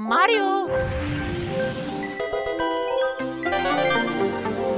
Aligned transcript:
Mario! 0.00 0.68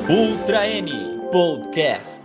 Ultra 0.09 0.67
N 0.67 1.21
Podcast. 1.31 2.23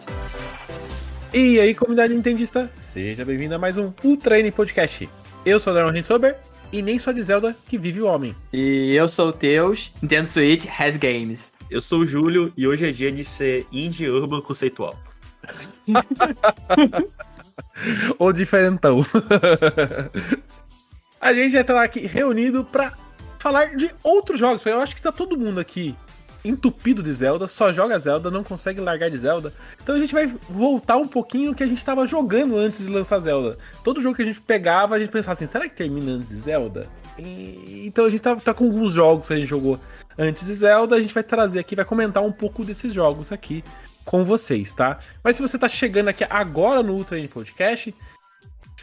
E 1.34 1.60
aí, 1.60 1.76
comunidade 1.76 2.14
nintendista, 2.14 2.72
seja 2.82 3.26
bem-vindo 3.26 3.54
a 3.54 3.60
mais 3.60 3.78
um 3.78 3.92
Ultra 4.02 4.40
N 4.40 4.50
Podcast. 4.50 5.10
Eu 5.46 5.60
sou 5.60 5.74
o 5.74 5.76
Darren 5.76 5.92
Rensober 5.92 6.38
e 6.72 6.82
nem 6.82 6.98
só 6.98 7.12
de 7.12 7.22
Zelda 7.22 7.54
que 7.68 7.78
vive 7.78 8.02
o 8.02 8.08
homem. 8.08 8.34
E 8.54 8.96
eu 8.96 9.10
sou 9.10 9.28
o 9.28 9.34
Teus, 9.34 9.92
Nintendo 10.02 10.30
Switch 10.30 10.66
has 10.80 10.96
games. 10.96 11.52
Eu 11.70 11.82
sou 11.82 12.00
o 12.00 12.06
Júlio 12.06 12.54
e 12.56 12.66
hoje 12.66 12.88
é 12.88 12.94
dia 12.94 13.12
de 13.12 13.26
ser 13.26 13.68
indie 13.74 14.10
urban 14.10 14.40
conceitual. 14.40 14.98
Ou 18.18 18.32
diferentão. 18.32 19.06
a 21.26 21.34
gente 21.34 21.54
já 21.54 21.64
tá 21.64 21.82
aqui 21.82 22.02
reunido 22.06 22.64
pra 22.64 22.94
falar 23.40 23.76
de 23.76 23.90
outros 24.04 24.40
jogos, 24.40 24.64
eu 24.64 24.80
acho 24.80 24.96
que 24.96 25.02
tá 25.02 25.12
todo 25.12 25.36
mundo 25.38 25.60
aqui 25.60 25.96
entupido 26.44 27.02
de 27.02 27.12
Zelda, 27.12 27.48
só 27.48 27.74
joga 27.74 27.98
Zelda, 27.98 28.30
não 28.30 28.44
consegue 28.44 28.80
largar 28.80 29.10
de 29.10 29.18
Zelda. 29.18 29.52
Então 29.82 29.96
a 29.96 29.98
gente 29.98 30.14
vai 30.14 30.32
voltar 30.48 30.98
um 30.98 31.08
pouquinho 31.08 31.50
no 31.50 31.56
que 31.56 31.64
a 31.64 31.68
gente 31.68 31.84
tava 31.84 32.06
jogando 32.06 32.56
antes 32.56 32.86
de 32.86 32.90
lançar 32.92 33.20
Zelda. 33.20 33.58
Todo 33.84 34.00
jogo 34.00 34.16
que 34.16 34.22
a 34.22 34.26
gente 34.26 34.40
pegava, 34.40 34.94
a 34.94 35.00
gente 35.00 35.10
pensava 35.10 35.34
assim, 35.34 35.48
será 35.48 35.68
que 35.68 35.76
termina 35.76 36.12
antes 36.12 36.30
de 36.30 36.36
Zelda? 36.36 36.88
E... 37.18 37.82
Então 37.88 38.06
a 38.06 38.10
gente 38.12 38.22
tá, 38.22 38.36
tá 38.36 38.54
com 38.54 38.66
alguns 38.66 38.94
jogos 38.94 39.28
que 39.28 39.34
a 39.34 39.38
gente 39.38 39.50
jogou 39.50 39.80
antes 40.16 40.46
de 40.46 40.54
Zelda, 40.54 40.96
a 40.96 41.02
gente 41.02 41.14
vai 41.14 41.24
trazer 41.24 41.58
aqui, 41.58 41.76
vai 41.76 41.86
comentar 41.86 42.22
um 42.22 42.32
pouco 42.32 42.64
desses 42.64 42.94
jogos 42.94 43.32
aqui 43.32 43.64
com 44.06 44.24
vocês, 44.24 44.76
tá? 44.76 45.00
Mas 45.24 45.38
se 45.38 45.42
você 45.42 45.58
tá 45.58 45.68
chegando 45.68 46.10
aqui 46.10 46.24
agora 46.30 46.84
no 46.84 46.94
Ultra 46.94 47.18
N 47.18 47.28
Podcast, 47.28 47.92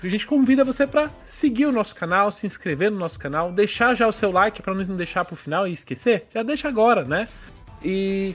a 0.06 0.10
gente 0.10 0.26
convida 0.26 0.64
você 0.64 0.86
para 0.86 1.10
seguir 1.24 1.66
o 1.66 1.72
nosso 1.72 1.94
canal, 1.94 2.30
se 2.30 2.46
inscrever 2.46 2.90
no 2.90 2.98
nosso 2.98 3.18
canal, 3.18 3.52
deixar 3.52 3.94
já 3.94 4.06
o 4.06 4.12
seu 4.12 4.32
like 4.32 4.60
para 4.60 4.74
não 4.74 4.96
deixar 4.96 5.24
pro 5.24 5.36
final 5.36 5.66
e 5.66 5.72
esquecer, 5.72 6.24
já 6.32 6.42
deixa 6.42 6.68
agora, 6.68 7.04
né? 7.04 7.28
E 7.84 8.34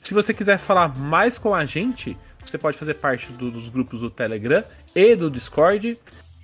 se 0.00 0.14
você 0.14 0.32
quiser 0.32 0.58
falar 0.58 0.96
mais 0.96 1.38
com 1.38 1.54
a 1.54 1.64
gente, 1.64 2.16
você 2.44 2.58
pode 2.58 2.76
fazer 2.76 2.94
parte 2.94 3.32
do, 3.32 3.50
dos 3.50 3.68
grupos 3.68 4.00
do 4.00 4.10
Telegram 4.10 4.64
e 4.94 5.14
do 5.14 5.30
Discord. 5.30 5.98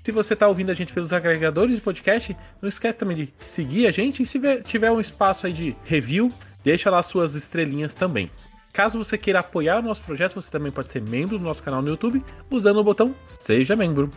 Se 0.05 0.13
você 0.13 0.35
está 0.35 0.49
ouvindo 0.49 0.71
a 0.71 0.75
gente 0.75 0.93
pelos 0.93 1.13
agregadores 1.13 1.77
de 1.77 1.83
podcast, 1.83 2.37
não 2.63 2.69
esquece 2.69 2.99
também 2.99 3.17
de 3.17 3.35
seguir 3.39 3.87
a 3.87 3.91
gente. 3.91 4.23
E 4.23 4.27
se 4.27 4.41
tiver 4.63 4.91
um 4.91 5.01
espaço 5.01 5.47
aí 5.47 5.53
de 5.53 5.77
review, 5.85 6.33
deixa 6.65 6.91
lá 6.91 7.03
suas 7.03 7.35
estrelinhas 7.35 7.95
também. 7.95 8.31
Caso 8.73 8.97
você 8.97 9.19
queira 9.19 9.41
apoiar 9.41 9.81
o 9.81 9.83
nosso 9.83 10.05
projeto, 10.05 10.35
você 10.35 10.51
também 10.51 10.71
pode 10.71 10.89
ser 10.89 11.03
membro 11.03 11.37
do 11.37 11.45
nosso 11.45 11.63
canal 11.63 11.83
no 11.83 11.89
YouTube 11.89 12.23
usando 12.49 12.79
o 12.79 12.85
botão 12.85 13.15
Seja 13.27 13.75
Membro. 13.75 14.11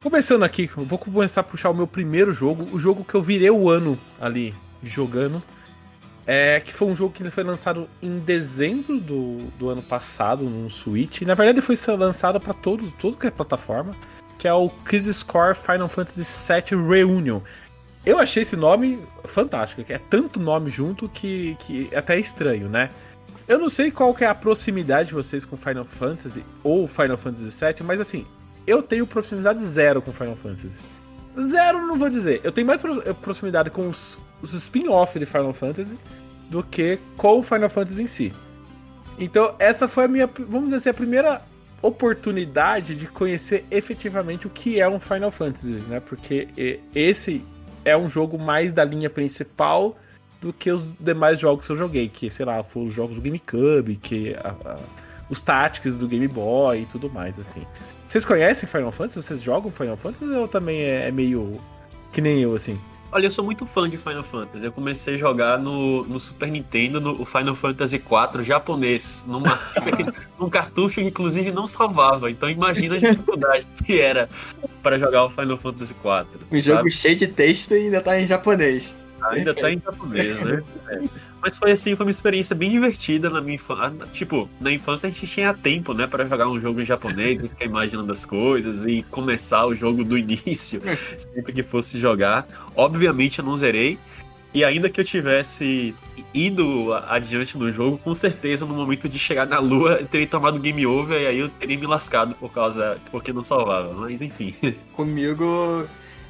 Começando 0.00 0.44
aqui, 0.44 0.70
vou 0.76 0.96
começar 0.96 1.40
a 1.40 1.44
puxar 1.44 1.70
o 1.70 1.74
meu 1.74 1.86
primeiro 1.88 2.32
jogo, 2.32 2.64
o 2.72 2.78
jogo 2.78 3.02
que 3.02 3.16
eu 3.16 3.20
virei 3.20 3.50
o 3.50 3.68
ano 3.68 3.98
ali 4.20 4.54
jogando. 4.80 5.42
É, 6.24 6.60
que 6.60 6.72
foi 6.72 6.86
um 6.86 6.94
jogo 6.94 7.12
que 7.12 7.28
foi 7.30 7.42
lançado 7.42 7.88
em 8.00 8.20
dezembro 8.20 9.00
do, 9.00 9.38
do 9.58 9.68
ano 9.68 9.82
passado 9.82 10.48
no 10.48 10.70
Switch. 10.70 11.22
Na 11.22 11.34
verdade, 11.34 11.60
foi 11.60 11.74
lançado 11.96 12.38
para 12.38 12.54
todo, 12.54 12.88
todo 12.92 13.16
que 13.16 13.26
é 13.26 13.30
plataforma, 13.30 13.92
que 14.38 14.46
é 14.46 14.52
o 14.54 14.70
Crisis 14.70 15.24
Core 15.24 15.56
Final 15.56 15.88
Fantasy 15.88 16.22
VII 16.22 16.80
Reunion. 16.80 17.40
Eu 18.06 18.20
achei 18.20 18.42
esse 18.42 18.54
nome 18.54 19.00
fantástico, 19.24 19.82
é 19.92 19.98
tanto 19.98 20.38
nome 20.38 20.70
junto 20.70 21.08
que, 21.08 21.56
que 21.58 21.88
é 21.90 21.98
até 21.98 22.16
estranho, 22.16 22.68
né? 22.68 22.88
Eu 23.48 23.58
não 23.58 23.68
sei 23.68 23.90
qual 23.90 24.14
que 24.14 24.22
é 24.22 24.28
a 24.28 24.34
proximidade 24.34 25.08
de 25.08 25.14
vocês 25.14 25.44
com 25.44 25.56
Final 25.56 25.84
Fantasy 25.84 26.44
ou 26.62 26.86
Final 26.86 27.16
Fantasy 27.16 27.48
VII, 27.48 27.84
mas 27.84 27.98
assim, 27.98 28.24
eu 28.68 28.82
tenho 28.82 29.06
proximidade 29.06 29.64
zero 29.64 30.02
com 30.02 30.12
Final 30.12 30.36
Fantasy. 30.36 30.82
Zero 31.40 31.86
não 31.86 31.98
vou 31.98 32.08
dizer. 32.08 32.40
Eu 32.44 32.52
tenho 32.52 32.66
mais 32.66 32.82
proximidade 33.22 33.70
com 33.70 33.88
os, 33.88 34.18
os 34.42 34.52
spin-off 34.52 35.18
de 35.18 35.24
Final 35.24 35.52
Fantasy 35.52 35.98
do 36.50 36.62
que 36.62 36.98
com 37.16 37.38
o 37.38 37.42
Final 37.42 37.70
Fantasy 37.70 38.02
em 38.02 38.06
si. 38.06 38.34
Então, 39.18 39.54
essa 39.58 39.88
foi 39.88 40.04
a 40.04 40.08
minha, 40.08 40.26
vamos 40.26 40.66
dizer 40.66 40.76
assim, 40.76 40.90
a 40.90 40.94
primeira 40.94 41.42
oportunidade 41.80 42.94
de 42.94 43.06
conhecer 43.06 43.64
efetivamente 43.70 44.46
o 44.46 44.50
que 44.50 44.80
é 44.80 44.88
um 44.88 45.00
Final 45.00 45.30
Fantasy, 45.30 45.82
né? 45.88 46.00
Porque 46.00 46.48
esse 46.94 47.44
é 47.84 47.96
um 47.96 48.08
jogo 48.08 48.38
mais 48.38 48.72
da 48.72 48.84
linha 48.84 49.08
principal 49.08 49.96
do 50.40 50.52
que 50.52 50.70
os 50.70 50.84
demais 51.00 51.38
jogos 51.38 51.66
que 51.66 51.72
eu 51.72 51.76
joguei, 51.76 52.08
que, 52.08 52.30
sei 52.30 52.44
lá, 52.44 52.62
foram 52.62 52.86
os 52.86 52.94
jogos 52.94 53.16
do 53.16 53.22
GameCube, 53.22 53.96
que 53.96 54.34
a, 54.34 54.50
a, 54.50 54.78
os 55.30 55.40
Tactics 55.40 55.96
do 55.96 56.06
Game 56.06 56.28
Boy 56.28 56.82
e 56.82 56.86
tudo 56.86 57.10
mais, 57.10 57.38
assim. 57.38 57.66
Vocês 58.08 58.24
conhecem 58.24 58.66
Final 58.66 58.90
Fantasy? 58.90 59.22
Vocês 59.22 59.42
jogam 59.42 59.70
Final 59.70 59.98
Fantasy 59.98 60.24
ou 60.24 60.48
também 60.48 60.80
é, 60.80 61.08
é 61.08 61.12
meio 61.12 61.60
que 62.10 62.22
nem 62.22 62.40
eu, 62.40 62.54
assim? 62.54 62.80
Olha, 63.12 63.26
eu 63.26 63.30
sou 63.30 63.44
muito 63.44 63.66
fã 63.66 63.88
de 63.88 63.98
Final 63.98 64.24
Fantasy. 64.24 64.64
Eu 64.64 64.72
comecei 64.72 65.14
a 65.14 65.18
jogar 65.18 65.58
no, 65.58 66.04
no 66.04 66.18
Super 66.18 66.50
Nintendo, 66.50 67.00
no 67.00 67.24
Final 67.24 67.54
Fantasy 67.54 67.96
IV 67.96 68.42
japonês, 68.42 69.24
numa 69.26 69.56
fita 69.74 69.92
que, 69.92 70.04
num 70.38 70.48
cartucho 70.48 70.96
que 70.96 71.06
inclusive 71.06 71.52
não 71.52 71.66
salvava. 71.66 72.30
Então 72.30 72.48
imagina 72.48 72.96
a 72.96 72.98
dificuldade 72.98 73.66
que 73.84 74.00
era 74.00 74.26
para 74.82 74.98
jogar 74.98 75.24
o 75.24 75.30
Final 75.30 75.58
Fantasy 75.58 75.92
IV. 75.92 76.00
Um 76.00 76.44
sabe? 76.48 76.60
jogo 76.60 76.90
cheio 76.90 77.16
de 77.16 77.28
texto 77.28 77.72
e 77.72 77.84
ainda 77.84 78.00
tá 78.00 78.18
em 78.18 78.26
japonês. 78.26 78.94
Ainda 79.30 79.54
tá 79.54 79.70
em 79.70 79.80
japonês, 79.80 80.42
né? 80.42 80.62
É. 80.88 81.00
Mas 81.42 81.58
foi 81.58 81.70
assim, 81.70 81.94
foi 81.94 82.06
uma 82.06 82.10
experiência 82.10 82.56
bem 82.56 82.70
divertida 82.70 83.28
na 83.28 83.42
minha 83.42 83.56
infância. 83.56 84.06
Tipo, 84.10 84.48
na 84.58 84.72
infância 84.72 85.06
a 85.06 85.10
gente 85.10 85.26
tinha 85.26 85.52
tempo, 85.52 85.92
né, 85.92 86.06
para 86.06 86.24
jogar 86.24 86.48
um 86.48 86.58
jogo 86.58 86.80
em 86.80 86.84
japonês 86.84 87.38
e 87.40 87.48
ficar 87.48 87.66
imaginando 87.66 88.10
as 88.10 88.24
coisas 88.24 88.86
e 88.86 89.02
começar 89.10 89.66
o 89.66 89.74
jogo 89.74 90.02
do 90.02 90.16
início, 90.18 90.80
sempre 91.18 91.52
que 91.52 91.62
fosse 91.62 91.98
jogar. 91.98 92.46
Obviamente 92.74 93.40
eu 93.40 93.44
não 93.44 93.54
zerei. 93.54 93.98
E 94.54 94.64
ainda 94.64 94.88
que 94.88 94.98
eu 94.98 95.04
tivesse 95.04 95.94
ido 96.32 96.94
adiante 97.06 97.58
no 97.58 97.70
jogo, 97.70 97.98
com 97.98 98.14
certeza 98.14 98.64
no 98.64 98.74
momento 98.74 99.08
de 99.08 99.18
chegar 99.18 99.46
na 99.46 99.58
lua 99.58 99.98
eu 100.00 100.06
teria 100.06 100.26
tomado 100.26 100.58
game 100.58 100.86
over 100.86 101.20
e 101.20 101.26
aí 101.26 101.38
eu 101.38 101.50
teria 101.50 101.78
me 101.78 101.86
lascado 101.86 102.34
por 102.34 102.50
causa. 102.50 102.98
porque 103.10 103.30
não 103.30 103.44
salvava. 103.44 103.92
Mas 103.92 104.22
enfim. 104.22 104.54
Comigo 104.94 105.86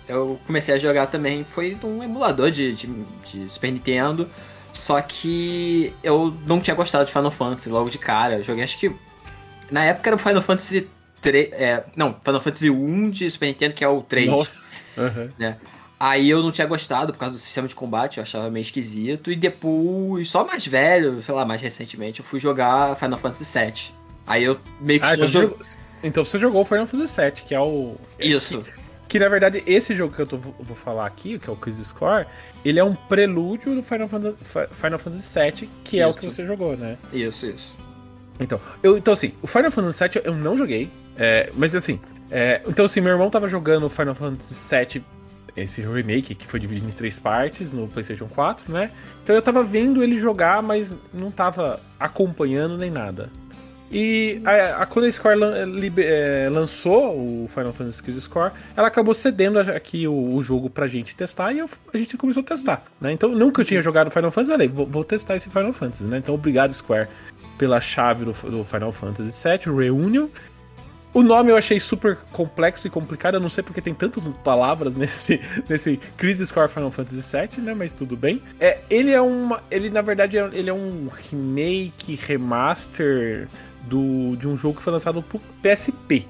eu 0.09 0.41
comecei 0.47 0.75
a 0.75 0.79
jogar 0.79 1.07
também 1.07 1.45
foi 1.45 1.77
um 1.85 2.03
emulador 2.03 2.51
de, 2.51 2.73
de, 2.73 2.87
de, 3.25 3.49
Super 3.49 3.71
Nintendo. 3.71 4.29
Só 4.73 5.01
que 5.01 5.93
eu 6.03 6.35
não 6.47 6.61
tinha 6.61 6.75
gostado 6.75 7.05
de 7.05 7.13
Final 7.13 7.31
Fantasy 7.31 7.69
logo 7.69 7.91
de 7.91 7.99
cara. 7.99 8.39
Eu 8.39 8.45
joguei, 8.45 8.65
acho 8.65 8.79
que. 8.79 8.95
Na 9.71 9.85
época 9.85 10.09
era 10.09 10.17
o 10.17 10.19
Final 10.19 10.43
Fantasy 10.43 10.89
3. 11.21 11.49
É, 11.53 11.85
não, 11.95 12.17
Final 12.25 12.41
Fantasy 12.41 12.71
1 12.71 13.11
de 13.11 13.31
Super 13.31 13.47
Nintendo, 13.47 13.75
que 13.75 13.85
é 13.85 13.89
o 13.89 14.03
3. 14.03 14.29
Nossa! 14.29 14.77
Uhum. 14.97 15.29
Né? 15.39 15.57
Aí 16.01 16.31
eu 16.31 16.43
não 16.43 16.53
tinha 16.53 16.67
gostado 16.67 17.13
por 17.13 17.19
causa 17.19 17.35
do 17.35 17.41
sistema 17.41 17.67
de 17.67 17.75
combate, 17.75 18.19
eu 18.19 18.23
achava 18.23 18.49
meio 18.51 18.63
esquisito. 18.63 19.33
E 19.33 19.37
depois, 19.37 20.31
só 20.31 20.47
mais 20.47 20.65
velho, 20.65 21.21
sei 21.21 21.35
lá, 21.35 21.45
mais 21.45 21.61
recentemente, 21.61 22.21
eu 22.21 22.25
fui 22.25 22.39
jogar 22.39 22.97
Final 22.97 23.19
Fantasy 23.19 23.59
VII. 23.59 23.95
Aí 24.27 24.45
eu 24.45 24.61
meio 24.81 25.01
que 25.01 25.07
ah, 25.07 25.17
só 25.17 25.25
então, 25.25 25.29
jog... 25.29 25.57
então 26.03 26.25
você 26.25 26.39
jogou 26.39 26.65
Final 26.65 26.87
Fantasy 26.87 27.21
VII, 27.21 27.33
que 27.49 27.55
é 27.55 27.61
o. 27.61 27.97
Isso. 28.21 28.63
Que 28.63 28.78
que 29.09 29.19
na 29.19 29.29
verdade, 29.29 29.63
esse 29.67 29.97
jogo 29.97 30.15
que 30.15 30.21
eu 30.21 30.27
tô, 30.27 30.37
vou 30.37 30.77
falar 30.77 31.07
aqui, 31.07 31.39
que 31.39 31.49
é 31.49 31.53
o 31.53 31.57
Crisis 31.57 31.91
Core, 31.91 32.27
ele 32.65 32.79
é 32.79 32.85
um 32.85 32.95
prelúdio 32.95 33.75
do 33.75 33.83
Final 33.83 34.07
Fantasy, 34.07 34.37
Final 34.71 34.99
Fantasy 34.99 35.41
VII, 35.41 35.71
que 35.83 35.97
isso. 35.97 36.05
é 36.05 36.07
o 36.07 36.15
que 36.15 36.27
você 36.27 36.45
jogou, 36.45 36.77
né? 36.77 36.99
Isso, 37.13 37.47
isso. 37.47 37.75
Então, 38.39 38.61
eu, 38.83 38.99
então 38.99 39.15
assim, 39.15 39.33
o 39.41 39.47
Final 39.47 39.71
Fantasy 39.71 40.05
VII 40.05 40.23
eu 40.25 40.35
não 40.35 40.57
joguei, 40.57 40.91
é, 41.17 41.51
mas 41.57 41.75
assim, 41.75 41.99
é, 42.31 42.63
então 42.67 42.85
assim, 42.85 43.01
meu 43.01 43.13
irmão 43.13 43.31
tava 43.31 43.49
jogando 43.49 43.87
o 43.87 43.89
Final 43.89 44.15
Fantasy 44.15 44.77
VII, 44.77 45.05
esse 45.57 45.81
remake, 45.81 46.35
que 46.35 46.47
foi 46.47 46.61
dividido 46.61 46.89
em 46.89 46.93
três 46.93 47.19
partes 47.19 47.73
no 47.73 47.89
PlayStation 47.89 48.29
4, 48.29 48.73
né? 48.73 48.91
Então 49.25 49.35
eu 49.35 49.43
tava 49.43 49.63
vendo 49.63 50.05
ele 50.05 50.19
jogar, 50.19 50.63
mas 50.63 50.95
não 51.13 51.31
tava 51.31 51.81
acompanhando 51.99 52.77
nem 52.77 52.91
nada. 52.91 53.31
E 53.91 54.41
a, 54.45 54.83
a, 54.83 54.87
quando 54.87 55.07
a 55.07 55.13
Square 55.13 55.39
lan, 55.39 55.55
é, 55.99 56.49
lançou 56.51 57.17
o 57.17 57.49
Final 57.49 57.73
Fantasy 57.73 58.03
Crisis 58.03 58.27
Core, 58.27 58.53
ela 58.77 58.89
acabou 58.89 59.15
cedendo 59.15 59.59
aqui 59.59 60.07
o, 60.07 60.35
o, 60.35 60.43
jogo 60.43 60.69
pra 60.69 60.87
gente 60.87 61.17
testar 61.17 61.53
e 61.53 61.59
eu, 61.59 61.71
a 61.93 61.97
gente 61.97 62.17
começou 62.17 62.43
a 62.43 62.47
testar, 62.47 62.85
né? 63.01 63.13
Então, 63.13 63.31
nunca 63.31 63.63
eu 63.63 63.65
tinha 63.65 63.81
jogado 63.81 64.11
Final 64.11 64.31
Fantasy, 64.31 64.53
falei, 64.53 64.69
vou, 64.69 64.87
vou, 64.87 65.05
testar 65.05 65.37
esse 65.37 65.49
Final 65.49 65.73
Fantasy, 65.73 66.05
né? 66.05 66.19
Então, 66.19 66.35
obrigado 66.35 66.73
Square 66.73 67.09
pela 67.57 67.81
chave 67.81 68.25
do, 68.25 68.33
do 68.33 68.63
Final 68.63 68.93
Fantasy 68.93 69.49
VII, 69.49 69.75
Reunion. 69.75 70.29
O 71.15 71.23
nome 71.23 71.51
eu 71.51 71.57
achei 71.57 71.81
super 71.81 72.17
complexo 72.33 72.87
e 72.87 72.91
complicado, 72.91 73.35
eu 73.35 73.41
não 73.41 73.49
sei 73.49 73.65
porque 73.65 73.81
tem 73.81 73.95
tantas 73.95 74.29
palavras 74.45 74.95
nesse, 74.95 75.41
nesse 75.69 75.97
Crisis 76.17 76.53
Core 76.53 76.69
Final 76.69 76.91
Fantasy 76.91 77.37
VII, 77.37 77.65
né? 77.65 77.75
Mas 77.75 77.95
tudo 77.95 78.17
bem. 78.17 78.43
É, 78.61 78.79
ele 78.91 79.11
é 79.11 79.21
uma. 79.21 79.63
Ele, 79.71 79.89
na 79.89 80.03
verdade, 80.03 80.37
é, 80.37 80.49
ele 80.53 80.69
é 80.69 80.73
um 80.73 81.09
remake, 81.09 82.15
remaster 82.15 83.49
do, 83.83 84.37
de 84.37 84.49
um 84.49 84.57
jogo 84.57 84.77
que 84.77 84.83
foi 84.83 84.93
lançado 84.93 85.23
pro 85.23 85.41
PSP, 85.63 86.27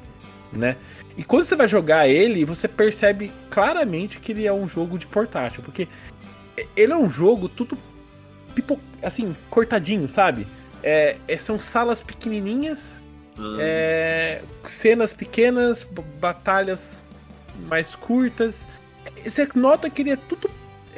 né? 0.53 0.77
E 1.17 1.25
quando 1.25 1.45
você 1.45 1.57
vai 1.57 1.67
jogar 1.67 2.09
ele, 2.09 2.45
você 2.45 2.69
percebe 2.69 3.33
claramente 3.51 4.21
que 4.21 4.33
ele 4.33 4.47
é 4.47 4.53
um 4.53 4.69
jogo 4.69 4.99
de 4.99 5.07
portátil, 5.07 5.63
porque 5.63 5.89
ele 6.77 6.93
é 6.93 6.97
um 6.97 7.09
jogo 7.09 7.49
tudo 7.49 7.77
pipo, 8.55 8.79
assim, 9.03 9.37
cortadinho, 9.51 10.09
sabe? 10.09 10.47
É, 10.83 11.17
é 11.27 11.37
são 11.37 11.59
salas 11.59 12.01
pequenininhas, 12.01 13.03
hum. 13.37 13.57
é, 13.59 14.43
cenas 14.67 15.13
pequenas, 15.13 15.85
batalhas 16.21 17.03
mais 17.67 17.97
curtas. 17.97 18.67
Você 19.25 19.49
nota 19.55 19.91
que 19.91 20.03
ele 20.03 20.11
é 20.11 20.17
tudo 20.17 20.49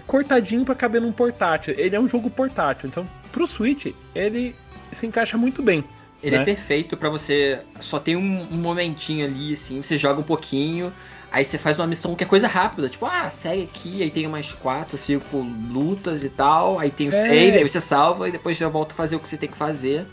cortadinho 0.07 0.65
para 0.65 0.75
caber 0.75 1.01
num 1.01 1.13
portátil. 1.13 1.75
Ele 1.79 1.95
é 1.95 2.01
um 2.01 2.09
jogo 2.09 2.29
portátil, 2.29 2.89
então 2.89 3.09
pro 3.31 3.47
Switch 3.47 3.95
ele 4.15 4.55
se 4.93 5.07
encaixa 5.07 5.39
muito 5.39 5.63
bem. 5.63 5.85
Ele 6.23 6.37
né? 6.37 6.43
é 6.43 6.45
perfeito 6.45 6.97
pra 6.97 7.09
você. 7.09 7.61
Só 7.81 7.99
tem 7.99 8.17
um, 8.17 8.43
um 8.51 8.57
momentinho 8.57 9.25
ali, 9.25 9.55
assim, 9.55 9.83
você 9.83 9.97
joga 9.97 10.21
um 10.21 10.25
pouquinho, 10.25 10.93
aí 11.33 11.45
você 11.45 11.57
faz 11.57 11.79
uma 11.79 11.87
missão 11.87 12.15
que 12.15 12.25
é 12.25 12.27
coisa 12.27 12.47
rápida, 12.47 12.89
tipo, 12.89 13.07
ah, 13.07 13.29
segue 13.31 13.63
aqui, 13.63 14.03
aí 14.03 14.11
tem 14.11 14.27
umas 14.27 14.53
quatro, 14.53 14.99
cinco 14.99 15.39
lutas 15.39 16.23
e 16.23 16.29
tal, 16.29 16.79
aí 16.79 16.91
tem 16.91 17.09
o 17.09 17.15
É. 17.15 17.23
save, 17.23 17.59
aí 17.59 17.69
você 17.69 17.81
salva 17.81 18.29
e 18.29 18.33
depois 18.33 18.57
já 18.57 18.69
volta 18.69 18.93
a 18.93 18.97
fazer 18.97 19.17
o 19.17 19.21
que 19.21 19.29
você 19.29 19.37
tem 19.37 19.49
que 19.49 19.57
fazer. 19.57 20.07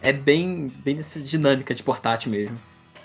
É 0.00 0.12
bem, 0.12 0.70
bem 0.76 0.96
nessa 0.96 1.18
dinâmica 1.18 1.74
de 1.74 1.82
portátil 1.82 2.30
mesmo. 2.30 2.56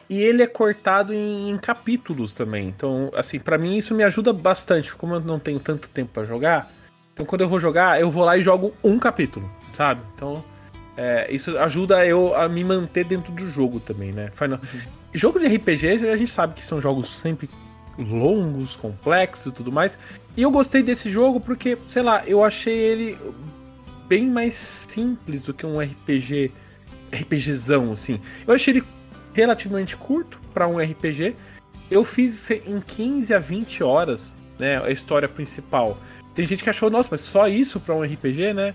E 0.07 0.21
ele 0.21 0.43
é 0.43 0.47
cortado 0.47 1.11
em, 1.11 1.49
em 1.49 1.57
capítulos 1.57 2.33
também. 2.33 2.67
Então, 2.67 3.09
assim, 3.15 3.39
pra 3.39 3.57
mim 3.57 3.77
isso 3.77 3.95
me 3.95 4.03
ajuda 4.03 4.31
bastante. 4.31 4.93
Como 4.93 5.15
eu 5.15 5.19
não 5.19 5.39
tenho 5.39 5.59
tanto 5.59 5.89
tempo 5.89 6.11
pra 6.13 6.23
jogar, 6.23 6.71
então 7.13 7.25
quando 7.25 7.41
eu 7.41 7.49
vou 7.49 7.59
jogar, 7.59 7.99
eu 7.99 8.11
vou 8.11 8.23
lá 8.23 8.37
e 8.37 8.43
jogo 8.43 8.75
um 8.83 8.99
capítulo, 8.99 9.49
sabe? 9.73 10.01
Então, 10.13 10.43
é, 10.95 11.27
isso 11.33 11.57
ajuda 11.57 12.05
eu 12.05 12.35
a 12.35 12.47
me 12.47 12.63
manter 12.63 13.03
dentro 13.03 13.31
do 13.31 13.49
jogo 13.49 13.79
também, 13.79 14.11
né? 14.11 14.29
Final... 14.33 14.59
Jogo 15.13 15.39
de 15.39 15.47
RPG, 15.47 16.07
a 16.07 16.15
gente 16.15 16.31
sabe 16.31 16.53
que 16.55 16.65
são 16.65 16.81
jogos 16.81 17.09
sempre 17.09 17.49
longos, 17.97 18.75
complexos 18.75 19.51
e 19.51 19.55
tudo 19.55 19.71
mais. 19.71 19.99
E 20.35 20.41
eu 20.41 20.51
gostei 20.51 20.81
desse 20.81 21.11
jogo 21.11 21.39
porque, 21.39 21.77
sei 21.87 22.01
lá, 22.01 22.23
eu 22.25 22.43
achei 22.43 22.75
ele 22.75 23.17
bem 24.07 24.27
mais 24.27 24.85
simples 24.89 25.43
do 25.43 25.53
que 25.53 25.65
um 25.65 25.79
RPG, 25.79 26.51
RPGzão, 27.11 27.91
assim. 27.91 28.19
Eu 28.47 28.53
achei 28.53 28.75
ele 28.75 28.83
relativamente 29.33 29.95
curto 29.95 30.39
para 30.53 30.67
um 30.67 30.77
RPG. 30.77 31.35
Eu 31.89 32.03
fiz 32.03 32.49
em 32.49 32.79
15 32.79 33.33
a 33.33 33.39
20 33.39 33.83
horas, 33.83 34.35
né, 34.57 34.81
a 34.83 34.89
história 34.89 35.27
principal. 35.27 35.97
Tem 36.33 36.45
gente 36.45 36.63
que 36.63 36.69
achou, 36.69 36.89
nossa, 36.89 37.09
mas 37.11 37.21
só 37.21 37.47
isso 37.47 37.79
para 37.79 37.93
um 37.93 38.01
RPG, 38.01 38.53
né? 38.53 38.73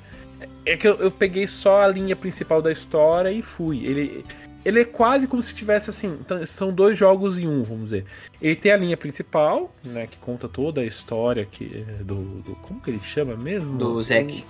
É 0.64 0.76
que 0.76 0.87
eu, 0.87 0.94
eu 0.96 1.11
peguei 1.11 1.46
só 1.46 1.82
a 1.82 1.88
linha 1.88 2.14
principal 2.14 2.61
da 2.62 2.70
história 2.70 3.31
e 3.31 3.43
fui. 3.43 3.85
Ele, 3.87 4.25
ele 4.64 4.81
é 4.81 4.85
quase 4.85 5.26
como 5.26 5.43
se 5.43 5.55
tivesse 5.55 5.90
assim. 5.90 6.17
então, 6.20 6.44
são 6.46 6.73
dois 6.73 6.96
jogos 6.99 7.38
em 7.38 7.46
um, 7.49 7.62
vamos 7.62 7.85
dizer. 7.85 8.05
Ele 8.40 8.55
tem 8.56 8.70
a 8.73 8.76
linha 8.76 8.96
principal, 8.96 9.75
né? 9.85 10.06
Que 10.06 10.17
conta 10.19 10.46
toda 10.49 10.81
a 10.81 10.85
história 10.85 11.46
que, 11.50 11.85
do, 12.00 12.14
do- 12.43 12.55
Como 12.62 12.81
que 12.81 12.90
ele 12.90 13.00
chama 13.00 13.35
mesmo? 13.37 13.76
Do 13.79 14.02
Zack. 14.02 14.44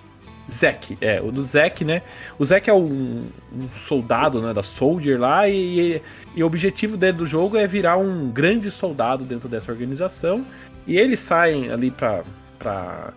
Zack, 0.50 0.96
é, 1.02 1.20
o 1.20 1.30
do 1.30 1.44
Zack, 1.44 1.84
né? 1.84 2.00
O 2.38 2.44
Zack 2.44 2.70
é 2.70 2.72
um, 2.72 3.26
um 3.52 3.68
soldado, 3.86 4.40
né, 4.40 4.54
da 4.54 4.62
Soldier 4.62 5.20
lá, 5.20 5.46
e, 5.46 5.96
e- 5.96 6.02
e 6.36 6.42
o 6.42 6.46
objetivo 6.46 6.96
dele 6.96 7.18
do 7.18 7.26
jogo 7.26 7.58
é 7.58 7.66
virar 7.66 7.98
um 7.98 8.30
grande 8.30 8.70
soldado 8.70 9.24
dentro 9.26 9.46
dessa 9.46 9.70
organização. 9.70 10.46
E 10.86 10.96
eles 10.98 11.18
saem 11.18 11.70
ali 11.70 11.90
pra, 11.90 12.24
pra, 12.58 13.12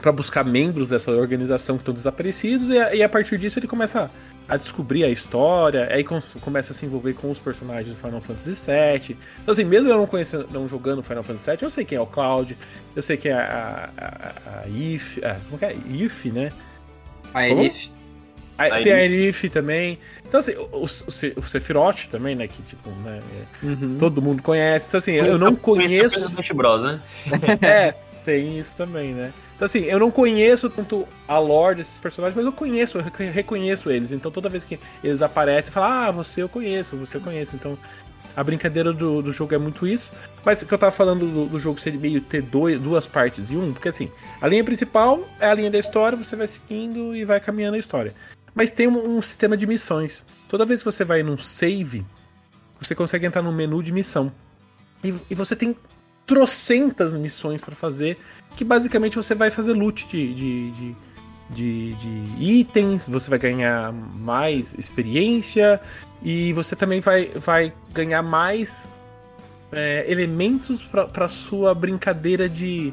pra 0.00 0.12
buscar 0.12 0.44
membros 0.44 0.90
dessa 0.90 1.10
organização 1.10 1.76
que 1.76 1.82
estão 1.82 1.94
desaparecidos, 1.94 2.68
e 2.68 2.78
a, 2.78 2.94
e 2.94 3.02
a 3.02 3.08
partir 3.08 3.38
disso 3.38 3.58
ele 3.58 3.66
começa 3.66 4.10
a 4.48 4.56
descobrir 4.56 5.02
a 5.04 5.08
história, 5.08 5.88
aí 5.90 6.04
com- 6.04 6.20
começa 6.40 6.72
a 6.72 6.74
se 6.74 6.86
envolver 6.86 7.14
com 7.14 7.30
os 7.30 7.38
personagens 7.38 7.88
do 7.88 7.96
Final 7.96 8.20
Fantasy 8.20 8.50
VII. 8.50 9.16
Então, 9.42 9.50
assim, 9.52 9.64
mesmo 9.64 9.88
eu 9.88 9.96
não 9.96 10.06
conhecendo, 10.06 10.46
não 10.52 10.68
jogando 10.68 11.02
Final 11.02 11.22
Fantasy 11.24 11.50
VII, 11.50 11.58
eu 11.62 11.70
sei 11.70 11.84
quem 11.84 11.98
é 11.98 12.00
o 12.00 12.06
Cloud, 12.06 12.56
eu 12.94 13.02
sei 13.02 13.16
quem 13.16 13.32
é 13.32 13.34
a, 13.34 13.90
a, 13.96 14.06
a, 14.06 14.60
a 14.64 14.68
If, 14.68 15.18
a, 15.24 15.34
como 15.46 15.58
que 15.58 15.64
é? 15.64 15.76
If, 15.90 16.26
né? 16.26 16.52
A? 17.34 17.48
Elif. 17.48 17.90
A- 18.58 18.64
A 18.66 18.82
tem 18.82 18.92
a 18.92 19.04
Elif. 19.04 19.50
Também. 19.50 19.98
Então, 20.26 20.38
assim, 20.38 20.52
o, 20.54 20.68
o, 20.72 20.82
o 20.84 20.88
Se- 20.88 21.32
o 21.36 21.42
Sephiroth 21.42 22.06
também, 22.10 22.34
né? 22.36 22.46
Que, 22.46 22.62
tipo, 22.62 22.88
né? 23.04 23.20
é- 23.62 23.66
Uhum. 23.66 23.96
todo 23.98 24.22
mundo 24.22 24.42
conhece. 24.42 24.88
Então, 24.88 24.98
assim, 24.98 25.12
eu 25.14 25.38
não 25.38 25.54
conheço. 25.56 26.30
Bros, 26.54 26.84
né? 26.84 27.00
É, 27.60 27.94
tem 28.24 28.58
isso 28.58 28.74
também, 28.76 29.12
né? 29.12 29.32
Então, 29.56 29.64
assim, 29.64 29.80
eu 29.80 29.98
não 29.98 30.10
conheço 30.10 30.68
tanto 30.68 31.08
a 31.26 31.38
lore 31.38 31.76
desses 31.76 31.96
personagens, 31.96 32.36
mas 32.36 32.44
eu 32.44 32.52
conheço, 32.52 32.98
eu 32.98 33.02
reco- 33.02 33.22
reconheço 33.22 33.90
eles. 33.90 34.12
Então, 34.12 34.30
toda 34.30 34.50
vez 34.50 34.66
que 34.66 34.78
eles 35.02 35.22
aparecem, 35.22 35.70
eu 35.70 35.72
falo, 35.72 35.86
ah, 35.86 36.10
você 36.10 36.42
eu 36.42 36.48
conheço, 36.48 36.94
você 36.94 37.16
eu 37.16 37.22
conheço. 37.22 37.56
Então, 37.56 37.78
a 38.36 38.44
brincadeira 38.44 38.92
do, 38.92 39.22
do 39.22 39.32
jogo 39.32 39.54
é 39.54 39.58
muito 39.58 39.86
isso. 39.86 40.12
Mas 40.44 40.62
que 40.62 40.72
eu 40.72 40.78
tava 40.78 40.92
falando 40.92 41.26
do, 41.26 41.46
do 41.46 41.58
jogo 41.58 41.80
ser 41.80 41.94
meio 41.94 42.20
ter 42.20 42.42
dois, 42.42 42.78
duas 42.78 43.06
partes 43.06 43.50
em 43.50 43.56
um, 43.56 43.72
porque 43.72 43.88
assim, 43.88 44.12
a 44.42 44.46
linha 44.46 44.62
principal 44.62 45.26
é 45.40 45.48
a 45.48 45.54
linha 45.54 45.70
da 45.70 45.78
história, 45.78 46.18
você 46.18 46.36
vai 46.36 46.46
seguindo 46.46 47.16
e 47.16 47.24
vai 47.24 47.40
caminhando 47.40 47.76
a 47.76 47.78
história. 47.78 48.14
Mas 48.54 48.70
tem 48.70 48.86
um, 48.86 49.16
um 49.16 49.22
sistema 49.22 49.56
de 49.56 49.66
missões. 49.66 50.24
Toda 50.48 50.66
vez 50.66 50.80
que 50.80 50.84
você 50.84 51.02
vai 51.02 51.22
num 51.22 51.38
save, 51.38 52.04
você 52.78 52.94
consegue 52.94 53.24
entrar 53.24 53.40
no 53.40 53.52
menu 53.52 53.82
de 53.82 53.90
missão. 53.90 54.30
E, 55.02 55.14
e 55.30 55.34
você 55.34 55.56
tem 55.56 55.74
trocentas 56.26 57.14
missões 57.14 57.62
pra 57.62 57.74
fazer, 57.74 58.18
que 58.56 58.64
basicamente 58.64 59.16
você 59.16 59.34
vai 59.34 59.50
fazer 59.50 59.72
loot 59.72 60.06
de, 60.08 60.34
de, 60.34 60.70
de, 60.72 60.96
de, 61.50 61.94
de 61.94 62.44
itens, 62.44 63.08
você 63.08 63.30
vai 63.30 63.38
ganhar 63.38 63.92
mais 63.92 64.74
experiência 64.74 65.80
e 66.22 66.52
você 66.52 66.74
também 66.74 67.00
vai, 67.00 67.26
vai 67.36 67.72
ganhar 67.92 68.22
mais 68.22 68.92
é, 69.70 70.04
elementos 70.10 70.82
pra 71.12 71.28
sua 71.28 71.74
brincadeira 71.74 72.48
de. 72.48 72.92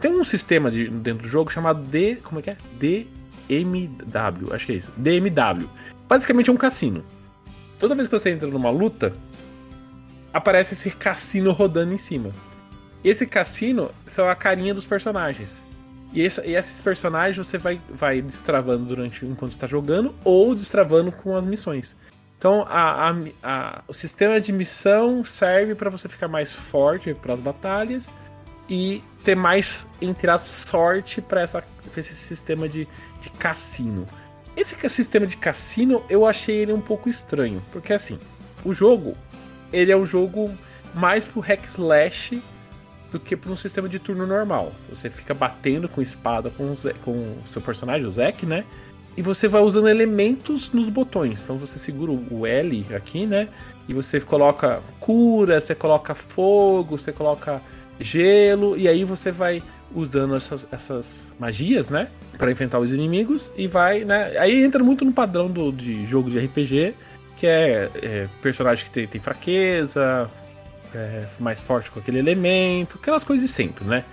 Tem 0.00 0.12
um 0.12 0.24
sistema 0.24 0.70
de, 0.70 0.88
dentro 0.88 1.24
do 1.24 1.28
jogo 1.28 1.52
chamado 1.52 1.82
D. 1.82 2.16
Como 2.22 2.40
é 2.40 2.42
que 2.42 2.50
é? 2.50 2.56
DMW, 3.48 4.52
acho 4.52 4.66
que 4.66 4.72
é 4.72 4.76
isso. 4.76 4.92
DMW. 4.96 5.68
Basicamente 6.08 6.50
é 6.50 6.52
um 6.52 6.56
cassino. 6.56 7.04
Toda 7.78 7.94
vez 7.94 8.08
que 8.08 8.18
você 8.18 8.30
entra 8.30 8.48
numa 8.48 8.70
luta, 8.70 9.12
aparece 10.32 10.74
esse 10.74 10.90
cassino 10.90 11.52
rodando 11.52 11.92
em 11.92 11.98
cima. 11.98 12.30
Esse 13.04 13.26
cassino 13.26 13.90
são 14.06 14.28
a 14.30 14.34
carinha 14.34 14.72
dos 14.74 14.84
personagens. 14.84 15.62
E, 16.12 16.20
esse- 16.22 16.42
e 16.46 16.54
esses 16.54 16.80
personagens 16.80 17.36
você 17.46 17.58
vai, 17.58 17.80
vai 17.90 18.20
destravando 18.22 18.84
durante 18.84 19.24
enquanto 19.26 19.52
está 19.52 19.66
jogando 19.66 20.14
ou 20.24 20.54
destravando 20.54 21.10
com 21.10 21.34
as 21.36 21.46
missões. 21.46 21.96
Então 22.38 22.66
a- 22.68 23.10
a- 23.10 23.14
a- 23.42 23.82
o 23.88 23.94
sistema 23.94 24.40
de 24.40 24.52
missão 24.52 25.24
serve 25.24 25.74
para 25.74 25.88
você 25.90 26.08
ficar 26.08 26.28
mais 26.28 26.52
forte 26.54 27.14
para 27.14 27.34
as 27.34 27.40
batalhas 27.40 28.14
e 28.68 29.02
ter 29.24 29.34
mais, 29.34 29.90
entre 30.00 30.30
aspas, 30.30 30.52
sorte 30.52 31.20
para 31.20 31.44
esse 31.96 32.14
sistema 32.14 32.68
de, 32.68 32.86
de 33.20 33.30
cassino. 33.30 34.06
Esse 34.56 34.76
sistema 34.88 35.26
de 35.26 35.36
cassino 35.36 36.04
eu 36.10 36.26
achei 36.26 36.56
ele 36.56 36.72
um 36.72 36.80
pouco 36.80 37.08
estranho, 37.08 37.62
porque 37.72 37.92
assim, 37.92 38.18
o 38.64 38.72
jogo 38.72 39.16
ele 39.72 39.90
é 39.92 39.96
um 39.96 40.06
jogo 40.06 40.50
mais 40.94 41.26
pro 41.26 41.40
hack 41.40 41.64
slash 41.64 42.42
do 43.10 43.20
que 43.20 43.36
para 43.36 43.50
um 43.52 43.56
sistema 43.56 43.88
de 43.88 43.98
turno 43.98 44.26
normal. 44.26 44.72
Você 44.88 45.10
fica 45.10 45.34
batendo 45.34 45.88
com 45.88 46.00
espada 46.00 46.50
com 46.50 46.70
o, 46.72 46.74
Ze- 46.76 46.94
com 47.04 47.12
o 47.12 47.38
seu 47.44 47.60
personagem, 47.60 48.06
o 48.06 48.10
Zack, 48.10 48.46
né? 48.46 48.64
E 49.16 49.20
você 49.20 49.46
vai 49.46 49.60
usando 49.60 49.88
elementos 49.88 50.72
nos 50.72 50.88
botões. 50.88 51.42
Então 51.42 51.58
você 51.58 51.78
segura 51.78 52.10
o 52.12 52.46
L 52.46 52.86
aqui, 52.96 53.26
né? 53.26 53.48
E 53.86 53.92
você 53.92 54.18
coloca 54.20 54.80
cura, 54.98 55.60
você 55.60 55.74
coloca 55.74 56.14
fogo, 56.14 56.96
você 56.96 57.12
coloca 57.12 57.60
gelo, 58.00 58.76
e 58.76 58.88
aí 58.88 59.04
você 59.04 59.30
vai 59.30 59.62
usando 59.94 60.34
essas, 60.34 60.66
essas 60.72 61.32
magias, 61.38 61.90
né? 61.90 62.08
Pra 62.38 62.50
enfrentar 62.50 62.78
os 62.78 62.90
inimigos 62.90 63.52
e 63.54 63.66
vai, 63.68 64.04
né? 64.04 64.38
Aí 64.38 64.64
entra 64.64 64.82
muito 64.82 65.04
no 65.04 65.12
padrão 65.12 65.48
do, 65.50 65.70
de 65.70 66.06
jogo 66.06 66.30
de 66.30 66.38
RPG, 66.38 66.94
que 67.42 67.46
é, 67.48 67.90
é 67.96 68.28
personagem 68.40 68.84
que 68.84 68.90
tem, 68.92 69.04
tem 69.08 69.20
fraqueza, 69.20 70.30
é, 70.94 71.26
mais 71.40 71.60
forte 71.60 71.90
com 71.90 71.98
aquele 71.98 72.20
elemento, 72.20 72.98
aquelas 73.02 73.24
coisas 73.24 73.44
de 73.44 73.52
sempre, 73.52 73.84
né? 73.84 74.04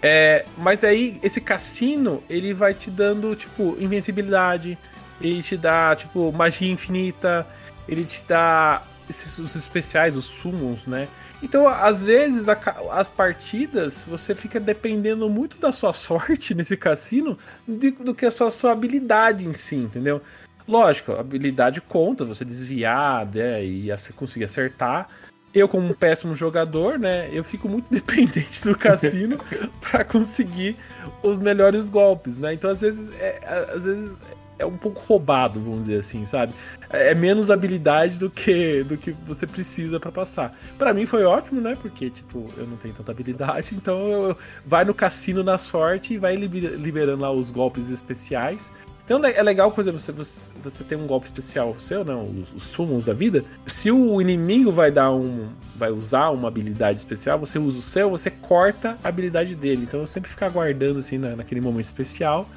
É, 0.00 0.44
mas 0.56 0.84
aí, 0.84 1.18
esse 1.20 1.40
cassino, 1.40 2.22
ele 2.30 2.54
vai 2.54 2.72
te 2.72 2.92
dando, 2.92 3.34
tipo, 3.34 3.76
invencibilidade, 3.80 4.78
ele 5.20 5.42
te 5.42 5.56
dá, 5.56 5.96
tipo, 5.96 6.30
magia 6.30 6.70
infinita, 6.70 7.44
ele 7.88 8.04
te 8.04 8.22
dá 8.22 8.84
esses, 9.10 9.36
os 9.40 9.56
especiais, 9.56 10.16
os 10.16 10.26
summons, 10.26 10.86
né? 10.86 11.08
Então, 11.42 11.66
às 11.66 12.04
vezes, 12.04 12.48
a 12.48 12.56
as 12.92 13.08
partidas, 13.08 14.04
você 14.06 14.32
fica 14.32 14.60
dependendo 14.60 15.28
muito 15.28 15.58
da 15.58 15.72
sua 15.72 15.90
sorte 15.92 16.54
nesse 16.54 16.76
cassino 16.76 17.36
de- 17.66 17.90
do 17.90 18.14
que 18.14 18.24
a 18.24 18.30
sua, 18.30 18.48
sua 18.52 18.70
habilidade 18.70 19.48
em 19.48 19.52
si, 19.52 19.74
entendeu? 19.74 20.22
Lógico, 20.66 21.12
a 21.12 21.20
habilidade 21.20 21.80
conta, 21.80 22.24
você 22.24 22.44
desviar 22.44 23.26
né, 23.26 23.64
e 23.64 23.88
conseguir 24.16 24.44
acertar. 24.44 25.08
Eu, 25.52 25.68
como 25.68 25.86
um 25.86 25.94
péssimo 25.94 26.34
jogador, 26.34 26.98
né? 26.98 27.28
Eu 27.32 27.44
fico 27.44 27.68
muito 27.68 27.86
dependente 27.92 28.64
do 28.64 28.76
cassino 28.76 29.38
pra 29.80 30.04
conseguir 30.04 30.76
os 31.22 31.40
melhores 31.40 31.88
golpes, 31.88 32.38
né? 32.38 32.54
Então, 32.54 32.70
às 32.70 32.80
vezes, 32.80 33.12
é, 33.20 33.40
às 33.72 33.84
vezes 33.84 34.18
é 34.58 34.64
um 34.66 34.76
pouco 34.76 35.00
roubado, 35.00 35.60
vamos 35.60 35.80
dizer 35.80 35.98
assim, 35.98 36.24
sabe? 36.24 36.52
É 36.90 37.10
é 37.10 37.14
menos 37.14 37.50
habilidade 37.50 38.18
do 38.18 38.30
que 38.30 38.82
do 38.84 38.96
que 38.96 39.12
você 39.26 39.46
precisa 39.46 39.98
pra 40.00 40.10
passar. 40.10 40.56
Pra 40.78 40.94
mim 40.94 41.06
foi 41.06 41.24
ótimo, 41.24 41.60
né? 41.60 41.76
Porque 41.80 42.08
tipo, 42.10 42.48
eu 42.56 42.66
não 42.66 42.76
tenho 42.76 42.94
tanta 42.94 43.12
habilidade, 43.12 43.74
então 43.76 43.98
eu, 44.08 44.28
eu- 44.30 44.38
vai 44.64 44.84
no 44.84 44.94
cassino 44.94 45.42
na 45.42 45.58
sorte 45.58 46.14
e 46.14 46.18
vai 46.18 46.34
liber- 46.36 46.74
liberando 46.74 47.22
lá 47.22 47.30
os 47.30 47.50
golpes 47.50 47.90
especiais 47.90 48.72
Então 49.04 49.22
é 49.22 49.42
legal, 49.42 49.70
por 49.70 49.82
exemplo, 49.82 50.00
você, 50.00 50.12
você, 50.12 50.50
você 50.62 50.82
tem 50.82 50.96
um 50.96 51.06
golpe 51.06 51.26
especial 51.26 51.78
seu, 51.78 52.02
não, 52.02 52.24
os, 52.24 52.54
os 52.54 52.62
summons 52.62 53.04
da 53.04 53.12
vida. 53.12 53.44
Se 53.66 53.90
o 53.90 54.18
inimigo 54.18 54.72
vai 54.72 54.90
dar 54.90 55.12
um. 55.12 55.50
vai 55.76 55.90
usar 55.90 56.30
uma 56.30 56.48
habilidade 56.48 56.98
especial, 56.98 57.38
você 57.38 57.58
usa 57.58 57.78
o 57.78 57.82
seu, 57.82 58.08
você 58.08 58.30
corta 58.30 58.96
a 59.04 59.08
habilidade 59.08 59.54
dele. 59.54 59.82
Então 59.82 60.00
eu 60.00 60.06
sempre 60.06 60.30
ficava 60.30 60.54
guardando 60.54 61.00
assim 61.00 61.18
na, 61.18 61.36
naquele 61.36 61.60
momento 61.60 61.84
especial 61.84 62.48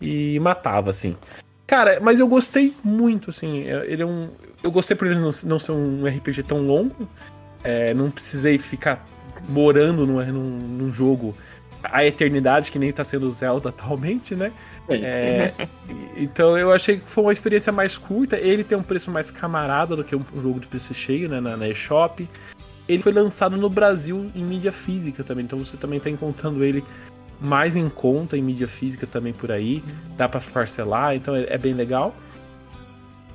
e 0.00 0.40
matava, 0.40 0.90
assim. 0.90 1.16
Cara, 1.68 2.00
mas 2.00 2.18
eu 2.18 2.26
gostei 2.26 2.74
muito, 2.82 3.30
assim. 3.30 3.58
Ele 3.60 4.02
é 4.02 4.06
um. 4.06 4.28
Eu 4.60 4.72
gostei 4.72 4.96
por 4.96 5.06
ele 5.06 5.20
não, 5.20 5.30
não 5.44 5.58
ser 5.58 5.70
um 5.70 6.04
RPG 6.04 6.42
tão 6.42 6.66
longo. 6.66 7.08
É, 7.62 7.94
não 7.94 8.10
precisei 8.10 8.58
ficar 8.58 9.06
morando 9.48 10.04
num, 10.04 10.24
num, 10.32 10.58
num 10.58 10.92
jogo 10.92 11.36
a 11.82 12.04
eternidade, 12.04 12.70
que 12.70 12.78
nem 12.78 12.92
tá 12.92 13.04
sendo 13.04 13.28
o 13.28 13.32
Zelda 13.32 13.68
atualmente, 13.70 14.34
né? 14.34 14.52
É, 14.88 15.52
então 16.16 16.56
eu 16.56 16.72
achei 16.72 16.98
que 16.98 17.08
foi 17.08 17.24
uma 17.24 17.32
experiência 17.32 17.72
mais 17.72 17.96
curta. 17.96 18.36
Ele 18.36 18.64
tem 18.64 18.76
um 18.76 18.82
preço 18.82 19.10
mais 19.10 19.30
camarada 19.30 19.96
do 19.96 20.04
que 20.04 20.14
um 20.14 20.24
jogo 20.40 20.60
de 20.60 20.68
preço 20.68 20.94
cheio, 20.94 21.28
né? 21.28 21.40
Na, 21.40 21.56
na 21.56 21.68
eShop. 21.68 22.28
Ele 22.88 23.02
foi 23.02 23.12
lançado 23.12 23.56
no 23.56 23.68
Brasil 23.68 24.30
em 24.34 24.44
mídia 24.44 24.72
física 24.72 25.22
também, 25.22 25.44
então 25.44 25.58
você 25.58 25.76
também 25.76 26.00
tá 26.00 26.10
encontrando 26.10 26.64
ele 26.64 26.84
mais 27.40 27.76
em 27.76 27.88
conta 27.88 28.36
em 28.36 28.42
mídia 28.42 28.68
física 28.68 29.06
também 29.06 29.32
por 29.32 29.50
aí. 29.50 29.82
Dá 30.16 30.28
para 30.28 30.40
parcelar, 30.40 31.14
então 31.14 31.34
é, 31.34 31.46
é, 31.48 31.58
bem 31.58 31.74
legal. 31.74 32.14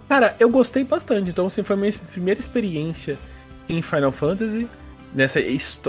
Cara, 0.07 0.35
eu 0.39 0.49
gostei 0.49 0.83
bastante. 0.83 1.29
Então, 1.29 1.47
assim, 1.47 1.63
foi 1.63 1.75
a 1.75 1.79
minha 1.79 1.91
primeira 2.11 2.39
experiência 2.39 3.17
em 3.67 3.81
Final 3.81 4.11
Fantasy 4.11 4.67
nessa, 5.13 5.39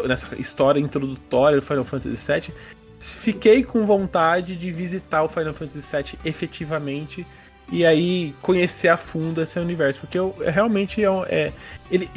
nessa 0.07 0.37
história 0.37 0.81
introdutória 0.81 1.59
do 1.59 1.63
Final 1.65 1.85
Fantasy 1.85 2.33
VII, 2.33 2.55
fiquei 3.01 3.63
com 3.63 3.85
vontade 3.85 4.57
de 4.57 4.71
visitar 4.71 5.23
o 5.23 5.29
Final 5.29 5.55
Fantasy 5.55 5.97
VII 5.97 6.19
efetivamente 6.25 7.27
e 7.71 7.85
aí 7.85 8.35
conhecer 8.41 8.89
a 8.89 8.97
fundo 8.97 9.43
esse 9.43 9.59
universo, 9.59 10.01
porque 10.01 10.19
eu 10.19 10.35
realmente 10.47 11.05
é, 11.05 11.09
é 11.29 11.53
ele 11.91 12.09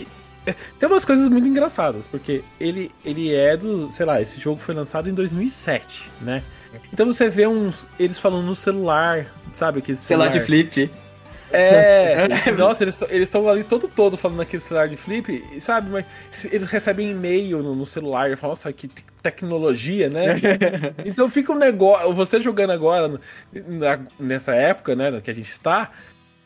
é, 0.46 0.56
tem 0.80 0.90
umas 0.90 1.06
coisas 1.06 1.30
muito 1.30 1.48
engraçadas, 1.48 2.08
porque 2.08 2.44
ele 2.60 2.92
ele 3.06 3.34
é 3.34 3.56
do, 3.56 3.92
sei 3.92 4.06
lá, 4.06 4.22
esse 4.22 4.40
jogo 4.40 4.60
foi 4.60 4.74
lançado 4.74 5.10
em 5.10 5.14
2007, 5.14 6.10
né? 6.22 6.44
Então 6.92 7.06
você 7.06 7.30
vê 7.30 7.46
uns 7.46 7.86
eles 8.00 8.18
falando 8.18 8.46
no 8.46 8.56
celular, 8.56 9.28
sabe 9.54 9.80
aquele 9.80 9.98
celular, 9.98 10.32
celular 10.32 10.40
de 10.40 10.46
flip. 10.46 10.92
É, 11.54 12.52
nossa, 12.58 12.84
eles 12.84 13.02
estão 13.12 13.48
ali 13.48 13.64
todo 13.64 13.88
todo 13.88 14.18
falando 14.18 14.38
naquele 14.38 14.62
celular 14.62 14.88
de 14.88 14.96
flip, 14.96 15.44
sabe? 15.60 15.90
Mas 15.90 16.46
eles 16.46 16.68
recebem 16.68 17.12
e-mail 17.12 17.62
no, 17.62 17.76
no 17.76 17.86
celular 17.86 18.32
e 18.32 18.36
falam, 18.36 18.52
nossa, 18.52 18.72
que 18.72 18.90
tecnologia, 19.22 20.10
né? 20.10 20.36
então 21.06 21.30
fica 21.30 21.52
um 21.52 21.58
negócio. 21.58 22.14
Você 22.14 22.42
jogando 22.42 22.72
agora, 22.72 23.20
na, 23.54 24.00
nessa 24.20 24.54
época, 24.54 24.96
né, 24.96 25.22
que 25.22 25.32
a 25.32 25.34
gente 25.34 25.52
está, 25.52 25.92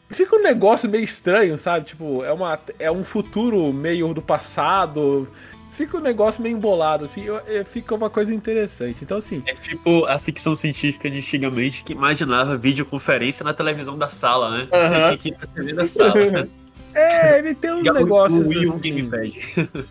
fica 0.10 0.36
um 0.36 0.42
negócio 0.42 0.90
meio 0.90 1.04
estranho, 1.04 1.58
sabe? 1.58 1.86
Tipo, 1.86 2.24
é, 2.24 2.32
uma, 2.32 2.60
é 2.80 2.92
um 2.92 3.04
futuro 3.04 3.72
meio 3.72 4.14
do 4.14 4.22
passado 4.22 5.28
fica 5.76 5.98
um 5.98 6.02
negócio 6.02 6.42
meio 6.42 6.56
embolado, 6.56 7.04
assim, 7.04 7.24
eu, 7.24 7.36
eu, 7.48 7.66
fica 7.66 7.94
uma 7.94 8.10
coisa 8.10 8.34
interessante. 8.34 9.04
Então, 9.04 9.18
assim. 9.18 9.44
É 9.46 9.54
tipo 9.54 10.06
a 10.06 10.18
ficção 10.18 10.56
científica 10.56 11.10
de 11.10 11.18
antigamente 11.18 11.84
que 11.84 11.94
imaginava 11.94 12.58
videoconferência 12.58 13.44
na 13.44 13.54
televisão 13.54 13.98
da 13.98 14.08
sala, 14.08 14.50
né? 14.58 14.68
Uhum. 14.72 15.38
Na 15.40 15.48
TV 15.48 15.74
da 15.74 15.88
sala, 15.88 16.26
né? 16.32 16.48
É, 16.96 17.40
ele 17.40 17.54
tem 17.54 17.74
uns 17.74 17.84
negócios. 17.84 18.48
O 18.48 18.50
Wii 18.50 18.70
assim, 18.70 18.80
Gamepad. 18.80 19.38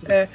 É. 0.09 0.27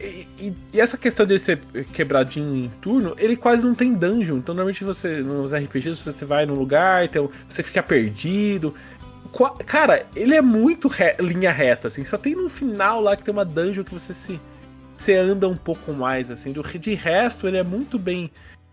E, 0.00 0.54
e, 0.72 0.80
essa 0.80 0.96
questão 0.96 1.26
de 1.26 1.36
ser 1.36 1.60
quebradinho 1.92 2.64
em 2.64 2.68
turno, 2.80 3.16
ele 3.18 3.36
quase 3.36 3.66
não 3.66 3.74
tem 3.74 3.92
dungeon. 3.92 4.36
Então, 4.36 4.54
normalmente 4.54 4.84
você, 4.84 5.18
nos 5.18 5.52
RPGs, 5.52 6.00
você 6.04 6.24
vai 6.24 6.46
num 6.46 6.54
lugar, 6.54 7.04
então 7.04 7.28
você 7.48 7.60
fica 7.60 7.82
perdido. 7.82 8.72
Cara, 9.66 10.06
ele 10.14 10.36
é 10.36 10.40
muito 10.40 10.86
re 10.86 11.16
linha 11.18 11.50
reta, 11.50 11.88
assim. 11.88 12.04
Só 12.04 12.16
tem 12.16 12.36
no 12.36 12.48
final 12.48 13.00
lá 13.00 13.16
que 13.16 13.24
tem 13.24 13.34
uma 13.34 13.44
dungeon 13.44 13.82
que 13.82 13.92
você 13.92 14.14
se 14.14 14.40
você 14.96 15.14
anda 15.14 15.48
um 15.48 15.56
pouco 15.56 15.92
mais, 15.92 16.30
assim. 16.30 16.52
De 16.52 16.94
resto, 16.94 17.46
ele 17.46 17.58
é 17.58 17.62
muito 17.62 17.98
bem 17.98 18.30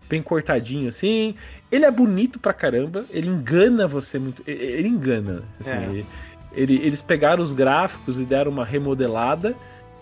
bem 0.08 0.22
cortadinho, 0.22 0.88
assim. 0.88 1.34
Ele 1.70 1.84
é 1.84 1.90
bonito 1.90 2.38
pra 2.38 2.52
caramba, 2.52 3.04
ele 3.10 3.28
engana 3.28 3.86
você 3.86 4.18
muito. 4.18 4.42
Ele 4.46 4.88
engana, 4.88 5.42
assim. 5.58 5.72
É. 5.72 5.84
Ele, 5.84 6.06
ele, 6.52 6.74
eles 6.86 7.02
pegaram 7.02 7.42
os 7.42 7.52
gráficos 7.52 8.18
e 8.18 8.24
deram 8.24 8.50
uma 8.50 8.64
remodelada. 8.64 9.54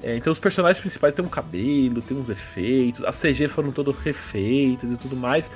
É, 0.03 0.17
então 0.17 0.33
os 0.33 0.39
personagens 0.39 0.81
principais 0.81 1.15
têm 1.15 1.25
um 1.25 1.29
cabelo, 1.29 2.03
tem 2.03 2.17
uns 2.17 2.29
efeitos, 2.29 3.05
as 3.05 3.21
CG 3.21 3.47
foram 3.47 3.71
todas 3.71 3.97
refeitas 3.99 4.91
e 4.91 4.97
tudo 4.97 5.17
mais. 5.17 5.51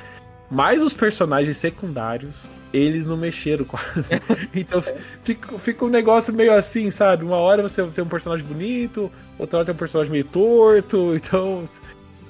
Mas 0.48 0.80
os 0.80 0.94
personagens 0.94 1.56
secundários, 1.56 2.48
eles 2.76 3.06
não 3.06 3.16
mexeram 3.16 3.64
quase. 3.64 4.20
então 4.54 4.82
fica, 5.22 5.58
fica 5.58 5.84
um 5.84 5.88
negócio 5.88 6.32
meio 6.32 6.52
assim, 6.52 6.90
sabe? 6.90 7.24
Uma 7.24 7.36
hora 7.36 7.62
você 7.62 7.82
tem 7.84 8.04
um 8.04 8.08
personagem 8.08 8.46
bonito, 8.46 9.10
outra 9.38 9.58
hora 9.58 9.66
tem 9.66 9.74
um 9.74 9.78
personagem 9.78 10.12
meio 10.12 10.24
torto, 10.24 11.14
então. 11.16 11.64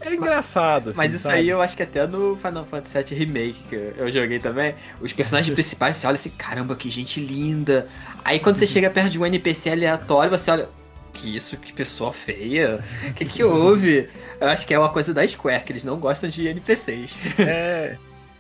É 0.00 0.15
engraçado, 0.15 0.91
assim, 0.91 0.99
Mas 0.99 1.15
isso 1.15 1.25
sabe? 1.25 1.37
aí 1.37 1.49
eu 1.49 1.61
acho 1.61 1.76
que 1.76 1.83
até 1.83 2.07
no 2.07 2.37
Final 2.37 2.65
Fantasy 2.65 3.03
VII 3.03 3.19
Remake, 3.19 3.62
que 3.69 3.75
eu 3.97 4.12
joguei 4.12 4.38
também, 4.38 4.75
os 5.00 5.12
personagens 5.12 5.53
principais, 5.55 5.97
você 5.97 6.07
olha 6.07 6.15
assim, 6.15 6.31
caramba, 6.31 6.76
que 6.76 6.88
gente 6.88 7.19
linda. 7.19 7.88
Aí 8.25 8.38
quando 8.38 8.57
você 8.57 8.67
chega 8.67 8.88
perto 8.88 9.11
de 9.11 9.19
um 9.19 9.26
NPC 9.26 9.71
aleatório, 9.71 10.31
você 10.31 10.50
olha, 10.50 10.69
que 11.12 11.35
isso, 11.35 11.57
que 11.57 11.73
pessoa 11.73 12.12
feia. 12.12 12.85
O 13.09 13.15
que, 13.15 13.25
que 13.25 13.43
houve? 13.43 14.09
Eu 14.41 14.49
acho 14.49 14.67
que 14.67 14.75
é 14.75 14.79
uma 14.79 14.91
coisa 14.91 15.12
da 15.12 15.26
Square, 15.26 15.65
que 15.65 15.73
eles 15.73 15.83
não 15.83 15.99
gostam 15.99 16.29
de 16.29 16.47
NPCs. 16.47 17.17
É. 17.38 17.97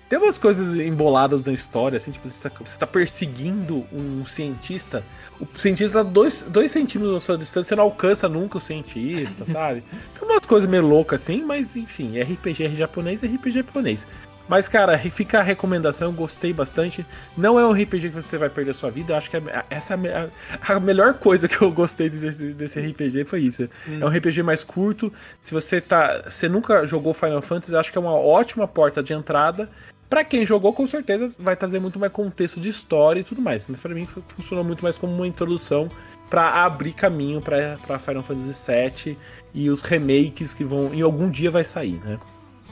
Tem 0.08 0.18
umas 0.18 0.38
coisas 0.38 0.76
emboladas 0.76 1.44
na 1.44 1.52
história, 1.52 1.96
assim, 1.96 2.12
tipo, 2.12 2.28
você 2.28 2.48
tá, 2.48 2.54
você 2.64 2.78
tá 2.78 2.86
perseguindo 2.86 3.84
um 3.92 4.24
cientista, 4.24 5.04
o 5.40 5.46
cientista 5.58 6.04
tá 6.04 6.08
dois, 6.08 6.42
dois 6.48 6.70
centímetros 6.70 7.14
da 7.14 7.20
sua 7.20 7.36
distância, 7.36 7.70
você 7.70 7.76
não 7.76 7.84
alcança 7.84 8.28
nunca 8.28 8.58
o 8.58 8.60
cientista, 8.60 9.44
sabe? 9.46 9.82
Tem 10.18 10.28
umas 10.28 10.46
coisas 10.46 10.70
meio 10.70 10.86
loucas 10.86 11.22
assim, 11.22 11.42
mas 11.42 11.76
enfim, 11.76 12.20
RPG 12.20 12.76
japonês 12.76 13.20
é 13.22 13.26
RPG 13.26 13.50
japonês. 13.50 14.06
Mas, 14.48 14.68
cara, 14.68 14.96
fica 14.98 15.40
a 15.40 15.42
recomendação, 15.42 16.12
gostei 16.12 16.52
bastante. 16.52 17.04
Não 17.36 17.58
é 17.58 17.66
um 17.66 17.72
RPG 17.72 18.10
que 18.10 18.14
você 18.14 18.38
vai 18.38 18.48
perder 18.48 18.70
a 18.70 18.74
sua 18.74 18.90
vida. 18.90 19.12
Eu 19.12 19.16
acho 19.16 19.28
que 19.28 19.36
essa 19.68 19.94
é 19.94 20.30
a, 20.68 20.74
a, 20.74 20.80
melhor 20.80 21.14
coisa 21.14 21.48
que 21.50 21.60
eu 21.60 21.70
gostei 21.72 22.08
desse, 22.08 22.52
desse 22.52 22.80
RPG 22.80 23.24
foi 23.24 23.40
isso. 23.40 23.68
Hum. 23.88 23.98
É 24.00 24.04
um 24.04 24.08
RPG 24.08 24.42
mais 24.44 24.62
curto. 24.62 25.12
Se 25.42 25.52
você 25.52 25.80
tá. 25.80 26.22
Você 26.28 26.48
nunca 26.48 26.86
jogou 26.86 27.12
Final 27.12 27.42
Fantasy, 27.42 27.72
eu 27.72 27.80
acho 27.80 27.90
que 27.90 27.98
é 27.98 28.00
uma 28.00 28.14
ótima 28.14 28.68
porta 28.68 29.02
de 29.02 29.12
entrada. 29.12 29.68
Para 30.08 30.24
quem 30.24 30.46
jogou, 30.46 30.72
com 30.72 30.86
certeza 30.86 31.34
vai 31.38 31.56
trazer 31.56 31.80
muito 31.80 31.98
mais 31.98 32.12
contexto 32.12 32.60
de 32.60 32.68
história 32.68 33.20
e 33.20 33.24
tudo 33.24 33.42
mais. 33.42 33.66
Mas 33.68 33.80
para 33.80 33.94
mim 33.94 34.06
funcionou 34.06 34.64
muito 34.64 34.82
mais 34.82 34.96
como 34.96 35.12
uma 35.12 35.26
introdução 35.26 35.90
para 36.30 36.64
abrir 36.64 36.92
caminho 36.92 37.40
para 37.40 37.98
Final 37.98 38.22
Fantasy 38.22 38.72
VII 38.72 39.18
e 39.54 39.70
os 39.70 39.82
remakes 39.82 40.54
que 40.54 40.64
vão 40.64 40.92
em 40.94 41.02
algum 41.02 41.30
dia 41.30 41.50
vai 41.50 41.64
sair, 41.64 42.00
né? 42.04 42.18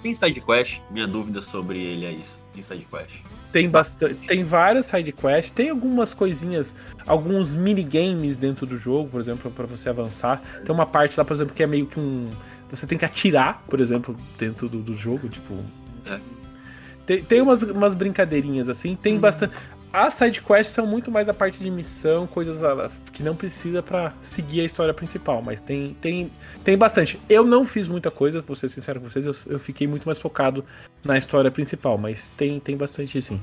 Tem 0.03 0.14
side 0.14 0.41
quest? 0.43 0.83
Minha 0.91 1.07
dúvida 1.07 1.41
sobre 1.41 1.83
ele 1.83 2.05
é 2.05 2.12
isso. 2.12 2.38
Tem 2.53 2.62
side 2.62 2.85
quest? 2.85 3.23
Tem 3.50 3.71
bastante, 3.71 4.26
tem 4.26 4.43
várias 4.45 4.87
side 4.87 5.11
quests, 5.12 5.50
tem 5.50 5.71
algumas 5.71 6.12
coisinhas, 6.12 6.76
alguns 7.07 7.55
minigames 7.55 8.37
dentro 8.37 8.67
do 8.67 8.76
jogo, 8.76 9.09
por 9.09 9.21
exemplo, 9.21 9.50
para 9.50 9.64
você 9.64 9.88
avançar. 9.88 10.43
Tem 10.62 10.75
uma 10.75 10.85
parte 10.85 11.17
lá, 11.17 11.25
por 11.25 11.33
exemplo, 11.33 11.55
que 11.55 11.62
é 11.62 11.67
meio 11.67 11.87
que 11.87 11.99
um 11.99 12.31
você 12.69 12.87
tem 12.87 12.99
que 12.99 13.05
atirar, 13.05 13.62
por 13.69 13.81
exemplo, 13.81 14.17
dentro 14.37 14.69
do, 14.69 14.83
do 14.83 14.95
jogo, 14.95 15.29
tipo, 15.29 15.55
é. 16.07 16.19
Tem, 17.06 17.23
tem 17.23 17.40
umas, 17.40 17.62
umas 17.62 17.94
brincadeirinhas 17.94 18.68
assim, 18.68 18.96
tem 18.96 19.16
hum. 19.16 19.20
bastante. 19.20 19.54
As 19.92 20.14
sidequests 20.14 20.75
são 20.75 20.88
muito 20.88 21.08
mais 21.08 21.28
a 21.28 21.34
parte 21.34 21.61
de 21.61 21.70
missão, 21.70 22.26
coisas 22.26 22.64
ah, 22.64 22.90
que 23.12 23.23
não 23.23 23.37
precisa 23.37 23.80
para 23.80 24.12
seguir 24.20 24.62
a 24.62 24.64
história 24.64 24.92
principal, 24.92 25.40
mas 25.40 25.61
tem, 25.61 25.96
tem, 26.00 26.32
tem 26.64 26.76
bastante. 26.76 27.20
Eu 27.28 27.44
não 27.44 27.64
fiz 27.64 27.87
muita 27.87 28.11
coisa, 28.11 28.40
vou 28.40 28.56
ser 28.56 28.68
sincero 28.68 29.00
com 29.00 29.08
vocês, 29.08 29.25
eu, 29.25 29.34
eu 29.46 29.58
fiquei 29.61 29.87
muito 29.87 30.04
mais 30.04 30.18
focado 30.18 30.64
na 31.04 31.16
história 31.16 31.49
principal, 31.49 31.96
mas 31.96 32.28
tem, 32.30 32.58
tem 32.58 32.76
bastante 32.76 33.23
sim. 33.23 33.40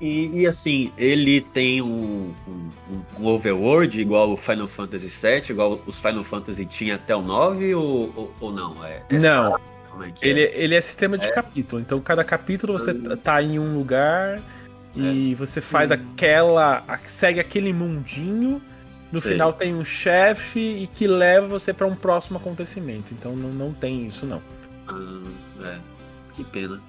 E, 0.00 0.28
e, 0.28 0.46
assim, 0.46 0.90
ele 0.96 1.42
tem 1.42 1.82
um, 1.82 2.32
um, 2.48 3.02
um, 3.20 3.26
overworld 3.26 4.00
igual 4.00 4.30
o 4.30 4.36
Final 4.38 4.66
Fantasy 4.66 5.08
VII, 5.08 5.50
igual 5.50 5.78
os 5.84 6.00
Final 6.00 6.24
Fantasy 6.24 6.64
tinha 6.64 6.94
até 6.94 7.14
o 7.14 7.20
9 7.20 7.74
ou, 7.74 8.10
ou, 8.16 8.34
ou 8.40 8.50
não? 8.50 8.82
É, 8.82 9.02
é 9.10 9.18
não, 9.18 9.58
é 10.02 10.12
ele, 10.22 10.42
é? 10.42 10.52
ele 10.54 10.74
é 10.74 10.80
sistema 10.80 11.18
de 11.18 11.26
é? 11.26 11.32
capítulo. 11.32 11.80
Então, 11.80 12.00
cada 12.00 12.24
capítulo 12.24 12.72
você 12.72 12.92
hum. 12.92 13.16
tá 13.16 13.42
em 13.42 13.58
um 13.58 13.76
lugar 13.76 14.40
e 14.94 15.32
é. 15.32 15.34
você 15.34 15.60
faz 15.60 15.90
hum. 15.90 15.94
aquela. 15.94 16.84
segue 17.06 17.40
aquele 17.40 17.72
mundinho. 17.72 18.62
No 19.12 19.18
Sei. 19.18 19.32
final 19.32 19.52
tem 19.52 19.74
um 19.74 19.84
chefe 19.84 20.60
e 20.60 20.86
que 20.86 21.08
leva 21.08 21.48
você 21.48 21.72
para 21.72 21.86
um 21.86 21.96
próximo 21.96 22.38
acontecimento. 22.38 23.12
Então 23.12 23.34
não, 23.34 23.50
não 23.50 23.72
tem 23.72 24.06
isso, 24.06 24.24
não. 24.24 24.40
Ah, 24.88 25.22
é. 25.64 25.78
Que 26.32 26.44
pena. 26.44 26.80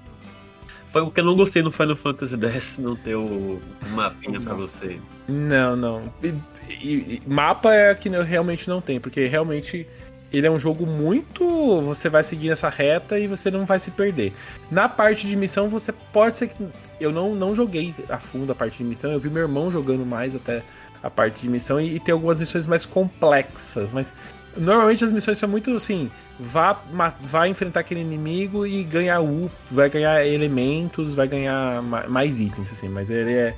Foi 0.86 1.00
o 1.00 1.10
que 1.10 1.20
eu 1.20 1.24
não 1.24 1.34
gostei 1.34 1.62
no 1.62 1.72
Final 1.72 1.96
Fantasy 1.96 2.36
X 2.36 2.76
não 2.78 2.94
ter 2.94 3.16
o, 3.16 3.60
mapinha 3.92 4.40
para 4.40 4.54
você. 4.54 5.00
Não, 5.26 5.74
não. 5.74 6.12
E, 6.22 6.34
e, 6.68 7.22
mapa 7.26 7.74
é 7.74 7.94
que 7.94 8.08
eu 8.08 8.22
realmente 8.22 8.68
não 8.68 8.80
tem, 8.80 9.00
porque 9.00 9.26
realmente 9.26 9.86
ele 10.32 10.46
é 10.46 10.50
um 10.50 10.58
jogo 10.58 10.86
muito. 10.86 11.80
Você 11.82 12.08
vai 12.08 12.22
seguir 12.22 12.50
essa 12.50 12.68
reta 12.68 13.18
e 13.18 13.26
você 13.26 13.50
não 13.50 13.66
vai 13.66 13.78
se 13.78 13.90
perder. 13.90 14.32
Na 14.70 14.88
parte 14.88 15.26
de 15.26 15.36
missão, 15.36 15.68
você 15.68 15.92
pode 15.92 16.36
ser 16.36 16.48
que. 16.48 16.66
Eu 17.00 17.12
não, 17.12 17.34
não 17.34 17.54
joguei 17.54 17.94
a 18.08 18.18
fundo 18.18 18.52
a 18.52 18.54
parte 18.54 18.78
de 18.78 18.84
missão, 18.84 19.10
eu 19.10 19.18
vi 19.18 19.28
meu 19.28 19.42
irmão 19.42 19.70
jogando 19.70 20.06
mais 20.06 20.36
até 20.36 20.62
a 21.02 21.10
parte 21.10 21.42
de 21.42 21.50
missão 21.50 21.80
e, 21.80 21.96
e 21.96 22.00
tem 22.00 22.12
algumas 22.12 22.38
missões 22.38 22.66
mais 22.68 22.86
complexas, 22.86 23.92
mas 23.92 24.12
normalmente 24.56 25.04
as 25.04 25.10
missões 25.10 25.36
são 25.36 25.48
muito 25.48 25.74
assim: 25.74 26.10
vá, 26.38 26.80
vá 27.20 27.48
enfrentar 27.48 27.80
aquele 27.80 28.00
inimigo 28.00 28.64
e 28.66 28.84
ganhar 28.84 29.18
vai 29.70 29.90
ganhar 29.90 30.24
elementos, 30.24 31.14
vai 31.14 31.26
ganhar 31.26 31.82
mais 31.82 32.38
itens, 32.38 32.70
assim, 32.70 32.88
mas 32.88 33.10
ele 33.10 33.32
é 33.32 33.54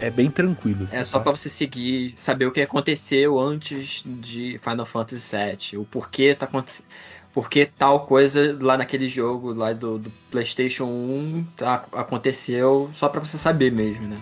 é 0.00 0.10
bem 0.10 0.30
tranquilo. 0.30 0.84
Assim, 0.84 0.96
é 0.96 1.04
só 1.04 1.18
para 1.20 1.32
você 1.32 1.48
seguir, 1.48 2.14
saber 2.16 2.46
o 2.46 2.52
que 2.52 2.60
aconteceu 2.60 3.38
antes 3.38 4.02
de 4.04 4.58
Final 4.58 4.86
Fantasy 4.86 5.36
VII, 5.36 5.78
o 5.78 5.84
porquê 5.84 6.34
tá 6.34 6.46
acontecendo. 6.46 6.86
Porque 7.32 7.64
tal 7.64 8.06
coisa 8.06 8.58
lá 8.60 8.76
naquele 8.76 9.08
jogo 9.08 9.52
lá 9.52 9.72
do, 9.72 9.98
do 9.98 10.12
PlayStation 10.30 10.86
1 10.86 11.46
tá, 11.56 11.84
aconteceu 11.92 12.90
só 12.92 13.08
para 13.08 13.20
você 13.20 13.38
saber 13.38 13.70
mesmo, 13.70 14.08
né? 14.08 14.20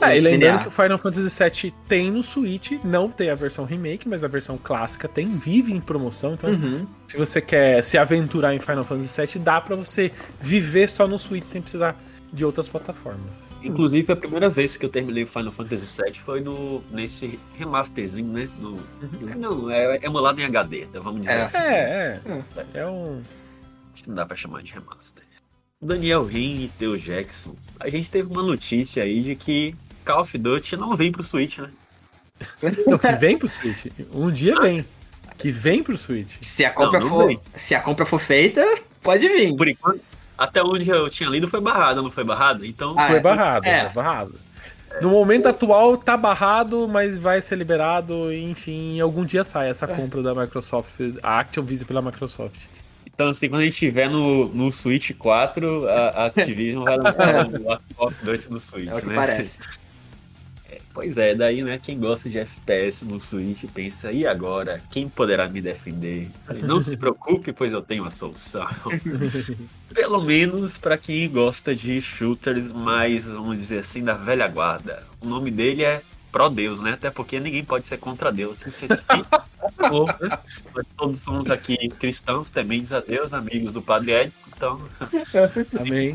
É, 0.00 0.16
e 0.16 0.20
lembrando 0.20 0.62
que 0.62 0.68
o 0.68 0.70
Final 0.70 0.98
Fantasy 0.98 1.50
VII 1.50 1.74
tem 1.86 2.10
no 2.10 2.22
Switch, 2.22 2.72
não 2.82 3.10
tem 3.10 3.28
a 3.28 3.34
versão 3.34 3.66
remake, 3.66 4.08
mas 4.08 4.24
a 4.24 4.28
versão 4.28 4.56
clássica 4.56 5.06
tem, 5.06 5.36
vive 5.36 5.70
em 5.70 5.80
promoção. 5.80 6.32
Então, 6.32 6.48
uhum. 6.48 6.86
se 7.06 7.18
você 7.18 7.42
quer 7.42 7.84
se 7.84 7.98
aventurar 7.98 8.54
em 8.54 8.58
Final 8.58 8.84
Fantasy 8.84 9.20
VII, 9.20 9.42
dá 9.42 9.60
para 9.60 9.76
você 9.76 10.10
viver 10.40 10.88
só 10.88 11.06
no 11.06 11.18
Switch 11.18 11.44
sem 11.44 11.60
precisar 11.60 11.94
de 12.32 12.44
outras 12.44 12.68
plataformas. 12.68 13.32
Inclusive, 13.62 14.12
a 14.12 14.16
primeira 14.16 14.48
vez 14.48 14.76
que 14.76 14.84
eu 14.84 14.88
terminei 14.88 15.24
o 15.24 15.26
Final 15.26 15.52
Fantasy 15.52 16.02
VII 16.02 16.14
foi 16.14 16.40
no, 16.40 16.82
nesse 16.90 17.38
remasterzinho, 17.54 18.32
né? 18.32 18.48
No, 18.58 18.70
uhum. 18.72 19.38
Não, 19.38 19.70
é, 19.70 19.96
é 19.96 20.06
emulado 20.06 20.40
em 20.40 20.44
HD, 20.44 20.84
então 20.84 21.02
vamos 21.02 21.22
dizer 21.22 21.32
é. 21.32 21.42
assim. 21.42 21.58
É, 21.58 22.20
é. 22.24 22.66
É 22.74 22.90
um. 22.90 23.22
Acho 23.92 24.02
que 24.02 24.08
não 24.08 24.16
dá 24.16 24.24
pra 24.24 24.36
chamar 24.36 24.62
de 24.62 24.72
remaster. 24.72 25.24
Daniel 25.82 26.24
Rin 26.24 26.64
e 26.64 26.68
Theo 26.68 26.98
Jackson. 26.98 27.56
A 27.78 27.88
gente 27.88 28.10
teve 28.10 28.30
uma 28.30 28.42
notícia 28.42 29.02
aí 29.02 29.22
de 29.22 29.34
que 29.34 29.74
Call 30.04 30.20
of 30.20 30.38
Duty 30.38 30.76
não 30.76 30.94
vem 30.94 31.10
pro 31.10 31.22
Switch, 31.22 31.58
né? 31.58 31.70
Não, 32.86 32.98
que 32.98 33.12
vem 33.12 33.38
pro 33.38 33.48
Switch. 33.48 33.86
Um 34.12 34.30
dia 34.30 34.58
vem. 34.60 34.84
Que 35.38 35.50
vem 35.50 35.82
pro 35.82 35.96
Switch. 35.96 36.36
Se 36.40 36.64
a 36.64 36.70
compra, 36.70 37.00
não, 37.00 37.08
não 37.08 37.16
for, 37.16 37.26
vem. 37.28 37.40
se 37.54 37.74
a 37.74 37.80
compra 37.80 38.04
for 38.04 38.18
feita, 38.18 38.62
pode 39.02 39.26
vir. 39.26 39.56
Por 39.56 39.68
enquanto, 39.68 40.02
até 40.40 40.62
onde 40.62 40.88
eu 40.88 41.10
tinha 41.10 41.28
lido 41.28 41.46
foi 41.46 41.60
barrado, 41.60 42.02
não 42.02 42.10
foi 42.10 42.24
barrado? 42.24 42.64
Então. 42.64 42.94
Ah, 42.96 43.08
foi 43.08 43.16
é, 43.16 43.20
barrado, 43.20 43.66
é. 43.66 43.84
foi 43.84 44.02
barrado. 44.02 44.34
No 45.02 45.10
momento 45.10 45.46
atual 45.46 45.98
tá 45.98 46.16
barrado, 46.16 46.88
mas 46.88 47.18
vai 47.18 47.42
ser 47.42 47.56
liberado, 47.56 48.32
enfim, 48.32 48.98
algum 48.98 49.24
dia 49.24 49.44
sai 49.44 49.68
essa 49.68 49.84
é. 49.84 49.88
compra 49.88 50.22
da 50.22 50.34
Microsoft, 50.34 50.90
a 51.22 51.38
Activision 51.40 51.86
pela 51.86 52.00
Microsoft. 52.00 52.58
Então, 53.06 53.28
assim, 53.28 53.50
quando 53.50 53.60
a 53.60 53.64
gente 53.64 53.74
estiver 53.74 54.08
no, 54.08 54.48
no 54.48 54.72
Switch 54.72 55.12
4, 55.12 55.86
a, 55.86 56.26
Activision 56.26 56.84
vai 56.84 56.96
lançar 56.98 57.46
o 57.46 57.94
Call 57.94 58.08
of 58.08 58.24
Duty 58.24 58.50
no 58.50 58.58
Switch, 58.58 58.88
é 58.88 58.94
o 58.94 59.00
que 59.00 59.06
né? 59.06 59.14
parece. 59.14 59.60
Pois 60.92 61.18
é, 61.18 61.34
daí, 61.34 61.62
né, 61.62 61.78
quem 61.82 61.98
gosta 61.98 62.28
de 62.28 62.38
FPS 62.38 63.04
no 63.04 63.20
Switch 63.20 63.64
pensa, 63.72 64.12
e 64.12 64.26
agora? 64.26 64.82
Quem 64.90 65.08
poderá 65.08 65.48
me 65.48 65.60
defender? 65.60 66.30
Não 66.62 66.80
se 66.80 66.96
preocupe, 66.96 67.52
pois 67.52 67.72
eu 67.72 67.82
tenho 67.82 68.04
a 68.04 68.10
solução. 68.10 68.66
Pelo 69.94 70.22
menos 70.22 70.78
para 70.78 70.96
quem 70.96 71.28
gosta 71.28 71.74
de 71.74 72.00
shooters 72.00 72.72
mais, 72.72 73.26
vamos 73.26 73.56
dizer 73.56 73.78
assim, 73.78 74.04
da 74.04 74.14
velha 74.14 74.46
guarda. 74.46 75.04
O 75.20 75.26
nome 75.26 75.50
dele 75.50 75.84
é 75.84 76.02
pró-Deus, 76.30 76.80
né? 76.80 76.92
Até 76.92 77.10
porque 77.10 77.40
ninguém 77.40 77.64
pode 77.64 77.86
ser 77.86 77.98
contra 77.98 78.30
Deus, 78.30 78.58
tem 78.58 78.70
que 78.70 78.74
ser 78.74 78.88
sim. 78.96 79.22
né? 80.20 80.38
Todos 80.96 81.20
somos 81.20 81.50
aqui 81.50 81.88
cristãos, 81.88 82.50
tementes 82.50 82.92
a 82.92 83.00
Deus, 83.00 83.34
amigos 83.34 83.72
do 83.72 83.82
Padre 83.82 84.12
Ed, 84.12 84.32
então... 84.56 84.80
Amém. 85.78 86.14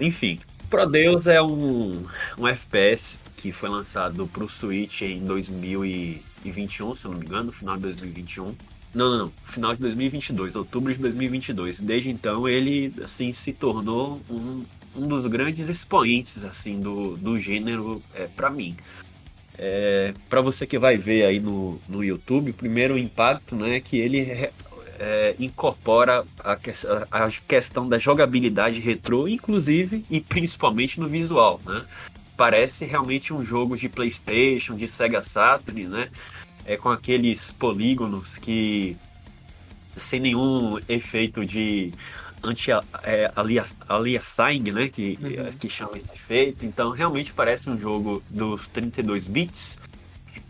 Enfim, 0.00 0.38
Prodeus 0.68 1.26
é 1.26 1.40
um, 1.40 2.04
um 2.38 2.48
FPS 2.48 3.18
que 3.36 3.52
foi 3.52 3.68
lançado 3.68 4.26
para 4.26 4.42
o 4.42 4.48
Switch 4.48 5.02
em 5.02 5.24
2021, 5.24 6.94
se 6.94 7.04
eu 7.04 7.12
não 7.12 7.18
me 7.18 7.26
engano, 7.26 7.44
no 7.44 7.52
final 7.52 7.76
de 7.76 7.82
2021. 7.82 8.54
Não, 8.94 9.10
não, 9.10 9.18
não, 9.18 9.32
final 9.44 9.72
de 9.72 9.78
2022, 9.80 10.56
outubro 10.56 10.92
de 10.92 10.98
2022. 10.98 11.80
Desde 11.80 12.10
então 12.10 12.48
ele 12.48 12.92
assim 13.02 13.30
se 13.32 13.52
tornou 13.52 14.20
um, 14.28 14.64
um 14.96 15.06
dos 15.06 15.26
grandes 15.26 15.68
expoentes 15.68 16.44
assim 16.44 16.80
do, 16.80 17.16
do 17.16 17.38
gênero 17.38 18.02
é, 18.14 18.26
para 18.26 18.50
mim. 18.50 18.76
É, 19.58 20.12
para 20.28 20.40
você 20.40 20.66
que 20.66 20.78
vai 20.78 20.96
ver 20.96 21.24
aí 21.24 21.40
no, 21.40 21.80
no 21.88 22.04
YouTube, 22.04 22.50
o 22.50 22.54
primeiro 22.54 22.98
impacto 22.98 23.54
né, 23.54 23.76
é 23.76 23.80
que 23.80 23.98
ele 23.98 24.50
é, 24.98 25.36
incorpora 25.38 26.24
a, 26.42 26.58
a, 27.10 27.30
questão 27.46 27.88
da 27.88 27.98
jogabilidade 27.98 28.80
retrô, 28.80 29.28
inclusive 29.28 30.04
e 30.10 30.20
principalmente 30.20 31.00
no 31.00 31.06
visual, 31.06 31.60
né? 31.64 31.84
Parece 32.36 32.84
realmente 32.84 33.32
um 33.32 33.42
jogo 33.42 33.76
de 33.76 33.88
PlayStation, 33.88 34.76
de 34.76 34.86
Sega 34.86 35.22
Saturn, 35.22 35.86
né? 35.88 36.08
É 36.64 36.76
com 36.76 36.88
aqueles 36.88 37.52
polígonos 37.52 38.36
que 38.36 38.96
sem 39.96 40.20
nenhum 40.20 40.78
efeito 40.88 41.44
de 41.46 41.92
anti 42.42 42.70
é, 43.02 43.32
aliasing, 43.88 44.72
né, 44.72 44.88
que 44.88 45.18
uhum. 45.20 45.52
que 45.58 45.68
chama 45.68 45.96
esse 45.96 46.12
efeito. 46.12 46.64
Então 46.64 46.90
realmente 46.90 47.32
parece 47.32 47.68
um 47.70 47.78
jogo 47.78 48.22
dos 48.28 48.68
32 48.68 49.26
bits 49.26 49.78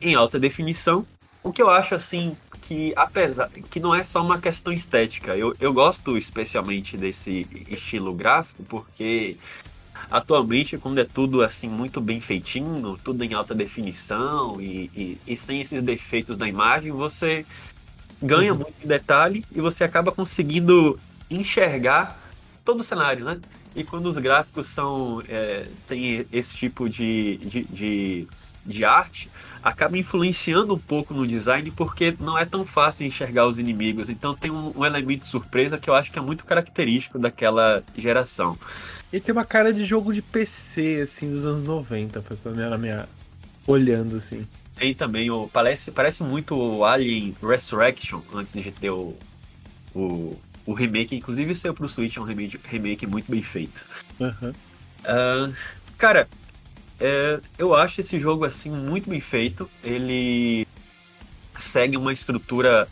em 0.00 0.14
alta 0.14 0.38
definição. 0.38 1.06
O 1.42 1.52
que 1.52 1.62
eu 1.62 1.70
acho 1.70 1.94
assim 1.94 2.36
que 2.66 2.92
apesar 2.96 3.48
que 3.70 3.78
não 3.78 3.94
é 3.94 4.02
só 4.02 4.20
uma 4.22 4.40
questão 4.40 4.72
estética, 4.72 5.36
eu, 5.36 5.54
eu 5.60 5.72
gosto 5.72 6.16
especialmente 6.16 6.96
desse 6.96 7.46
estilo 7.68 8.12
gráfico 8.12 8.64
porque 8.64 9.36
atualmente 10.10 10.76
quando 10.76 10.98
é 10.98 11.04
tudo 11.04 11.42
assim 11.42 11.68
muito 11.68 12.00
bem 12.00 12.20
feitinho, 12.20 12.98
tudo 13.02 13.22
em 13.22 13.34
alta 13.34 13.54
definição 13.54 14.60
e, 14.60 14.90
e, 14.94 15.18
e 15.26 15.36
sem 15.36 15.60
esses 15.60 15.80
defeitos 15.80 16.36
da 16.36 16.48
imagem, 16.48 16.90
você 16.90 17.46
ganha 18.20 18.52
uhum. 18.52 18.60
muito 18.60 18.86
detalhe 18.86 19.44
e 19.54 19.60
você 19.60 19.84
acaba 19.84 20.10
conseguindo 20.10 20.98
enxergar 21.30 22.20
todo 22.64 22.80
o 22.80 22.84
cenário, 22.84 23.24
né? 23.24 23.38
E 23.76 23.84
quando 23.84 24.06
os 24.06 24.18
gráficos 24.18 24.66
são 24.66 25.22
é, 25.28 25.68
tem 25.86 26.26
esse 26.32 26.56
tipo 26.56 26.88
de, 26.88 27.36
de, 27.36 27.64
de 27.64 28.28
de 28.66 28.84
arte 28.84 29.30
acaba 29.62 29.96
influenciando 29.96 30.74
um 30.74 30.78
pouco 30.78 31.14
no 31.14 31.26
design 31.26 31.70
porque 31.70 32.14
não 32.20 32.38
é 32.38 32.44
tão 32.44 32.64
fácil 32.64 33.06
enxergar 33.06 33.46
os 33.46 33.58
inimigos. 33.58 34.08
Então 34.08 34.34
tem 34.34 34.50
um, 34.50 34.72
um 34.76 34.84
elemento 34.84 35.20
de 35.20 35.28
surpresa 35.28 35.78
que 35.78 35.90
eu 35.90 35.94
acho 35.94 36.10
que 36.10 36.18
é 36.18 36.22
muito 36.22 36.44
característico 36.44 37.18
daquela 37.18 37.82
geração. 37.96 38.56
E 39.12 39.20
tem 39.20 39.32
uma 39.32 39.44
cara 39.44 39.72
de 39.72 39.84
jogo 39.84 40.12
de 40.12 40.22
PC, 40.22 41.00
assim, 41.02 41.30
dos 41.30 41.44
anos 41.44 41.62
90, 41.62 42.22
na 42.68 42.76
minha. 42.76 43.08
olhando 43.66 44.16
assim. 44.16 44.46
Tem 44.76 44.94
também, 44.94 45.30
o, 45.30 45.48
parece, 45.48 45.90
parece 45.90 46.22
muito 46.22 46.54
o 46.54 46.84
Alien 46.84 47.34
Resurrection, 47.42 48.20
antes 48.34 48.52
de 48.52 48.70
ter 48.70 48.90
o, 48.90 49.16
o, 49.94 50.36
o 50.66 50.74
remake. 50.74 51.16
Inclusive 51.16 51.54
saiu 51.54 51.72
pro 51.72 51.88
Switch, 51.88 52.16
é 52.16 52.20
um 52.20 52.24
remake, 52.24 52.60
remake 52.62 53.06
muito 53.06 53.30
bem 53.30 53.40
feito. 53.40 53.84
Uhum. 54.20 54.50
Uh, 54.50 55.54
cara, 55.96 56.28
é, 57.00 57.40
eu 57.58 57.74
acho 57.74 58.00
esse 58.00 58.18
jogo 58.18 58.44
assim 58.44 58.70
muito 58.70 59.10
bem 59.10 59.20
feito. 59.20 59.68
Ele 59.82 60.66
segue 61.54 61.96
uma 61.96 62.12
estrutura 62.12 62.88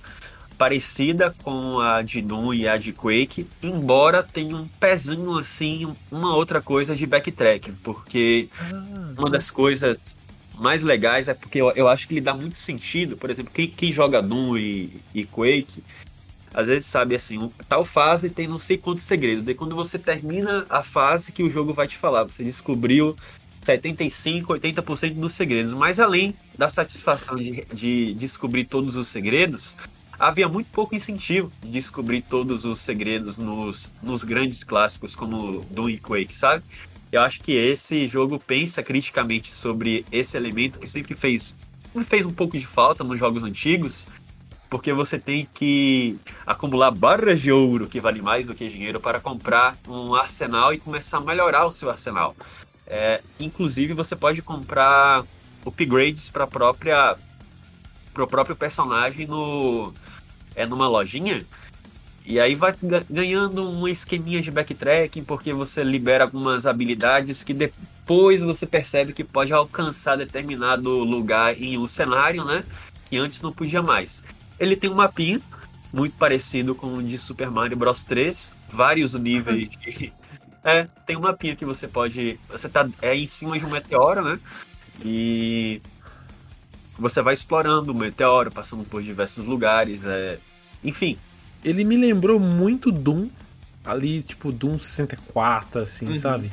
parecida 0.56 1.34
com 1.42 1.80
a 1.80 2.02
de 2.02 2.22
Doom 2.22 2.54
e 2.54 2.68
a 2.68 2.76
de 2.76 2.92
Quake, 2.92 3.46
embora 3.62 4.22
tenha 4.22 4.56
um 4.56 4.68
pezinho 4.80 5.36
assim, 5.38 5.94
uma 6.10 6.34
outra 6.34 6.60
coisa 6.60 6.94
de 6.94 7.06
backtracking, 7.06 7.74
porque 7.82 8.48
ah, 8.60 9.14
uma 9.18 9.28
das 9.28 9.50
coisas 9.50 10.16
mais 10.56 10.84
legais 10.84 11.26
é 11.26 11.34
porque 11.34 11.60
eu, 11.60 11.72
eu, 11.72 11.88
acho 11.88 12.06
que 12.06 12.14
ele 12.14 12.20
dá 12.20 12.32
muito 12.32 12.56
sentido. 12.56 13.16
Por 13.16 13.30
exemplo, 13.30 13.52
quem, 13.52 13.68
quem 13.68 13.90
joga 13.90 14.22
Doom 14.22 14.56
e, 14.56 15.02
e 15.12 15.24
Quake, 15.24 15.82
às 16.52 16.68
vezes 16.68 16.86
sabe 16.86 17.16
assim, 17.16 17.50
tal 17.68 17.84
fase 17.84 18.30
tem 18.30 18.46
não 18.46 18.60
sei 18.60 18.78
quantos 18.78 19.02
segredos. 19.02 19.42
Daí 19.42 19.54
quando 19.54 19.74
você 19.74 19.98
termina 19.98 20.64
a 20.70 20.84
fase 20.84 21.32
que 21.32 21.42
o 21.42 21.50
jogo 21.50 21.74
vai 21.74 21.88
te 21.88 21.96
falar, 21.96 22.22
você 22.22 22.44
descobriu 22.44 23.16
75, 23.64 24.54
80% 24.54 25.14
dos 25.14 25.32
segredos. 25.32 25.74
Mas 25.74 25.98
além 25.98 26.34
da 26.56 26.68
satisfação 26.68 27.36
de, 27.36 27.64
de 27.72 28.14
descobrir 28.14 28.64
todos 28.64 28.96
os 28.96 29.08
segredos, 29.08 29.76
havia 30.18 30.48
muito 30.48 30.70
pouco 30.70 30.94
incentivo 30.94 31.52
de 31.60 31.70
descobrir 31.70 32.22
todos 32.22 32.64
os 32.64 32.80
segredos 32.80 33.38
nos, 33.38 33.92
nos 34.02 34.24
grandes 34.24 34.62
clássicos 34.62 35.16
como 35.16 35.60
Doom 35.70 35.90
e 35.90 35.98
Quake, 35.98 36.34
sabe? 36.34 36.64
Eu 37.10 37.22
acho 37.22 37.40
que 37.40 37.52
esse 37.52 38.08
jogo 38.08 38.40
pensa 38.40 38.82
criticamente 38.82 39.54
sobre 39.54 40.04
esse 40.10 40.36
elemento 40.36 40.78
que 40.78 40.86
sempre 40.86 41.14
fez, 41.14 41.56
fez 42.04 42.26
um 42.26 42.32
pouco 42.32 42.58
de 42.58 42.66
falta 42.66 43.04
nos 43.04 43.20
jogos 43.20 43.44
antigos, 43.44 44.08
porque 44.68 44.92
você 44.92 45.16
tem 45.16 45.46
que 45.54 46.18
acumular 46.44 46.90
barras 46.90 47.40
de 47.40 47.52
ouro, 47.52 47.86
que 47.86 48.00
vale 48.00 48.20
mais 48.20 48.46
do 48.46 48.54
que 48.54 48.68
dinheiro, 48.68 48.98
para 49.00 49.20
comprar 49.20 49.76
um 49.86 50.12
arsenal 50.14 50.74
e 50.74 50.78
começar 50.78 51.18
a 51.18 51.20
melhorar 51.20 51.66
o 51.66 51.70
seu 51.70 51.88
arsenal. 51.88 52.34
É, 52.86 53.22
inclusive, 53.40 53.94
você 53.94 54.14
pode 54.14 54.42
comprar 54.42 55.24
upgrades 55.64 56.28
para 56.28 56.46
própria 56.46 57.16
pro 58.12 58.28
próprio 58.28 58.54
personagem 58.54 59.26
no 59.26 59.92
é 60.54 60.64
numa 60.66 60.86
lojinha. 60.86 61.44
E 62.26 62.40
aí 62.40 62.54
vai 62.54 62.74
ga- 62.82 63.04
ganhando 63.10 63.68
um 63.68 63.86
esqueminha 63.86 64.40
de 64.40 64.50
backtracking, 64.50 65.24
porque 65.24 65.52
você 65.52 65.82
libera 65.82 66.24
algumas 66.24 66.64
habilidades 66.64 67.42
que 67.42 67.52
depois 67.52 68.40
você 68.40 68.66
percebe 68.66 69.12
que 69.12 69.24
pode 69.24 69.52
alcançar 69.52 70.16
determinado 70.16 70.90
lugar 70.90 71.60
em 71.60 71.76
um 71.76 71.86
cenário, 71.86 72.44
né? 72.44 72.64
Que 73.10 73.18
antes 73.18 73.42
não 73.42 73.52
podia 73.52 73.82
mais. 73.82 74.22
Ele 74.58 74.76
tem 74.76 74.88
um 74.88 74.94
mapinha 74.94 75.40
muito 75.92 76.16
parecido 76.16 76.74
com 76.74 76.94
o 76.94 77.02
de 77.02 77.18
Super 77.18 77.50
Mario 77.50 77.76
Bros 77.76 78.04
3, 78.04 78.52
vários 78.68 79.14
níveis 79.14 79.68
de... 79.68 80.12
É, 80.64 80.84
tem 81.06 81.16
um 81.16 81.20
mapinha 81.20 81.54
que 81.54 81.64
você 81.64 81.86
pode. 81.86 82.40
Você 82.48 82.68
tá 82.68 82.88
é 83.02 83.14
em 83.14 83.26
cima 83.26 83.58
de 83.58 83.66
um 83.66 83.70
meteoro, 83.70 84.22
né? 84.24 84.40
E 85.04 85.80
você 86.98 87.20
vai 87.20 87.34
explorando 87.34 87.92
o 87.92 87.94
meteoro, 87.94 88.50
passando 88.50 88.84
por 88.84 89.02
diversos 89.02 89.46
lugares. 89.46 90.06
É... 90.06 90.38
Enfim, 90.82 91.18
Ele 91.62 91.82
me 91.84 91.96
lembrou 91.96 92.38
muito 92.38 92.92
Doom, 92.92 93.28
ali, 93.84 94.22
tipo, 94.22 94.52
Doom 94.52 94.78
64, 94.78 95.80
assim, 95.80 96.06
Uhum. 96.08 96.18
sabe? 96.18 96.52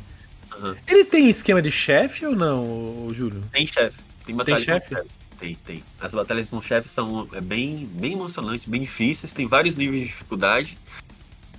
Aham. 0.54 0.76
Ele 0.88 1.04
tem 1.06 1.30
esquema 1.30 1.62
de 1.62 1.70
chefe 1.72 2.26
ou 2.26 2.36
não, 2.36 3.10
Júlio? 3.14 3.42
tem 3.52 3.66
chefe. 3.68 4.02
Tem 4.26 4.36
batalha 4.36 4.58
com 4.58 4.64
chefe? 4.64 4.96
Tem, 5.38 5.56
tem. 5.56 5.84
As 6.00 6.14
batalhas 6.14 6.50
com 6.50 6.62
chefes 6.62 6.92
são 6.92 7.28
é, 7.34 7.42
bem, 7.42 7.90
bem 7.94 8.14
emocionantes, 8.14 8.66
bem 8.66 8.82
difíceis, 8.82 9.34
tem 9.34 9.48
vários 9.48 9.76
níveis 9.76 10.02
de 10.02 10.08
dificuldade. 10.08 10.78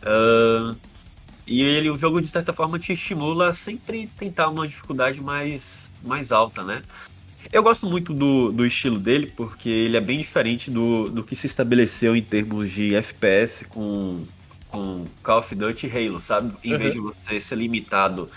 Ah, 0.02 0.74
e 1.46 1.62
ele, 1.62 1.90
o 1.90 1.96
jogo, 1.98 2.20
de 2.20 2.28
certa 2.28 2.52
forma, 2.52 2.78
te 2.78 2.92
estimula 2.92 3.48
a 3.48 3.52
sempre 3.52 4.07
tentar 4.18 4.48
uma 4.48 4.66
dificuldade 4.66 5.20
mais, 5.20 5.90
mais 6.02 6.31
alta, 6.33 6.62
né? 6.62 6.83
Eu 7.52 7.62
gosto 7.62 7.87
muito 7.87 8.14
do, 8.14 8.52
do 8.52 8.64
estilo 8.64 8.98
dele, 8.98 9.33
porque 9.37 9.68
ele 9.68 9.96
é 9.96 10.00
bem 10.00 10.18
diferente 10.18 10.70
do, 10.70 11.11
do 11.11 11.24
que 11.24 11.35
se 11.35 11.46
estabeleceu 11.46 12.14
em 12.16 12.22
termos 12.22 12.70
de 12.70 12.94
FPS 12.94 13.64
com, 13.68 14.24
com 14.68 15.05
Call 15.22 15.40
of 15.40 15.55
Duty 15.55 15.87
e 15.87 15.90
Halo, 16.09 16.20
sabe? 16.20 16.52
Em 16.64 16.72
Uhum. 16.72 16.78
vez 16.78 16.92
de 16.94 17.00
você 17.00 17.40
ser 17.40 17.57
limitado 17.57 18.31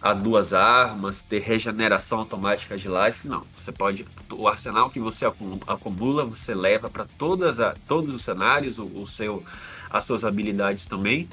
a 0.00 0.14
duas 0.14 0.54
armas, 0.54 1.20
ter 1.20 1.40
regeneração 1.42 2.18
automática 2.20 2.76
de 2.76 2.88
life, 2.88 3.26
não. 3.28 3.44
Você 3.58 3.70
pode. 3.72 4.04
O 4.32 4.48
arsenal 4.48 4.88
que 4.88 4.98
você 5.00 5.26
acu- 5.26 5.60
acumula, 5.66 6.24
você 6.24 6.54
leva 6.54 6.88
para 6.88 7.04
todas 7.18 7.60
a, 7.60 7.74
todos 7.86 8.14
os 8.14 8.22
cenários, 8.22 8.78
o, 8.78 8.84
o 8.84 9.06
seu, 9.06 9.44
as 9.90 10.04
suas 10.04 10.24
habilidades 10.24 10.86
também. 10.86 11.28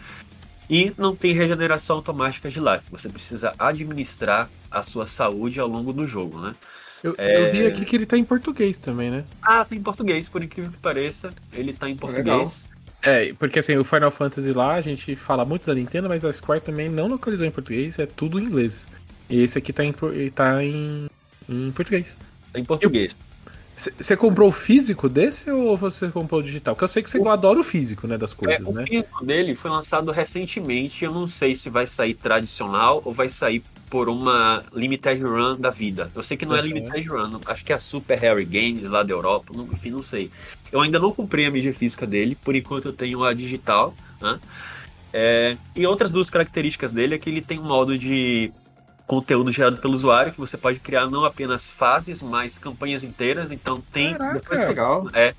E 0.69 0.93
não 0.97 1.15
tem 1.15 1.33
regeneração 1.33 1.97
automática 1.97 2.49
de 2.49 2.59
life. 2.59 2.85
Você 2.91 3.09
precisa 3.09 3.53
administrar 3.59 4.49
a 4.71 4.81
sua 4.81 5.05
saúde 5.05 5.59
ao 5.59 5.67
longo 5.67 5.91
do 5.93 6.07
jogo, 6.07 6.39
né? 6.39 6.55
Eu, 7.03 7.15
É. 7.17 7.47
eu 7.47 7.51
vi 7.51 7.65
aqui 7.65 7.83
que 7.83 7.95
ele 7.95 8.05
tá 8.05 8.17
em 8.17 8.23
português 8.23 8.77
também, 8.77 9.11
né? 9.11 9.25
Ah, 9.41 9.65
tem 9.65 9.77
em 9.79 9.83
português, 9.83 10.29
por 10.29 10.41
incrível 10.41 10.71
que 10.71 10.77
pareça. 10.77 11.31
Ele 11.51 11.73
tá 11.73 11.89
em 11.89 11.97
português. 11.97 12.65
É, 13.01 13.33
porque 13.33 13.59
assim, 13.59 13.75
o 13.75 13.83
Final 13.83 14.09
Fantasy 14.09 14.53
lá, 14.53 14.75
a 14.75 14.81
gente 14.81 15.13
fala 15.17 15.43
muito 15.43 15.65
da 15.65 15.75
Nintendo, 15.75 16.07
mas 16.07 16.23
a 16.23 16.31
Square 16.31 16.61
também 16.61 16.87
não 16.87 17.07
localizou 17.07 17.45
em 17.45 17.51
português, 17.51 17.99
é 17.99 18.05
tudo 18.05 18.39
em 18.39 18.45
inglês. 18.45 18.87
E 19.29 19.41
esse 19.41 19.57
aqui 19.57 19.73
tá 19.73 19.83
em, 19.83 19.93
tá 20.33 20.63
em, 20.63 21.09
em 21.49 21.71
português. 21.71 22.17
Tá 22.53 22.59
em 22.59 22.63
português. 22.63 23.13
Você 23.75 24.15
comprou 24.15 24.49
o 24.49 24.51
físico 24.51 25.09
desse 25.09 25.49
ou 25.49 25.75
você 25.75 26.07
comprou 26.09 26.41
o 26.41 26.43
digital? 26.43 26.75
Porque 26.75 26.83
eu 26.83 26.87
sei 26.87 27.01
que 27.01 27.09
você 27.09 27.17
adora 27.27 27.59
o 27.59 27.63
físico, 27.63 28.07
né, 28.07 28.17
das 28.17 28.31
É, 28.33 28.35
coisas, 28.35 28.67
o 28.67 28.71
né? 28.71 28.85
físico 28.85 29.25
dele 29.25 29.55
foi 29.55 29.71
lançado 29.71 30.11
recentemente. 30.11 31.03
Eu 31.03 31.11
não 31.11 31.27
sei 31.27 31.55
se 31.55 31.69
vai 31.69 31.87
sair 31.87 32.13
tradicional 32.13 33.01
ou 33.03 33.11
vai 33.11 33.29
sair 33.29 33.63
por 33.89 34.09
uma 34.09 34.63
limited 34.73 35.21
run 35.23 35.55
da 35.59 35.69
vida. 35.71 36.11
Eu 36.15 36.21
sei 36.23 36.37
que 36.37 36.45
não 36.45 36.55
é 36.55 36.59
Uhum. 36.59 36.65
limited 36.67 37.07
run, 37.09 37.39
acho 37.47 37.65
que 37.65 37.71
é 37.73 37.75
a 37.75 37.79
Super 37.79 38.17
Harry 38.19 38.45
Games 38.45 38.89
lá 38.89 39.01
da 39.03 39.13
Europa, 39.13 39.53
não- 39.55 39.65
enfim, 39.71 39.89
não 39.91 40.03
sei. 40.03 40.29
Eu 40.71 40.79
ainda 40.81 40.99
não 40.99 41.11
comprei 41.11 41.45
a 41.45 41.51
mídia 41.51 41.73
física 41.73 42.05
dele, 42.05 42.35
por 42.43 42.55
enquanto 42.55 42.85
eu 42.85 42.93
tenho 42.93 43.23
a 43.23 43.33
digital. 43.33 43.95
Né? 44.21 44.39
É, 45.11 45.57
e 45.75 45.85
outras 45.85 46.09
duas 46.09 46.29
características 46.29 46.91
dele 46.91 47.15
é 47.15 47.17
que 47.19 47.29
ele 47.29 47.41
tem 47.41 47.59
um 47.59 47.65
modo 47.65 47.97
de 47.97 48.51
conteúdo 49.05 49.51
gerado 49.51 49.79
pelo 49.81 49.93
usuário, 49.93 50.31
que 50.31 50.39
você 50.39 50.57
pode 50.57 50.79
criar 50.79 51.07
não 51.07 51.25
apenas 51.25 51.69
fases, 51.69 52.21
mas 52.21 52.57
campanhas 52.57 53.03
inteiras. 53.03 53.51
Então 53.51 53.81
tem 53.91 54.13
Caraca. 54.13 54.39
depois 54.39 54.59
Que 54.59 54.65
legal. 54.65 55.07
é. 55.13 55.33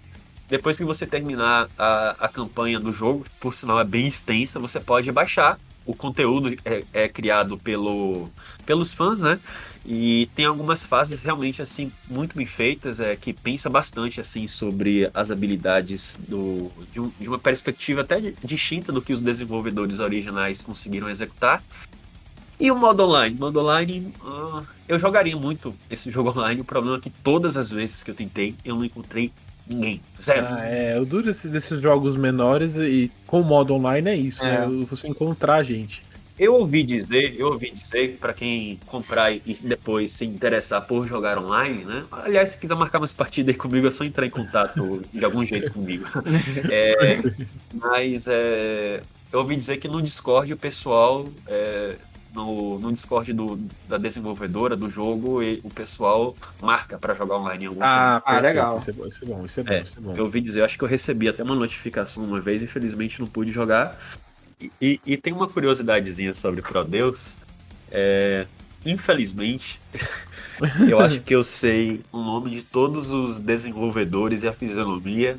Depois 0.49 0.77
que 0.77 0.85
você 0.85 1.07
terminar 1.07 1.69
a, 1.79 2.17
a 2.27 2.29
campanha 2.29 2.79
do 2.79 2.93
jogo, 2.93 3.25
por 3.41 3.55
sinal 3.55 3.81
é 3.81 3.85
bem 3.85 4.07
extensa, 4.07 4.61
você 4.61 4.79
pode 4.79 5.11
baixar. 5.11 5.59
O 5.87 5.95
conteúdo 5.95 6.55
é, 6.65 6.85
é 6.93 7.09
criado 7.09 7.59
pelo, 7.59 8.31
pelos 8.65 8.93
fãs, 8.95 9.21
né? 9.21 9.39
E 9.85 10.31
tem 10.35 10.47
algumas 10.47 10.83
fases 10.85 11.23
realmente 11.23 11.61
assim 11.61 11.93
muito 12.09 12.35
bem 12.37 12.47
feitas, 12.47 13.01
é, 13.01 13.17
que 13.17 13.33
pensa 13.35 13.69
bastante 13.69 14.19
assim 14.21 14.47
sobre 14.49 15.11
as 15.13 15.31
habilidades 15.31 16.19
do, 16.27 16.71
de, 16.91 17.01
um- 17.01 17.13
de 17.21 17.29
uma 17.29 17.39
perspectiva 17.39 18.01
até 18.01 18.19
di- 18.19 18.35
distinta 18.43 18.91
do 18.93 19.03
que 19.03 19.13
os 19.13 19.21
desenvolvedores 19.21 19.99
originais 19.99 20.63
conseguiram 20.63 21.09
executar. 21.11 21.63
E 22.65 22.71
o 22.71 22.77
modo 22.77 23.03
online? 23.05 23.37
Modo 23.39 23.61
online, 23.61 24.11
ah, 24.25 24.63
eu 24.89 24.99
jogaria 24.99 25.37
muito 25.37 25.75
esse 25.91 26.11
jogo 26.11 26.31
online. 26.37 26.63
O 26.63 26.65
problema 26.65 26.97
é 26.97 27.01
que 27.01 27.11
todas 27.11 27.59
as 27.59 27.71
vezes 27.71 28.03
que 28.03 28.11
eu 28.11 28.15
tentei, 28.15 28.55
eu 28.65 28.75
não 28.75 28.85
encontrei 28.87 29.31
ninguém. 29.67 30.01
Zero. 30.21 30.47
Ah, 30.49 30.65
é, 30.65 30.99
o 30.99 31.05
duro 31.05 31.25
desse- 31.25 31.49
desses 31.49 31.79
jogos 31.81 32.17
menores 32.17 32.77
e 32.77 33.13
com 33.27 33.43
o 33.43 33.45
modo 33.45 33.75
online 33.75 34.09
é 34.09 34.17
isso, 34.17 34.43
É. 34.43 34.67
né? 34.67 34.87
Você 34.89 35.07
encontrar 35.09 35.63
gente. 35.63 36.03
Eu 36.39 36.55
ouvi 36.55 36.83
dizer, 36.83 37.37
eu 37.39 37.49
ouvi 37.49 37.71
dizer 37.71 38.17
para 38.19 38.33
quem 38.33 38.81
comprar 38.87 39.31
e 39.31 39.43
depois 39.63 40.11
se 40.11 40.25
interessar 40.25 40.81
por 40.87 41.07
jogar 41.07 41.39
online, 41.39 41.85
né? 41.85 42.05
Aliás, 42.11 42.49
se 42.49 42.57
quiser 42.59 42.75
marcar 42.77 42.99
umas 42.99 43.13
partidas 43.13 43.55
aí 43.55 43.59
comigo, 43.59 43.87
é 43.87 43.91
só 43.91 44.05
entrar 44.05 44.27
em 44.27 44.31
contato 44.31 45.03
de 45.13 45.23
algum 45.25 45.45
jeito 45.45 45.71
comigo. 45.71 46.05
É, 46.73 47.21
mas 47.75 48.27
é, 48.27 49.03
eu 49.33 49.39
ouvi 49.41 49.55
dizer 49.55 49.77
que 49.77 49.87
no 49.87 50.01
Discord 50.03 50.53
o 50.53 50.57
pessoal, 50.57 51.27
é, 51.47 51.95
no, 52.35 52.79
no 52.79 52.91
Discord 52.93 53.33
do, 53.33 53.57
da 53.89 53.97
desenvolvedora 53.97 54.77
do 54.77 54.89
jogo, 54.91 55.43
e- 55.43 55.61
o 55.63 55.71
pessoal 55.71 56.35
marca 56.61 56.99
para 56.99 57.15
jogar 57.15 57.37
online 57.39 57.65
em 57.65 57.69
algum 57.69 57.81
Ah, 57.83 58.23
Ah, 58.27 58.41
legal. 58.41 58.77
Isso 58.77 58.91
é 58.91 58.93
bom, 58.93 59.07
isso 59.07 59.25
é 59.25 59.27
bom, 59.27 59.47
isso 59.47 59.61
é 59.61 59.63
bom. 59.63 59.73
É, 59.73 59.83
isso 59.83 59.99
é 59.99 60.01
bom. 60.03 60.15
Eu 60.17 60.25
ouvi 60.25 60.41
dizer, 60.41 60.61
eu 60.61 60.65
acho 60.65 60.77
que 60.77 60.85
eu 60.85 60.89
recebi 60.89 61.29
até 61.29 61.43
uma 61.43 61.55
notificação 61.55 62.25
uma 62.25 62.41
vez, 62.41 62.61
infelizmente 62.63 63.21
não 63.21 63.27
pude 63.27 63.53
jogar. 63.53 63.97
E, 64.61 64.71
e- 64.81 65.01
e 65.07 65.17
tem 65.17 65.33
uma 65.33 65.49
curiosidadezinha 65.49 66.33
sobre 66.35 66.61
Prodeus. 66.63 67.37
É, 67.91 68.47
infelizmente, 68.85 69.81
eu 70.89 70.99
acho 71.01 71.21
que 71.21 71.35
eu 71.35 71.43
sei 71.45 72.01
o 72.13 72.19
nome 72.19 72.51
de 72.51 72.63
todos 72.63 73.11
os 73.11 73.39
desenvolvedores 73.41 74.43
e 74.43 74.49
a 74.49 74.53
fisionomia 74.53 75.39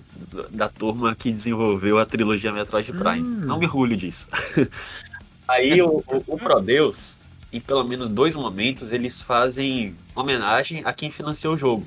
da 0.50 0.68
turma 0.70 1.16
que 1.16 1.32
desenvolveu 1.32 1.98
a 2.00 2.06
trilogia 2.06 2.52
Metroid 2.54 2.92
Prime. 2.94 3.22
Hum. 3.22 3.42
Não 3.46 3.58
me 3.60 3.66
orgulho 3.66 3.96
disso. 3.96 4.28
Aí 5.48 5.82
o, 5.82 6.04
o, 6.08 6.24
o 6.28 6.38
Prodeus, 6.38 7.18
em 7.52 7.60
pelo 7.60 7.84
menos 7.84 8.10
dois 8.10 8.36
momentos, 8.36 8.92
eles 8.92 9.22
fazem 9.22 9.96
homenagem 10.16 10.82
a 10.86 10.94
quem 10.94 11.12
financiou 11.12 11.54
o 11.54 11.58
jogo. 11.58 11.86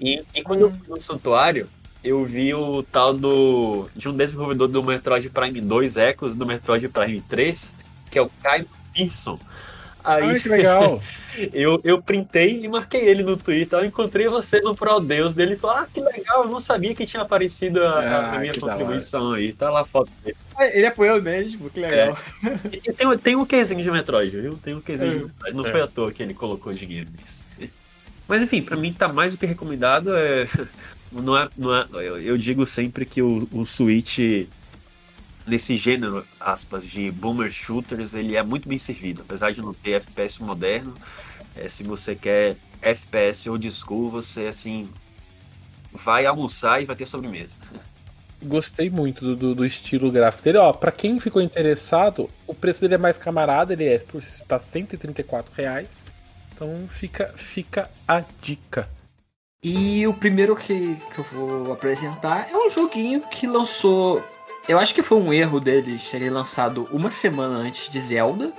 E, 0.00 0.22
e 0.34 0.42
quando 0.42 0.62
eu 0.62 0.70
fui 0.70 0.88
no 0.88 1.00
santuário, 1.00 1.68
eu 2.04 2.24
vi 2.24 2.54
o 2.54 2.82
tal 2.82 3.12
do. 3.14 3.88
de 3.94 4.08
um 4.08 4.16
desenvolvedor 4.16 4.68
do 4.68 4.82
Metroid 4.82 5.28
Prime 5.30 5.60
2 5.60 5.96
Ecos, 5.96 6.34
do 6.34 6.46
Metroid 6.46 6.88
Prime 6.88 7.20
3, 7.20 7.74
que 8.10 8.18
é 8.18 8.22
o 8.22 8.30
Kai 8.42 8.66
Pearson. 8.94 9.38
Aí 10.06 10.22
Ai, 10.24 10.40
que 10.40 10.48
legal. 10.48 11.02
eu, 11.52 11.80
eu 11.82 12.00
printei 12.00 12.62
e 12.64 12.68
marquei 12.68 13.00
ele 13.08 13.22
no 13.24 13.36
Twitter. 13.36 13.78
Eu 13.78 13.84
encontrei 13.84 14.28
você 14.28 14.60
no 14.60 14.74
Pro 14.74 15.00
Deus 15.00 15.34
dele 15.34 15.54
e 15.54 15.56
falou: 15.56 15.76
Ah, 15.76 15.88
que 15.92 16.00
legal, 16.00 16.44
eu 16.44 16.50
não 16.50 16.60
sabia 16.60 16.94
que 16.94 17.04
tinha 17.04 17.22
aparecido 17.22 17.82
a, 17.82 17.98
a 17.98 18.36
Ah, 18.36 18.38
minha 18.38 18.54
contribuição 18.54 19.32
aí. 19.32 19.52
Tá 19.52 19.68
lá 19.70 19.80
a 19.80 19.84
foto 19.84 20.10
dele. 20.24 20.36
Ele 20.58 20.86
apoiou 20.86 21.20
mesmo, 21.20 21.68
que 21.68 21.80
legal. 21.80 22.16
E 22.72 22.92
tem, 22.92 23.18
tem 23.18 23.36
um 23.36 23.44
quezinho 23.44 23.82
de 23.82 23.90
Metroid, 23.90 24.40
viu? 24.40 24.52
Tem 24.54 24.74
um 24.74 24.80
quezinho 24.80 25.10
de 25.10 25.16
É. 25.16 25.22
Metroid. 25.26 25.56
Não 25.56 25.66
É. 25.66 25.70
foi 25.70 25.82
à 25.82 25.86
toa 25.86 26.12
que 26.12 26.22
ele 26.22 26.32
colocou 26.34 26.72
dinheiro 26.72 27.08
nisso. 27.18 27.44
Mas 28.28 28.42
enfim, 28.42 28.62
pra 28.62 28.76
mim 28.76 28.92
tá 28.92 29.08
mais 29.08 29.32
do 29.32 29.38
que 29.38 29.46
recomendado. 29.46 30.16
É, 30.16 30.46
não 31.12 31.36
é, 31.36 31.48
não 31.56 31.74
é, 31.74 31.84
eu, 31.94 32.18
eu 32.18 32.38
digo 32.38 32.64
sempre 32.64 33.04
que 33.04 33.20
o, 33.22 33.46
o 33.52 33.64
Switch, 33.64 34.18
nesse 35.46 35.74
gênero, 35.74 36.26
aspas, 36.40 36.84
de 36.84 37.10
boomer 37.10 37.50
shooters, 37.50 38.14
ele 38.14 38.36
é 38.36 38.42
muito 38.42 38.68
bem 38.68 38.78
servido. 38.78 39.22
Apesar 39.22 39.52
de 39.52 39.60
não 39.60 39.72
ter 39.72 39.92
FPS 39.92 40.42
moderno, 40.42 40.94
é, 41.54 41.68
se 41.68 41.82
você 41.82 42.14
quer 42.14 42.56
FPS 42.82 43.48
old 43.48 43.70
school, 43.72 44.10
você 44.10 44.46
assim 44.46 44.88
vai 45.92 46.26
almoçar 46.26 46.82
e 46.82 46.84
vai 46.84 46.94
ter 46.96 47.06
sobremesa. 47.06 47.58
Gostei 48.42 48.90
muito 48.90 49.24
do, 49.24 49.34
do- 49.36 49.54
do 49.54 49.64
estilo 49.64 50.10
gráfico 50.12 50.44
dele. 50.44 50.58
Ó, 50.58 50.72
pra 50.72 50.92
quem 50.92 51.18
ficou 51.18 51.40
interessado, 51.40 52.28
o 52.46 52.54
preço 52.54 52.82
dele 52.82 52.94
é 52.94 52.98
mais 52.98 53.16
camarada, 53.16 53.72
ele 53.72 53.84
é 53.86 53.98
por 53.98 54.20
está 54.22 54.58
134 54.58 55.50
reais. 55.56 56.04
Então 56.54 56.86
fica, 56.88 57.32
fica 57.36 57.90
a 58.06 58.22
dica. 58.42 58.88
E 59.62 60.06
o 60.06 60.12
primeiro 60.14 60.54
que, 60.54 60.96
que 61.14 61.18
eu 61.18 61.24
vou 61.32 61.72
apresentar 61.72 62.48
é 62.50 62.54
um 62.56 62.68
joguinho 62.70 63.20
que 63.22 63.46
lançou. 63.46 64.22
Eu 64.68 64.80
acho 64.80 64.94
que 64.94 65.02
foi 65.02 65.18
um 65.18 65.32
erro 65.32 65.60
deles 65.60 66.10
terem 66.10 66.28
lançado 66.28 66.88
uma 66.90 67.10
semana 67.10 67.56
antes 67.56 67.88
de 67.88 68.00
Zelda. 68.00 68.52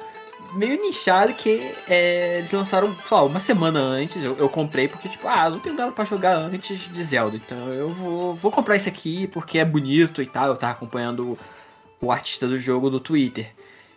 meio 0.53 0.81
nichado 0.81 1.33
que 1.33 1.73
é, 1.87 2.37
eles 2.37 2.51
lançaram, 2.53 2.95
sei 2.95 3.17
lá, 3.17 3.23
uma 3.23 3.41
semana 3.41 3.79
antes. 3.79 4.23
Eu, 4.23 4.37
eu 4.37 4.49
comprei 4.49 4.87
porque, 4.87 5.09
tipo, 5.09 5.27
ah, 5.27 5.49
não 5.49 5.59
tenho 5.59 5.75
nada 5.75 5.91
pra 5.91 6.05
jogar 6.05 6.37
antes 6.37 6.79
de 6.91 7.03
Zelda. 7.03 7.35
Então 7.35 7.73
eu 7.73 7.89
vou, 7.89 8.33
vou 8.35 8.51
comprar 8.51 8.77
esse 8.77 8.87
aqui 8.87 9.27
porque 9.27 9.59
é 9.59 9.65
bonito 9.65 10.21
e 10.21 10.25
tal. 10.25 10.47
Eu 10.47 10.55
tava 10.55 10.71
acompanhando 10.73 11.37
o, 12.01 12.05
o 12.05 12.11
artista 12.11 12.47
do 12.47 12.57
jogo 12.57 12.89
do 12.89 13.01
Twitter, 13.01 13.51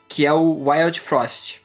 que 0.09 0.27
é 0.27 0.33
o 0.33 0.69
Wild 0.69 1.01
Frost. 1.01 1.61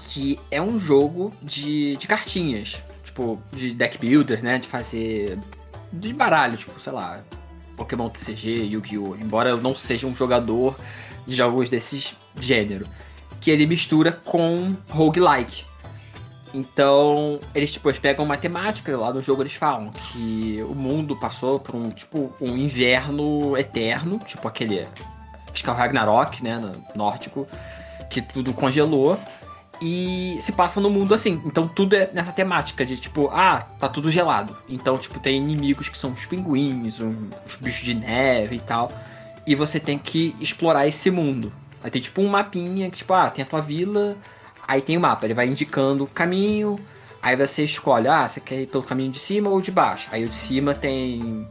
Que 0.00 0.40
é 0.50 0.60
um 0.60 0.80
jogo 0.80 1.32
de, 1.40 1.96
de 1.96 2.06
cartinhas. 2.08 2.82
Tipo, 3.04 3.40
de 3.52 3.72
deck 3.72 3.98
builder, 3.98 4.42
né? 4.42 4.58
De 4.58 4.66
fazer. 4.66 5.38
De 5.92 6.12
baralho, 6.12 6.56
tipo, 6.56 6.78
sei 6.80 6.92
lá. 6.92 7.22
Pokémon 7.78 8.08
TCG, 8.08 8.64
Yu-Gi-Oh! 8.64 9.16
Embora 9.16 9.50
eu 9.50 9.56
não 9.56 9.74
seja 9.74 10.06
um 10.06 10.14
jogador 10.14 10.76
de 11.26 11.36
jogos 11.36 11.70
desse 11.70 12.14
gênero. 12.38 12.86
Que 13.40 13.50
ele 13.50 13.66
mistura 13.66 14.10
com 14.12 14.74
roguelike. 14.90 15.64
Então, 16.52 17.38
eles 17.54 17.72
tipo, 17.72 17.88
eles 17.88 17.98
pegam 17.98 18.24
matemática, 18.26 18.96
lá 18.96 19.12
no 19.12 19.22
jogo 19.22 19.42
eles 19.42 19.52
falam 19.52 19.90
que 19.90 20.58
o 20.68 20.74
mundo 20.74 21.14
passou 21.14 21.60
por 21.60 21.74
um, 21.74 21.90
tipo, 21.90 22.32
um 22.40 22.56
inverno 22.56 23.56
eterno, 23.56 24.18
tipo 24.26 24.48
aquele. 24.48 24.86
Acho 25.52 25.62
que 25.62 25.68
é 25.68 25.72
o 25.72 25.76
Ragnarok, 25.76 26.42
né? 26.42 26.58
No 26.58 26.72
nórdico, 26.96 27.46
que 28.10 28.20
tudo 28.20 28.52
congelou. 28.52 29.18
E 29.80 30.38
se 30.40 30.52
passa 30.52 30.80
no 30.80 30.90
mundo 30.90 31.14
assim. 31.14 31.40
Então 31.44 31.68
tudo 31.68 31.94
é 31.94 32.10
nessa 32.12 32.32
temática 32.32 32.84
de 32.84 32.96
tipo, 32.96 33.28
ah, 33.32 33.66
tá 33.78 33.88
tudo 33.88 34.10
gelado. 34.10 34.56
Então, 34.68 34.98
tipo, 34.98 35.20
tem 35.20 35.36
inimigos 35.36 35.88
que 35.88 35.96
são 35.96 36.12
os 36.12 36.26
pinguins, 36.26 37.00
os 37.00 37.56
bichos 37.60 37.84
de 37.84 37.94
neve 37.94 38.56
e 38.56 38.60
tal. 38.60 38.92
E 39.46 39.54
você 39.54 39.78
tem 39.78 39.98
que 39.98 40.34
explorar 40.40 40.86
esse 40.86 41.10
mundo. 41.10 41.52
Aí 41.82 41.90
tem 41.90 42.02
tipo 42.02 42.20
um 42.20 42.28
mapinha 42.28 42.90
que, 42.90 42.98
tipo, 42.98 43.14
ah, 43.14 43.30
tem 43.30 43.44
a 43.44 43.46
tua 43.46 43.60
vila, 43.60 44.16
aí 44.66 44.82
tem 44.82 44.96
o 44.96 45.00
mapa, 45.00 45.24
ele 45.26 45.34
vai 45.34 45.46
indicando 45.46 46.04
o 46.04 46.08
caminho, 46.08 46.78
aí 47.22 47.36
você 47.36 47.64
escolhe, 47.64 48.08
ah, 48.08 48.28
você 48.28 48.40
quer 48.40 48.62
ir 48.62 48.66
pelo 48.66 48.82
caminho 48.82 49.12
de 49.12 49.18
cima 49.18 49.48
ou 49.48 49.60
de 49.60 49.70
baixo. 49.70 50.08
Aí 50.10 50.24
o 50.24 50.28
de 50.28 50.34
cima 50.34 50.74
tem 50.74 51.46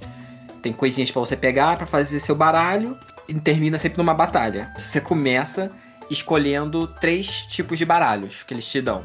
tem 0.62 0.74
coisinhas 0.74 1.12
para 1.12 1.22
você 1.22 1.38
pegar 1.38 1.78
para 1.78 1.88
fazer 1.88 2.20
seu 2.20 2.36
baralho 2.36 2.98
e 3.28 3.34
termina 3.36 3.78
sempre 3.78 3.98
numa 4.00 4.13
batalha. 4.13 4.74
Você 4.78 5.00
começa 5.00 5.72
escolhendo 6.10 6.88
três 6.88 7.46
tipos 7.46 7.78
de 7.78 7.86
baralhos 7.86 8.43
que 8.43 8.54
eles 8.54 8.65
te 8.65 8.82
dão. 8.82 9.04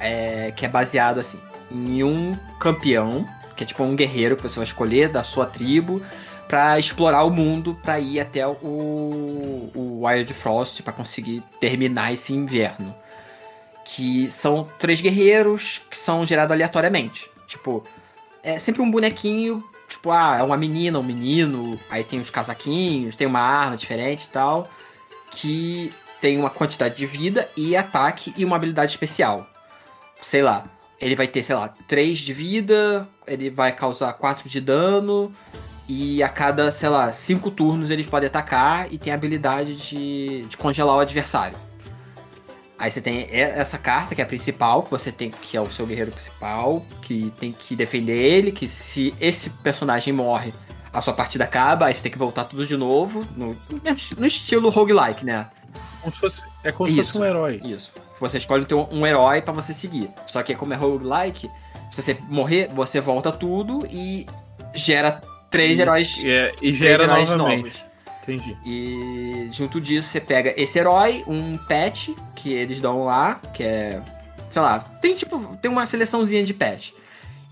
É, 0.00 0.52
que 0.56 0.66
é 0.66 0.68
baseado 0.68 1.18
assim 1.18 1.38
em 1.70 2.02
um 2.02 2.36
campeão, 2.58 3.26
que 3.56 3.64
é 3.64 3.66
tipo 3.66 3.82
um 3.82 3.96
guerreiro 3.96 4.36
que 4.36 4.42
você 4.42 4.56
vai 4.56 4.64
escolher 4.64 5.08
da 5.08 5.22
sua 5.22 5.46
tribo 5.46 6.02
para 6.48 6.78
explorar 6.78 7.24
o 7.24 7.30
mundo 7.30 7.78
para 7.82 7.98
ir 7.98 8.20
até 8.20 8.46
o, 8.46 8.52
o 9.74 10.02
Wild 10.04 10.32
Frost 10.34 10.82
para 10.82 10.92
conseguir 10.92 11.42
terminar 11.58 12.12
esse 12.12 12.32
inverno. 12.32 12.94
Que 13.84 14.30
são 14.30 14.68
três 14.78 15.00
guerreiros 15.00 15.82
que 15.90 15.96
são 15.96 16.24
gerados 16.24 16.52
aleatoriamente. 16.52 17.30
Tipo, 17.46 17.84
é 18.42 18.58
sempre 18.58 18.82
um 18.82 18.90
bonequinho, 18.90 19.62
tipo, 19.88 20.10
ah, 20.10 20.36
é 20.38 20.42
uma 20.42 20.56
menina, 20.56 20.98
um 20.98 21.02
menino, 21.02 21.78
aí 21.90 22.04
tem 22.04 22.20
os 22.20 22.30
casaquinhos, 22.30 23.16
tem 23.16 23.26
uma 23.26 23.40
arma 23.40 23.76
diferente 23.76 24.24
e 24.24 24.28
tal, 24.28 24.68
que 25.30 25.92
tem 26.24 26.38
uma 26.38 26.48
quantidade 26.48 26.96
de 26.96 27.04
vida 27.04 27.46
e 27.54 27.76
ataque 27.76 28.32
e 28.34 28.46
uma 28.46 28.56
habilidade 28.56 28.92
especial. 28.92 29.46
Sei 30.22 30.40
lá, 30.40 30.64
ele 30.98 31.14
vai 31.14 31.28
ter, 31.28 31.42
sei 31.42 31.54
lá, 31.54 31.68
3 31.86 32.18
de 32.18 32.32
vida, 32.32 33.06
ele 33.26 33.50
vai 33.50 33.72
causar 33.72 34.10
4 34.14 34.48
de 34.48 34.58
dano, 34.58 35.30
e 35.86 36.22
a 36.22 36.28
cada, 36.30 36.72
sei 36.72 36.88
lá, 36.88 37.12
5 37.12 37.50
turnos 37.50 37.90
eles 37.90 38.06
podem 38.06 38.28
atacar 38.28 38.90
e 38.90 38.96
tem 38.96 39.12
a 39.12 39.16
habilidade 39.16 39.76
de, 39.76 40.46
de 40.46 40.56
congelar 40.56 40.96
o 40.96 41.00
adversário. 41.00 41.58
Aí 42.78 42.90
você 42.90 43.02
tem 43.02 43.28
essa 43.30 43.76
carta, 43.76 44.14
que 44.14 44.22
é 44.22 44.24
a 44.24 44.26
principal, 44.26 44.82
que 44.82 44.90
você 44.90 45.12
tem, 45.12 45.30
que 45.30 45.58
é 45.58 45.60
o 45.60 45.70
seu 45.70 45.86
guerreiro 45.86 46.10
principal, 46.10 46.82
que 47.02 47.30
tem 47.38 47.52
que 47.52 47.76
defender 47.76 48.16
ele, 48.16 48.50
que 48.50 48.66
se 48.66 49.14
esse 49.20 49.50
personagem 49.50 50.14
morre, 50.14 50.54
a 50.90 51.02
sua 51.02 51.12
partida 51.12 51.44
acaba, 51.44 51.84
aí 51.84 51.94
você 51.94 52.02
tem 52.02 52.12
que 52.12 52.16
voltar 52.16 52.44
tudo 52.44 52.66
de 52.66 52.78
novo, 52.78 53.26
no, 53.36 53.54
no 54.16 54.26
estilo 54.26 54.70
roguelike, 54.70 55.22
né? 55.22 55.50
Como 56.04 56.14
se 56.14 56.20
fosse, 56.20 56.42
é 56.62 56.70
como 56.70 56.90
se 56.90 56.96
fosse 56.96 57.18
um 57.18 57.24
herói. 57.24 57.60
Isso. 57.64 57.90
Você 58.20 58.36
escolhe 58.36 58.66
um 58.90 59.06
herói 59.06 59.40
para 59.40 59.54
você 59.54 59.72
seguir. 59.72 60.10
Só 60.26 60.42
que 60.42 60.54
como 60.54 60.74
é 60.74 60.76
roguelike, 60.76 61.50
se 61.90 62.02
você 62.02 62.16
morrer, 62.28 62.68
você 62.68 63.00
volta 63.00 63.32
tudo 63.32 63.86
e 63.90 64.26
gera 64.74 65.22
três 65.50 65.78
e, 65.78 65.82
heróis. 65.82 66.16
E, 66.18 66.28
é, 66.28 66.54
e 66.60 66.72
gera 66.74 67.04
heróis 67.04 67.30
novamente. 67.30 67.64
Novos. 67.64 67.84
Entendi. 68.22 68.56
E 68.66 69.48
junto 69.50 69.80
disso 69.80 70.08
você 70.08 70.20
pega 70.20 70.52
esse 70.60 70.78
herói, 70.78 71.24
um 71.26 71.56
pet 71.56 72.14
que 72.36 72.52
eles 72.52 72.80
dão 72.80 73.04
lá, 73.04 73.40
que 73.54 73.62
é. 73.62 74.02
Sei 74.50 74.60
lá, 74.60 74.80
tem 75.00 75.14
tipo. 75.14 75.56
Tem 75.56 75.70
uma 75.70 75.86
seleçãozinha 75.86 76.44
de 76.44 76.52
pet. 76.52 76.94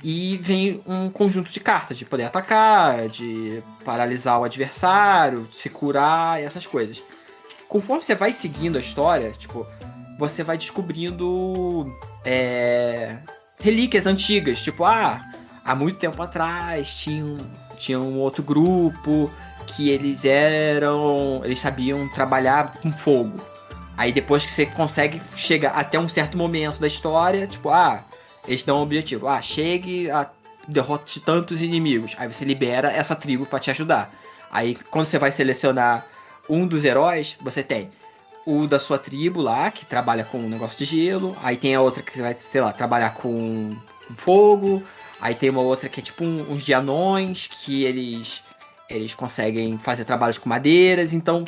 E 0.05 0.37
vem 0.43 0.83
um 0.87 1.09
conjunto 1.09 1.51
de 1.51 1.61
cartas 1.61 1.97
de 1.97 2.05
poder 2.05 2.25
atacar, 2.25 3.09
de 3.09 3.63
paralisar 3.85 4.41
o 4.41 4.45
adversário, 4.45 5.49
se 5.51 5.71
curar 5.71 6.43
e 6.43 6.45
essas 6.45 6.67
coisas 6.67 7.03
conforme 7.73 8.03
você 8.03 8.15
vai 8.15 8.35
seguindo 8.35 8.77
a 8.77 8.81
história, 8.83 9.31
tipo, 9.31 9.67
você 10.19 10.45
vai 10.45 10.59
descobrindo 10.59 11.87
é, 12.23 13.17
relíquias 13.59 14.07
antigas, 14.07 14.61
tipo, 14.61 14.85
ah, 14.85 15.25
há 15.65 15.75
muito 15.75 15.99
tempo 15.99 16.21
atrás 16.23 16.95
tinha 16.97 17.25
um, 17.25 17.39
tinha 17.79 17.99
um 17.99 18.19
outro 18.19 18.43
grupo 18.43 19.33
que 19.67 19.89
eles 19.89 20.27
eram, 20.27 21.41
eles 21.45 21.61
sabiam 21.61 22.07
trabalhar 22.09 22.75
com 22.75 22.93
fogo. 22.93 23.41
Aí 23.97 24.13
depois 24.13 24.45
que 24.45 24.53
você 24.53 24.67
consegue 24.67 25.23
chegar 25.35 25.71
até 25.71 25.99
um 25.99 26.11
certo 26.11 26.37
momento 26.37 26.79
da 26.79 26.87
história, 26.87 27.47
tipo, 27.47 27.71
ah, 27.71 28.05
eles 28.47 28.63
dão 28.65 28.81
um 28.81 28.83
objetivo, 28.83 29.27
ah, 29.27 29.41
chegue 29.41 30.11
a 30.11 30.29
derrote 30.69 31.21
tantos 31.21 31.63
inimigos. 31.63 32.15
Aí 32.19 32.31
você 32.31 32.45
libera 32.45 32.93
essa 32.93 33.17
tribo 33.17 33.47
para 33.47 33.61
te 33.61 33.71
ajudar. 33.71 34.13
Aí 34.51 34.75
quando 34.91 35.07
você 35.07 35.19
vai 35.19 35.33
selecionar 35.33 36.12
um 36.49 36.67
dos 36.67 36.85
heróis, 36.85 37.37
você 37.41 37.63
tem 37.63 37.91
o 38.45 38.67
da 38.67 38.79
sua 38.79 38.99
tribo 38.99 39.41
lá, 39.41 39.71
que 39.71 39.87
trabalha 39.87 40.25
com 40.25 40.39
um 40.39 40.49
negócio 40.49 40.79
de 40.79 40.85
gelo. 40.85 41.37
Aí 41.43 41.57
tem 41.57 41.75
a 41.75 41.81
outra 41.81 42.03
que 42.03 42.21
vai, 42.21 42.35
sei 42.35 42.61
lá, 42.61 42.73
trabalhar 42.73 43.15
com 43.15 43.77
fogo. 44.17 44.83
Aí 45.21 45.35
tem 45.35 45.51
uma 45.51 45.63
outra 45.63 45.89
que 45.89 46.01
é 46.01 46.03
tipo 46.03 46.25
um, 46.25 46.53
uns 46.53 46.65
de 46.65 46.75
anões, 46.75 47.47
que 47.47 47.85
eles, 47.85 48.43
eles 48.91 49.15
conseguem 49.15 49.79
fazer 49.79 50.05
trabalhos 50.05 50.39
com 50.39 50.49
madeiras. 50.49 51.15
Então, 51.15 51.45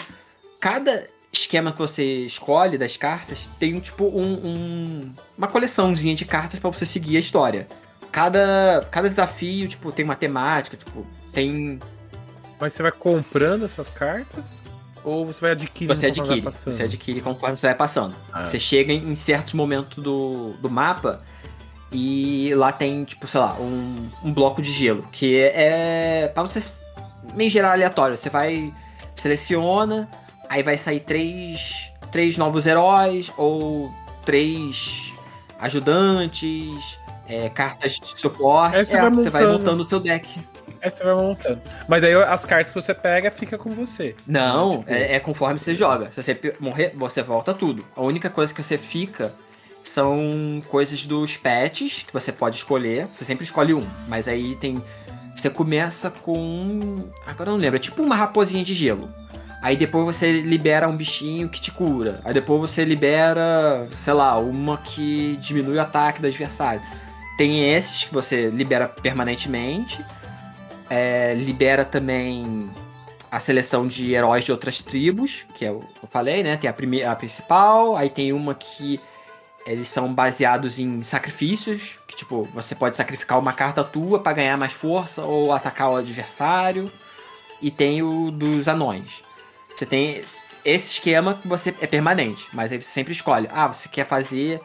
cada 0.61 1.09
esquema 1.33 1.72
que 1.72 1.78
você 1.78 2.24
escolhe 2.24 2.78
das 2.78 2.96
cartas 2.96 3.48
tem 3.59 3.78
tipo 3.80 4.04
um, 4.04 4.35
um 4.44 5.12
uma 5.37 5.48
coleçãozinha 5.48 6.14
de 6.14 6.24
cartas 6.24 6.61
para 6.61 6.70
você 6.70 6.87
seguir 6.87 7.16
a 7.16 7.20
história. 7.20 7.66
Cada, 8.12 8.87
cada 8.92 9.09
desafio, 9.09 9.66
tipo, 9.66 9.90
tem 9.90 10.04
uma 10.04 10.14
temática, 10.14 10.76
tipo, 10.76 11.04
tem. 11.33 11.80
Mas 12.61 12.72
você 12.72 12.83
vai 12.85 12.92
comprando 12.92 13.64
essas 13.64 13.90
cartas? 13.90 14.62
Ou 15.04 15.26
você 15.26 15.40
vai 15.40 15.50
adquirir 15.50 15.94
Você 15.94 16.06
adquire. 16.06 16.40
Você 16.40 16.82
adquire 16.82 17.20
conforme 17.20 17.56
você 17.56 17.66
vai 17.66 17.74
passando. 17.74 18.14
Ah. 18.32 18.44
Você 18.44 18.58
chega 18.58 18.92
em 18.92 19.14
certos 19.14 19.54
momentos 19.54 20.02
do, 20.02 20.54
do 20.60 20.70
mapa 20.70 21.22
e 21.92 22.52
lá 22.54 22.72
tem, 22.72 23.04
tipo, 23.04 23.26
sei 23.26 23.40
lá, 23.40 23.54
um, 23.60 24.08
um 24.24 24.32
bloco 24.32 24.62
de 24.62 24.72
gelo. 24.72 25.04
Que 25.12 25.36
é, 25.36 26.22
é 26.24 26.28
para 26.28 26.42
você 26.42 26.62
meio 27.34 27.50
geral 27.50 27.72
aleatório. 27.72 28.16
Você 28.16 28.30
vai, 28.30 28.72
seleciona, 29.14 30.08
aí 30.48 30.62
vai 30.62 30.78
sair 30.78 31.00
três, 31.00 31.90
três 32.10 32.36
novos 32.36 32.66
heróis 32.66 33.30
ou 33.36 33.92
três 34.24 35.12
ajudantes, 35.60 36.98
é, 37.28 37.48
cartas 37.50 38.00
de 38.00 38.18
suporte. 38.18 38.78
É, 38.78 38.84
você, 38.84 38.98
vai 38.98 39.10
você 39.10 39.30
vai 39.30 39.46
montando 39.46 39.82
o 39.82 39.84
seu 39.84 40.00
deck. 40.00 40.40
Aí 40.84 40.90
você 40.90 41.02
vai 41.02 41.14
montando. 41.14 41.62
Mas 41.88 42.02
daí 42.02 42.12
as 42.14 42.44
cartas 42.44 42.70
que 42.70 42.74
você 42.74 42.92
pega 42.92 43.30
fica 43.30 43.56
com 43.56 43.70
você. 43.70 44.14
Não, 44.26 44.80
tipo... 44.80 44.92
é, 44.92 45.14
é, 45.14 45.20
conforme 45.20 45.58
você 45.58 45.74
joga. 45.74 46.10
Se 46.12 46.22
você 46.22 46.38
morrer, 46.60 46.92
você 46.94 47.22
volta 47.22 47.54
tudo. 47.54 47.82
A 47.96 48.02
única 48.02 48.28
coisa 48.28 48.52
que 48.52 48.62
você 48.62 48.76
fica 48.76 49.32
são 49.82 50.62
coisas 50.68 51.06
dos 51.06 51.38
pets 51.38 52.02
que 52.02 52.12
você 52.12 52.30
pode 52.30 52.56
escolher. 52.56 53.06
Você 53.10 53.24
sempre 53.24 53.44
escolhe 53.44 53.72
um. 53.72 53.86
Mas 54.06 54.28
aí 54.28 54.54
tem. 54.56 54.82
Você 55.34 55.48
começa 55.48 56.10
com. 56.10 57.08
Agora 57.26 57.48
eu 57.48 57.54
não 57.54 57.60
lembro. 57.60 57.76
É 57.76 57.80
tipo 57.80 58.02
uma 58.02 58.14
raposinha 58.14 58.62
de 58.62 58.74
gelo. 58.74 59.08
Aí 59.62 59.78
depois 59.78 60.04
você 60.04 60.42
libera 60.42 60.86
um 60.86 60.94
bichinho 60.94 61.48
que 61.48 61.62
te 61.62 61.70
cura. 61.70 62.20
Aí 62.22 62.34
depois 62.34 62.60
você 62.60 62.84
libera, 62.84 63.88
sei 63.96 64.12
lá, 64.12 64.36
uma 64.36 64.76
que 64.76 65.38
diminui 65.40 65.78
o 65.78 65.80
ataque 65.80 66.20
do 66.20 66.26
adversário. 66.26 66.82
Tem 67.38 67.72
esses 67.72 68.04
que 68.04 68.12
você 68.12 68.50
libera 68.50 68.86
permanentemente 68.86 70.04
é, 70.90 71.34
libera 71.34 71.84
também 71.84 72.70
a 73.30 73.40
seleção 73.40 73.86
de 73.86 74.14
heróis 74.14 74.44
de 74.44 74.52
outras 74.52 74.80
tribos, 74.80 75.44
que 75.56 75.64
é 75.64 75.68
eu 75.68 75.84
falei, 76.10 76.42
né? 76.42 76.56
Tem 76.56 76.70
a, 76.70 76.72
primeira, 76.72 77.10
a 77.10 77.16
principal, 77.16 77.96
aí 77.96 78.08
tem 78.08 78.32
uma 78.32 78.54
que 78.54 79.00
eles 79.66 79.88
são 79.88 80.12
baseados 80.12 80.78
em 80.78 81.02
sacrifícios, 81.02 81.96
que 82.06 82.14
tipo, 82.14 82.48
você 82.54 82.74
pode 82.74 82.96
sacrificar 82.96 83.38
uma 83.38 83.52
carta 83.52 83.82
tua 83.82 84.20
para 84.20 84.34
ganhar 84.34 84.56
mais 84.56 84.72
força 84.72 85.22
ou 85.22 85.52
atacar 85.52 85.90
o 85.90 85.96
adversário. 85.96 86.92
E 87.62 87.70
tem 87.70 88.02
o 88.02 88.30
dos 88.30 88.68
anões. 88.68 89.22
Você 89.74 89.86
tem 89.86 90.22
esse 90.64 90.92
esquema 90.92 91.34
que 91.34 91.48
você 91.48 91.74
é 91.80 91.86
permanente, 91.86 92.46
mas 92.52 92.70
aí 92.70 92.80
você 92.80 92.90
sempre 92.90 93.12
escolhe. 93.12 93.48
Ah, 93.50 93.66
você 93.66 93.88
quer 93.88 94.06
fazer 94.06 94.60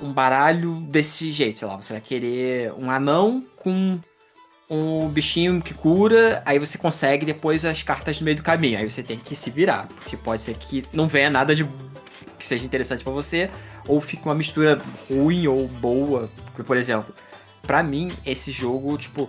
um 0.00 0.12
baralho 0.12 0.80
desse 0.80 1.32
jeito, 1.32 1.60
sei 1.60 1.68
lá, 1.68 1.76
você 1.76 1.94
vai 1.94 2.02
querer 2.02 2.72
um 2.74 2.90
anão 2.90 3.42
com 3.56 3.98
um 4.72 5.06
bichinho 5.06 5.60
que 5.60 5.74
cura, 5.74 6.42
aí 6.46 6.58
você 6.58 6.78
consegue 6.78 7.26
depois 7.26 7.62
as 7.62 7.82
cartas 7.82 8.18
no 8.18 8.24
meio 8.24 8.38
do 8.38 8.42
caminho. 8.42 8.78
Aí 8.78 8.88
você 8.88 9.02
tem 9.02 9.18
que 9.18 9.36
se 9.36 9.50
virar, 9.50 9.86
porque 9.94 10.16
pode 10.16 10.40
ser 10.40 10.54
que 10.54 10.84
não 10.92 11.06
venha 11.06 11.28
nada 11.28 11.54
de 11.54 11.68
que 12.38 12.44
seja 12.44 12.64
interessante 12.64 13.04
para 13.04 13.12
você, 13.12 13.50
ou 13.86 14.00
fique 14.00 14.24
uma 14.24 14.34
mistura 14.34 14.80
ruim 15.10 15.46
ou 15.46 15.68
boa. 15.68 16.30
Porque, 16.46 16.62
por 16.62 16.78
exemplo, 16.78 17.14
para 17.62 17.82
mim 17.82 18.10
esse 18.24 18.50
jogo, 18.50 18.96
tipo, 18.96 19.28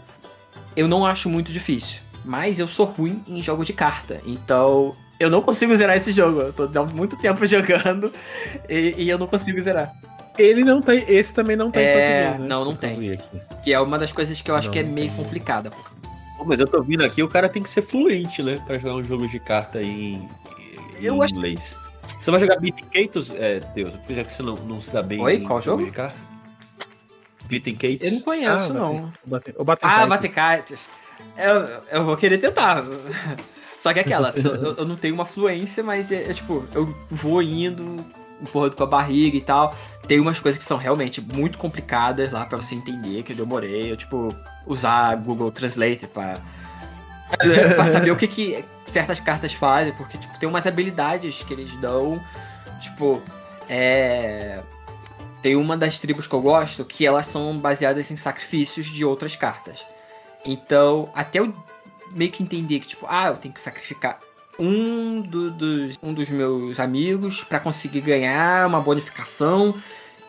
eu 0.77 0.87
não 0.87 1.05
acho 1.05 1.29
muito 1.29 1.51
difícil, 1.51 1.99
mas 2.23 2.57
eu 2.57 2.67
sou 2.67 2.85
ruim 2.85 3.21
em 3.27 3.41
jogo 3.41 3.65
de 3.65 3.73
carta. 3.73 4.21
Então, 4.25 4.95
eu 5.19 5.29
não 5.29 5.41
consigo 5.41 5.75
zerar 5.75 5.97
esse 5.97 6.13
jogo. 6.13 6.39
Eu 6.39 6.53
tô 6.53 6.79
há 6.79 6.85
muito 6.85 7.17
tempo 7.17 7.43
jogando 7.45 8.13
e, 8.69 8.95
e 8.97 9.09
eu 9.09 9.19
não 9.19 9.27
consigo 9.27 9.61
zerar. 9.61 9.91
Ele 10.37 10.63
não 10.63 10.81
tem. 10.81 11.03
Esse 11.07 11.33
também 11.33 11.55
não 11.55 11.69
tem 11.69 11.83
É, 11.83 11.93
português, 11.93 12.39
né? 12.39 12.47
não, 12.47 12.65
não 12.65 12.75
tem. 12.75 13.19
Que 13.63 13.73
é 13.73 13.79
uma 13.79 13.97
das 13.99 14.11
coisas 14.11 14.41
que 14.41 14.49
eu 14.49 14.55
acho 14.55 14.67
Não, 14.67 14.73
que 14.73 14.79
é 14.79 14.83
meio 14.83 15.09
tem. 15.09 15.17
complicada. 15.17 15.69
Pô, 16.37 16.43
Mas 16.45 16.59
eu 16.59 16.67
tô 16.67 16.81
vindo 16.81 17.03
aqui, 17.03 17.21
o 17.21 17.27
cara 17.29 17.47
tem 17.47 17.61
que 17.61 17.69
ser 17.69 17.81
fluente, 17.83 18.41
né? 18.41 18.61
Pra 18.65 18.77
jogar 18.77 18.95
um 18.95 19.03
jogo 19.03 19.27
de 19.27 19.39
carta 19.39 19.81
em, 19.81 20.15
em 20.15 20.29
Eu 21.01 21.21
acho- 21.21 21.35
inglês. 21.35 21.79
Você 22.19 22.31
vai 22.31 22.39
jogar 22.39 22.57
Beaten 22.57 22.85
Katos, 22.85 23.31
é, 23.31 23.59
Deus, 23.75 23.93
já 24.09 24.23
que 24.23 24.31
você 24.31 24.41
não, 24.41 24.55
não 24.55 24.79
se 24.79 24.91
dá 24.93 25.03
bem 25.03 25.19
Oi, 25.21 25.35
em 25.35 25.43
qual 25.43 25.61
jogo? 25.61 25.83
de 25.83 25.91
carta? 25.91 26.17
Eu 27.51 28.11
não 28.11 28.21
conheço, 28.21 28.71
Ah, 28.71 28.73
não. 28.73 29.13
O 29.25 29.29
Bate- 29.29 29.53
o 29.57 29.63
Ah, 29.81 30.29
cartas. 30.29 30.79
Eu, 31.37 31.81
eu 31.99 32.05
vou 32.05 32.17
querer 32.17 32.37
tentar. 32.37 32.83
Só 33.79 33.91
que 33.93 33.99
é 33.99 34.01
aquela, 34.01 34.31
eu, 34.37 34.75
eu 34.77 34.85
não 34.85 34.95
tenho 34.95 35.13
uma 35.13 35.25
fluência, 35.25 35.83
mas 35.83 36.09
é, 36.11 36.31
é 36.31 36.33
tipo, 36.33 36.65
eu 36.73 36.95
vou 37.11 37.41
indo, 37.41 38.03
empurrando 38.43 38.75
com 38.75 38.83
a 38.83 38.87
barriga 38.87 39.37
e 39.37 39.41
tal. 39.41 39.75
Tem 40.07 40.19
umas 40.19 40.39
coisas 40.39 40.59
que 40.59 40.65
são 40.65 40.77
realmente 40.77 41.21
muito 41.21 41.57
complicadas 41.57 42.31
lá 42.31 42.45
pra 42.45 42.57
você 42.57 42.75
entender, 42.75 43.23
que 43.23 43.31
eu 43.31 43.37
demorei. 43.37 43.91
Eu, 43.91 43.97
tipo, 43.97 44.35
usar 44.67 45.15
Google 45.15 45.51
Translate 45.51 46.07
pra, 46.07 46.37
pra 47.75 47.87
saber 47.87 48.11
o 48.11 48.15
que, 48.15 48.27
que 48.27 48.65
certas 48.85 49.19
cartas 49.19 49.53
fazem, 49.53 49.93
porque, 49.93 50.17
tipo, 50.17 50.37
tem 50.37 50.47
umas 50.47 50.67
habilidades 50.67 51.41
que 51.43 51.53
eles 51.53 51.73
dão. 51.77 52.19
Tipo, 52.81 53.21
é. 53.69 54.61
Tem 55.41 55.55
uma 55.55 55.75
das 55.75 55.99
tribos 55.99 56.25
que 56.25 56.33
eu 56.33 56.41
gosto 56.41 56.85
que 56.85 57.05
elas 57.05 57.25
são 57.25 57.57
baseadas 57.57 58.09
em 58.11 58.15
sacrifícios 58.15 58.87
de 58.87 59.03
outras 59.03 59.35
cartas. 59.35 59.85
Então, 60.45 61.09
até 61.13 61.39
eu 61.39 61.53
meio 62.11 62.31
que 62.31 62.43
entender 62.43 62.79
que, 62.79 62.87
tipo, 62.87 63.05
ah, 63.09 63.27
eu 63.27 63.35
tenho 63.35 63.53
que 63.53 63.59
sacrificar 63.59 64.19
um, 64.59 65.21
do- 65.21 65.51
dos, 65.51 65.97
um 66.03 66.13
dos 66.13 66.29
meus 66.29 66.79
amigos 66.79 67.43
pra 67.43 67.59
conseguir 67.59 68.01
ganhar 68.01 68.67
uma 68.67 68.79
bonificação. 68.81 69.75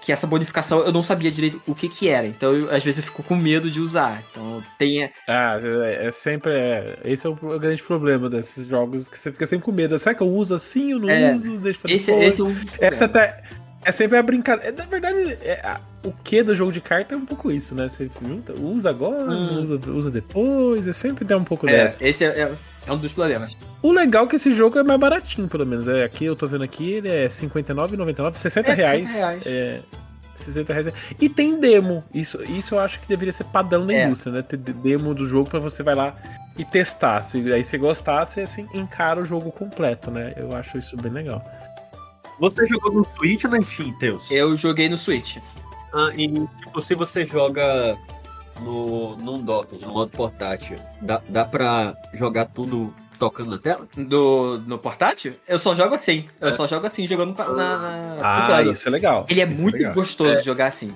Que 0.00 0.12
essa 0.12 0.26
bonificação 0.26 0.80
eu 0.84 0.92
não 0.92 1.02
sabia 1.02 1.30
direito 1.32 1.62
o 1.66 1.74
que 1.74 1.88
que 1.88 2.08
era. 2.10 2.26
Então, 2.26 2.52
eu- 2.54 2.70
às 2.70 2.84
vezes 2.84 2.98
eu 2.98 3.04
fico 3.04 3.22
com 3.22 3.34
medo 3.34 3.70
de 3.70 3.80
usar. 3.80 4.22
Então, 4.30 4.62
tem. 4.78 5.10
Ah, 5.26 5.58
é, 5.62 6.08
é 6.08 6.12
sempre. 6.12 6.52
é, 6.52 6.98
esse 7.06 7.26
é 7.26 7.30
o, 7.30 7.32
o 7.32 7.58
grande 7.58 7.82
problema 7.82 8.28
desses 8.28 8.66
jogos, 8.66 9.08
que 9.08 9.18
você 9.18 9.32
fica 9.32 9.46
sempre 9.46 9.64
com 9.64 9.72
medo. 9.72 9.98
Será 9.98 10.14
que 10.14 10.22
eu 10.22 10.28
uso 10.28 10.54
assim 10.54 10.92
ou 10.92 11.00
não 11.00 11.08
É, 11.08 11.34
uso? 11.34 11.56
Deixa 11.56 11.80
Esse, 11.88 12.06
depois. 12.10 12.26
esse 12.34 12.40
é 12.42 12.44
um. 12.44 12.54
Essa 12.80 13.04
até. 13.06 13.42
É 13.86 13.92
sempre 13.92 14.16
a 14.18 14.22
brincadeira. 14.22 14.74
Na 14.76 14.84
verdade, 14.84 15.38
é, 15.42 15.60
a- 15.64 15.80
o 16.04 16.12
que 16.12 16.42
do 16.42 16.54
jogo 16.54 16.70
de 16.72 16.82
carta 16.82 17.14
é 17.14 17.18
um 17.18 17.24
pouco 17.24 17.50
isso, 17.50 17.74
né? 17.74 17.88
Você 17.88 18.10
junta, 18.22 18.52
usa 18.54 18.90
agora, 18.90 19.30
Hum. 19.30 19.62
usa, 19.62 19.80
usa 19.90 20.10
depois, 20.10 20.86
é 20.86 20.92
sempre 20.92 21.24
tem 21.24 21.36
um 21.36 21.44
pouco 21.44 21.66
É, 21.66 21.72
dessa. 21.72 22.06
esse 22.06 22.24
é, 22.24 22.28
é- 22.28 22.52
é 22.86 22.92
um 22.92 22.96
dos 22.96 23.12
problemas. 23.12 23.56
O 23.82 23.92
legal 23.92 24.24
é 24.24 24.28
que 24.28 24.36
esse 24.36 24.50
jogo 24.54 24.78
é 24.78 24.82
mais 24.82 24.98
baratinho, 25.00 25.48
pelo 25.48 25.66
menos. 25.66 25.86
É, 25.88 26.04
aqui 26.04 26.24
eu 26.24 26.36
tô 26.36 26.46
vendo 26.46 26.64
aqui, 26.64 26.92
ele 26.94 27.08
é 27.08 27.22
R$ 27.24 27.28
59,99, 27.28 28.34
60 28.34 28.72
É, 28.72 28.74
60 28.74 28.74
reais. 28.74 29.14
reais. 29.14 29.42
É, 29.46 29.80
60 30.36 30.72
reais. 30.72 30.94
E 31.20 31.28
tem 31.28 31.58
demo. 31.60 32.02
Isso, 32.12 32.42
isso 32.44 32.74
eu 32.74 32.78
acho 32.80 33.00
que 33.00 33.06
deveria 33.08 33.32
ser 33.32 33.44
padrão 33.44 33.86
da 33.86 33.92
É. 33.94 34.06
indústria, 34.06 34.32
né? 34.32 34.42
Ter 34.42 34.56
de- 34.56 34.72
demo 34.72 35.14
do 35.14 35.26
jogo 35.28 35.48
pra 35.48 35.60
você 35.60 35.82
vai 35.82 35.94
lá 35.94 36.14
e 36.58 36.64
testar. 36.64 37.22
Se 37.22 37.52
aí 37.52 37.64
você 37.64 37.78
gostar, 37.78 38.24
você 38.24 38.40
assim, 38.42 38.66
encara 38.74 39.20
o 39.20 39.24
jogo 39.24 39.50
completo, 39.52 40.10
né? 40.10 40.34
Eu 40.36 40.54
acho 40.56 40.78
isso 40.78 40.96
bem 40.96 41.12
legal. 41.12 41.44
Você 42.40 42.66
jogou 42.66 42.92
no 42.92 43.04
Switch 43.14 43.44
ou 43.44 43.50
na 43.50 43.62
Steam, 43.62 43.92
Teus? 43.98 44.28
Eu 44.30 44.56
joguei 44.56 44.88
no 44.88 44.96
Switch. 44.98 45.36
Ah, 45.92 46.10
e 46.16 46.26
tipo, 46.28 46.82
se 46.82 46.94
você 46.96 47.24
joga 47.24 47.96
no, 48.60 49.16
num 49.16 49.42
dock, 49.42 49.72
no 49.80 49.88
modo 49.92 50.10
portátil, 50.10 50.76
dá, 51.00 51.20
dá 51.28 51.44
pra 51.44 51.94
jogar 52.14 52.46
tudo 52.46 52.92
tocando 53.18 53.50
na 53.50 53.58
tela? 53.58 53.86
Do, 53.96 54.58
no 54.66 54.78
portátil? 54.78 55.34
Eu 55.46 55.58
só 55.58 55.74
jogo 55.74 55.94
assim. 55.94 56.28
Eu 56.40 56.54
só 56.54 56.66
jogo 56.66 56.86
assim, 56.86 57.06
jogando 57.06 57.36
na, 57.36 57.78
na 57.78 58.18
Ah, 58.22 58.40
teclado. 58.42 58.72
isso 58.72 58.88
é 58.88 58.90
legal. 58.90 59.26
Ele 59.28 59.40
é 59.40 59.46
Isso 59.46 59.62
muito 59.62 59.76
legal. 59.76 59.94
gostoso 59.94 60.36
de 60.40 60.44
jogar 60.44 60.66
assim. 60.66 60.92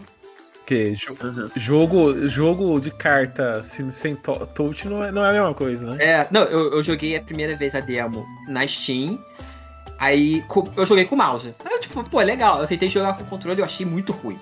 Porque 0.59 0.93
jo- 0.93 1.17
jogo, 1.57 2.29
jogo 2.29 2.79
de 2.79 2.91
carta 2.91 3.63
sem, 3.63 3.91
sem 3.91 4.15
to- 4.15 4.47
touch 4.55 4.87
não 4.87 5.03
é, 5.03 5.11
não 5.11 5.25
é 5.25 5.31
a 5.31 5.33
mesma 5.33 5.55
coisa, 5.55 5.95
né? 5.95 5.97
É, 6.05 6.29
não, 6.31 6.43
eu, 6.43 6.73
eu 6.75 6.83
joguei 6.83 7.17
a 7.17 7.23
primeira 7.23 7.57
vez 7.57 7.75
a 7.75 7.81
demo 7.81 8.27
na 8.47 8.67
Steam. 8.69 9.19
Aí 9.99 10.45
eu 10.77 10.85
joguei 10.87 11.07
com 11.07 11.15
o 11.15 11.19
mouse. 11.19 11.55
Aí 11.65 11.73
eu, 11.73 11.81
tipo, 11.81 12.05
pô, 12.09 12.21
legal. 12.21 12.61
Eu 12.61 12.67
tentei 12.69 12.91
jogar 12.91 13.15
com 13.17 13.23
o 13.23 13.27
controle, 13.27 13.61
eu 13.61 13.65
achei 13.65 13.87
muito 13.87 14.13
ruim. 14.13 14.39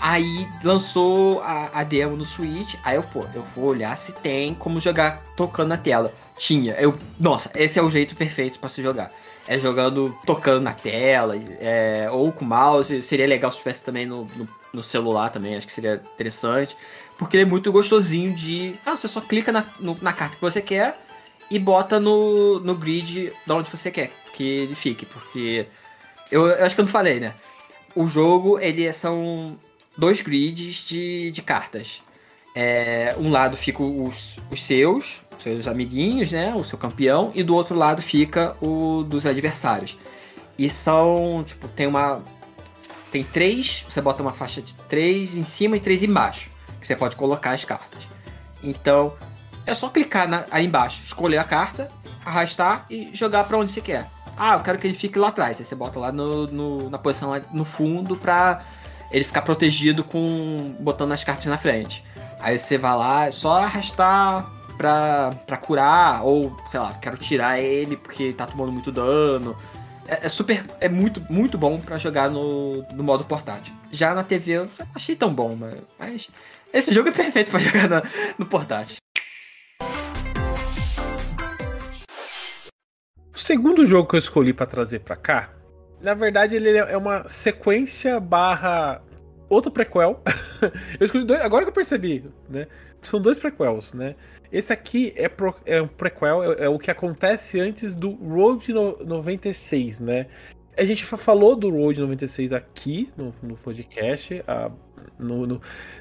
Aí 0.00 0.46
lançou 0.62 1.40
a, 1.42 1.70
a 1.80 1.84
demo 1.84 2.16
no 2.16 2.24
Switch. 2.24 2.74
Aí 2.84 2.96
eu, 2.96 3.02
pô, 3.02 3.24
eu 3.34 3.42
vou 3.42 3.66
olhar 3.66 3.96
se 3.96 4.12
tem 4.12 4.54
como 4.54 4.80
jogar 4.80 5.22
tocando 5.36 5.68
na 5.68 5.76
tela. 5.76 6.12
Tinha. 6.38 6.74
Eu, 6.74 6.98
nossa, 7.18 7.50
esse 7.54 7.78
é 7.78 7.82
o 7.82 7.90
jeito 7.90 8.14
perfeito 8.14 8.58
pra 8.58 8.68
se 8.68 8.82
jogar. 8.82 9.10
É 9.48 9.58
jogando, 9.58 10.16
tocando 10.26 10.60
na 10.62 10.72
tela, 10.74 11.36
é, 11.60 12.08
ou 12.10 12.32
com 12.32 12.44
mouse. 12.44 13.00
Seria 13.02 13.26
legal 13.26 13.50
se 13.50 13.58
tivesse 13.58 13.82
também 13.84 14.04
no, 14.04 14.24
no, 14.36 14.48
no 14.72 14.82
celular 14.82 15.30
também, 15.30 15.56
acho 15.56 15.66
que 15.66 15.72
seria 15.72 16.02
interessante. 16.14 16.76
Porque 17.16 17.36
ele 17.36 17.44
é 17.44 17.46
muito 17.46 17.70
gostosinho 17.72 18.34
de. 18.34 18.74
Ah, 18.84 18.96
você 18.96 19.06
só 19.08 19.20
clica 19.20 19.50
na, 19.52 19.64
no- 19.80 19.96
na 20.02 20.12
carta 20.12 20.34
que 20.36 20.42
você 20.42 20.60
quer 20.60 20.98
e 21.50 21.58
bota 21.58 21.98
no, 22.00 22.58
no 22.60 22.74
grid 22.74 23.32
de 23.46 23.52
onde 23.52 23.70
você 23.70 23.90
quer 23.90 24.10
que 24.34 24.42
ele 24.42 24.74
fique. 24.74 25.06
Porque. 25.06 25.66
Eu, 26.30 26.46
eu 26.48 26.66
acho 26.66 26.74
que 26.74 26.80
eu 26.80 26.84
não 26.84 26.92
falei, 26.92 27.20
né? 27.20 27.32
O 27.94 28.06
jogo, 28.06 28.58
ele 28.58 28.84
é- 28.84 28.92
são 28.92 29.56
dois 29.96 30.20
grids 30.20 30.86
de, 30.86 31.30
de 31.30 31.42
cartas. 31.42 32.02
É, 32.54 33.14
um 33.18 33.28
lado 33.30 33.56
fica 33.56 33.82
os, 33.82 34.38
os 34.50 34.62
seus, 34.64 35.20
seus 35.38 35.66
amiguinhos, 35.66 36.32
né? 36.32 36.54
O 36.54 36.64
seu 36.64 36.78
campeão, 36.78 37.30
e 37.34 37.42
do 37.42 37.54
outro 37.54 37.74
lado 37.76 38.00
fica 38.00 38.56
o 38.62 39.04
dos 39.06 39.26
adversários. 39.26 39.98
E 40.58 40.70
são, 40.70 41.44
tipo, 41.46 41.68
tem 41.68 41.86
uma. 41.86 42.22
Tem 43.12 43.22
três, 43.22 43.84
você 43.88 44.00
bota 44.00 44.22
uma 44.22 44.32
faixa 44.32 44.60
de 44.62 44.74
três 44.88 45.36
em 45.36 45.44
cima 45.44 45.76
e 45.76 45.80
três 45.80 46.02
embaixo. 46.02 46.50
Que 46.80 46.86
você 46.86 46.96
pode 46.96 47.14
colocar 47.16 47.50
as 47.50 47.64
cartas. 47.64 48.02
Então, 48.62 49.14
é 49.66 49.74
só 49.74 49.88
clicar 49.88 50.26
na- 50.28 50.46
aí 50.50 50.64
embaixo, 50.66 51.02
escolher 51.04 51.38
a 51.38 51.44
carta, 51.44 51.90
arrastar 52.24 52.86
e 52.90 53.10
jogar 53.12 53.44
pra 53.44 53.58
onde 53.58 53.72
você 53.72 53.80
quer. 53.80 54.08
Ah, 54.36 54.54
eu 54.54 54.60
quero 54.60 54.78
que 54.78 54.86
ele 54.86 54.94
fique 54.96 55.18
lá 55.18 55.28
atrás. 55.28 55.58
Aí 55.58 55.64
você 55.64 55.74
bota 55.74 55.98
lá 55.98 56.10
no, 56.10 56.46
no- 56.46 56.90
na 56.90 56.98
posição 56.98 57.30
no 57.52 57.64
fundo 57.64 58.16
pra 58.16 58.62
ele 59.10 59.24
ficar 59.24 59.42
protegido 59.42 60.04
com 60.04 60.74
botando 60.80 61.12
as 61.12 61.24
cartas 61.24 61.46
na 61.46 61.58
frente. 61.58 62.04
Aí 62.40 62.58
você 62.58 62.76
vai 62.76 62.96
lá, 62.96 63.26
é 63.26 63.30
só 63.30 63.62
arrastar 63.64 64.50
pra, 64.76 65.32
pra 65.46 65.56
curar, 65.56 66.24
ou 66.24 66.56
sei 66.70 66.80
lá, 66.80 66.94
quero 66.94 67.16
tirar 67.16 67.58
ele 67.58 67.96
porque 67.96 68.32
tá 68.32 68.46
tomando 68.46 68.72
muito 68.72 68.92
dano. 68.92 69.56
É, 70.06 70.26
é 70.26 70.28
super. 70.28 70.64
É 70.80 70.88
muito, 70.88 71.24
muito 71.30 71.58
bom 71.58 71.80
pra 71.80 71.98
jogar 71.98 72.30
no, 72.30 72.82
no 72.92 73.02
modo 73.02 73.24
portátil. 73.24 73.74
Já 73.90 74.14
na 74.14 74.22
TV 74.22 74.52
eu 74.52 74.70
achei 74.94 75.16
tão 75.16 75.32
bom, 75.32 75.56
mas, 75.98 76.30
esse 76.72 76.92
jogo 76.92 77.08
é 77.08 77.12
perfeito 77.12 77.50
pra 77.50 77.60
jogar 77.60 78.02
no 78.38 78.46
portátil. 78.46 78.96
O 83.34 83.38
segundo 83.38 83.86
jogo 83.86 84.08
que 84.08 84.16
eu 84.16 84.18
escolhi 84.18 84.52
pra 84.52 84.66
trazer 84.66 85.00
pra 85.00 85.16
cá, 85.16 85.50
na 86.00 86.14
verdade 86.14 86.56
ele 86.56 86.76
é 86.76 86.96
uma 86.96 87.26
sequência 87.28 88.18
barra 88.20 89.02
outro 89.48 89.70
prequel. 89.70 90.20
eu 90.98 91.04
escolhi 91.06 91.24
dois, 91.24 91.40
agora 91.40 91.64
que 91.64 91.70
eu 91.70 91.74
percebi, 91.74 92.24
né? 92.48 92.66
São 93.02 93.20
dois 93.20 93.38
prequels, 93.38 93.94
né? 93.94 94.14
Esse 94.50 94.72
aqui 94.72 95.12
é, 95.16 95.28
pro- 95.28 95.54
é 95.64 95.80
um 95.82 95.88
prequel, 95.88 96.42
é, 96.54 96.64
é 96.64 96.68
o 96.68 96.78
que 96.78 96.90
acontece 96.90 97.60
antes 97.60 97.94
do 97.94 98.12
Road 98.12 98.72
no- 98.72 98.96
96, 99.04 100.00
né? 100.00 100.26
A 100.76 100.84
gente 100.84 101.04
fa- 101.04 101.16
falou 101.16 101.56
do 101.56 101.70
Road 101.70 102.00
96 102.00 102.52
aqui 102.52 103.10
no, 103.16 103.34
no 103.42 103.56
podcast, 103.56 104.42
a- 104.46 104.70
no, 105.18 105.46
no- 105.46 105.60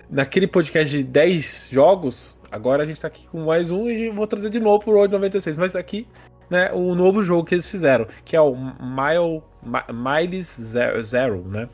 naquele 0.10 0.48
podcast 0.48 0.96
de 0.98 1.04
10 1.04 1.70
jogos. 1.72 2.38
Agora 2.52 2.84
a 2.84 2.86
gente 2.86 3.00
tá 3.02 3.08
aqui 3.08 3.28
com 3.28 3.46
mais 3.46 3.72
um 3.72 3.89
e 3.89 4.10
vou 4.10 4.26
trazer 4.28 4.50
de 4.50 4.60
novo 4.60 4.89
o 4.89 4.93
Road 4.93 5.12
96, 5.14 5.60
mas 5.60 5.76
aqui 5.76 6.08
né, 6.50 6.72
o 6.72 6.93
novo 6.93 7.24
jogo 7.24 7.43
que 7.43 7.56
eles 7.56 7.70
fizeram, 7.70 8.08
que 8.24 8.36
é 8.36 8.41
o 8.41 8.56
Mile, 8.56 9.41
Mi- 9.55 9.55
Miles 9.66 10.47
Zero, 10.47 11.03
Zero, 11.03 11.47
né? 11.47 11.70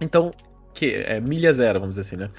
Então, 0.00 0.32
que 0.74 0.94
é 0.94 1.20
milha 1.20 1.52
zero, 1.52 1.80
vamos 1.80 1.96
dizer 1.96 2.06
assim, 2.08 2.16
né? 2.16 2.30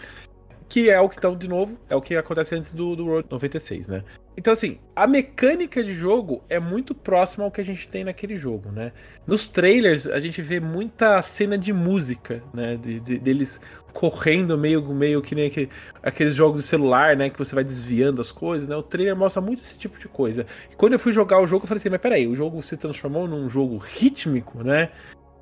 Que 0.73 0.89
é 0.89 0.99
o 0.99 1.07
que 1.07 1.19
então, 1.19 1.37
de 1.37 1.47
novo, 1.47 1.77
é 1.87 1.95
o 1.95 2.01
que 2.01 2.15
acontece 2.15 2.55
antes 2.55 2.73
do, 2.73 2.95
do 2.95 3.05
Road 3.05 3.27
96, 3.29 3.87
né? 3.87 4.03
então, 4.35 4.51
assim, 4.51 4.79
a 4.95 5.05
mecânica 5.05 5.83
de 5.83 5.93
jogo 5.93 6.43
é 6.49 6.59
muito 6.59 6.95
próxima 6.95 7.45
ao 7.45 7.51
que 7.51 7.61
a 7.61 7.63
gente 7.63 7.87
tem 7.87 8.03
naquele 8.03 8.35
jogo, 8.35 8.71
né? 8.71 8.91
Nos 9.27 9.47
trailers, 9.47 10.07
a 10.07 10.19
gente 10.19 10.41
vê 10.41 10.59
muita 10.59 11.21
cena 11.21 11.59
de 11.59 11.71
música, 11.71 12.41
né? 12.51 12.75
De, 12.75 12.99
de, 12.99 13.19
deles 13.19 13.61
correndo 13.93 14.57
meio, 14.57 14.83
meio 14.95 15.21
que 15.21 15.35
nem 15.35 15.45
aquele, 15.45 15.69
aqueles 16.01 16.33
jogos 16.33 16.61
de 16.61 16.67
celular, 16.67 17.15
né? 17.15 17.29
Que 17.29 17.37
você 17.37 17.53
vai 17.53 17.63
desviando 17.63 18.19
as 18.19 18.31
coisas, 18.31 18.67
né? 18.67 18.75
O 18.75 18.81
trailer 18.81 19.15
mostra 19.15 19.43
muito 19.43 19.61
esse 19.61 19.77
tipo 19.77 19.99
de 19.99 20.07
coisa. 20.07 20.43
E 20.71 20.75
quando 20.75 20.93
eu 20.93 20.99
fui 20.99 21.11
jogar 21.11 21.39
o 21.39 21.45
jogo, 21.45 21.65
eu 21.65 21.67
falei 21.67 21.77
assim, 21.77 21.91
mas 21.91 22.01
peraí, 22.01 22.25
o 22.25 22.35
jogo 22.35 22.59
se 22.63 22.75
transformou 22.77 23.27
num 23.27 23.47
jogo 23.47 23.77
rítmico, 23.77 24.63
né? 24.63 24.89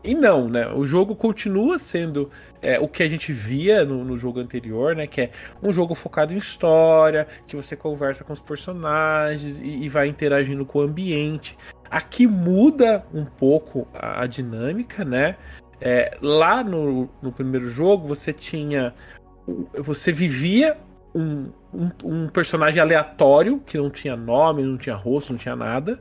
E 0.04 0.16
não, 0.16 0.50
né? 0.50 0.68
O 0.74 0.86
jogo 0.86 1.16
continua 1.16 1.78
sendo 1.78 2.32
é, 2.62 2.80
o 2.80 2.88
que 2.88 3.04
a 3.04 3.10
gente 3.10 3.32
via 3.32 3.86
no, 3.86 4.04
no, 4.04 4.18
jogo 4.18 4.40
anterior, 4.40 4.96
né? 4.96 5.06
Que 5.06 5.22
é 5.22 5.32
um 5.62 5.72
jogo 5.72 5.94
focado 5.94 6.34
em 6.34 6.38
história, 6.38 7.28
que 7.46 7.56
você 7.56 7.76
conversa 7.76 8.24
com 8.24 8.34
os 8.34 8.40
personagens 8.40 9.60
e, 9.60 9.84
e 9.84 9.90
vai 9.90 10.08
interagindo 10.08 10.66
com 10.66 10.80
o 10.80 10.82
ambiente. 10.82 11.56
Aqui 11.90 12.26
muda 12.26 13.06
um 13.14 13.26
pouco 13.26 13.88
a, 13.94 14.24
a 14.24 14.28
dinâmica, 14.28 15.06
né? 15.06 15.36
É, 15.80 16.18
lá 16.22 16.64
no, 16.64 17.08
no 17.22 17.32
primeiro 17.32 17.70
jogo 17.70 18.08
você 18.08 18.34
tinha. 18.34 18.94
Você 19.78 20.12
vivia 20.12 20.78
um, 21.14 21.52
um, 21.72 21.90
um 22.04 22.28
personagem 22.28 22.82
aleatório 22.82 23.60
que 23.60 23.78
não 23.78 23.90
tinha 23.90 24.16
nome, 24.16 24.64
não 24.64 24.78
tinha 24.78 24.96
rosto, 24.96 25.32
não 25.32 25.38
tinha 25.38 25.56
nada 25.56 26.00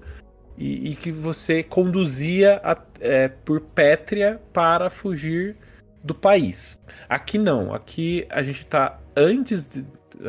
e, 0.60 0.90
e 0.90 0.94
que 0.94 1.10
você 1.10 1.62
conduzia 1.62 2.60
a, 2.62 2.76
é, 3.00 3.28
por 3.28 3.62
pétrea 3.62 4.38
para 4.52 4.90
fugir 4.90 5.56
do 6.04 6.14
país. 6.14 6.78
Aqui 7.08 7.38
não, 7.38 7.74
aqui 7.74 8.26
a 8.28 8.42
gente 8.42 8.60
está 8.60 9.00
antes 9.16 9.66
de, 9.66 9.84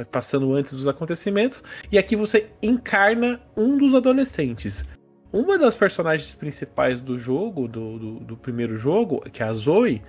passando 0.10 0.54
antes 0.54 0.72
dos 0.72 0.88
acontecimentos 0.88 1.62
e 1.92 1.98
aqui 1.98 2.16
você 2.16 2.50
encarna 2.64 3.42
um 3.58 3.78
dos 3.78 3.94
adolescentes. 3.94 4.86
Uma 5.34 5.58
das 5.58 5.76
personagens 5.76 6.34
principais 6.34 7.02
do 7.02 7.20
jogo, 7.20 7.68
do, 7.68 8.00
do, 8.00 8.20
do 8.20 8.38
primeiro 8.38 8.76
jogo, 8.78 9.22
que 9.32 9.44
é 9.44 9.46
a 9.46 9.54
Zoe, 9.54 10.02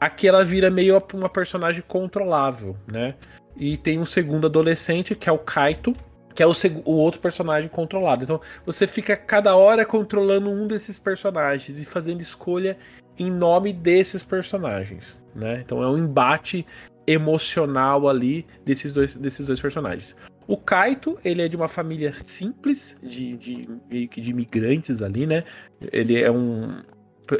aqui 0.00 0.28
ela 0.28 0.44
vira 0.44 0.70
meio 0.70 1.00
uma 1.14 1.28
personagem 1.28 1.82
controlável, 1.86 2.76
né? 2.86 3.14
E 3.56 3.76
tem 3.76 3.98
um 3.98 4.06
segundo 4.06 4.46
adolescente, 4.46 5.16
que 5.16 5.28
é 5.28 5.32
o 5.32 5.38
Kaito, 5.38 5.96
que 6.34 6.42
é 6.42 6.46
o, 6.46 6.52
o, 6.84 6.92
outro 6.92 7.20
personagem 7.20 7.68
controlado. 7.68 8.24
Então 8.24 8.40
você 8.64 8.86
fica 8.86 9.16
cada 9.16 9.56
hora 9.56 9.84
controlando 9.84 10.50
um 10.50 10.66
desses 10.66 10.98
personagens 10.98 11.78
e 11.78 11.84
fazendo 11.84 12.20
escolha 12.20 12.78
em 13.18 13.30
nome 13.30 13.72
desses 13.72 14.22
personagens, 14.22 15.22
né? 15.34 15.60
Então 15.64 15.82
é 15.82 15.88
um 15.88 15.98
embate 15.98 16.64
emocional 17.06 18.08
ali 18.08 18.46
desses 18.64 18.92
dois, 18.92 19.16
desses 19.16 19.46
dois 19.46 19.60
personagens. 19.60 20.16
O 20.46 20.56
Kaito, 20.56 21.18
ele 21.24 21.42
é 21.42 21.48
de 21.48 21.56
uma 21.56 21.68
família 21.68 22.12
simples, 22.12 22.96
de, 23.02 23.36
de 23.36 23.68
de 24.08 24.30
imigrantes 24.30 25.02
ali, 25.02 25.26
né? 25.26 25.44
Ele 25.92 26.20
é 26.20 26.30
um, 26.30 26.82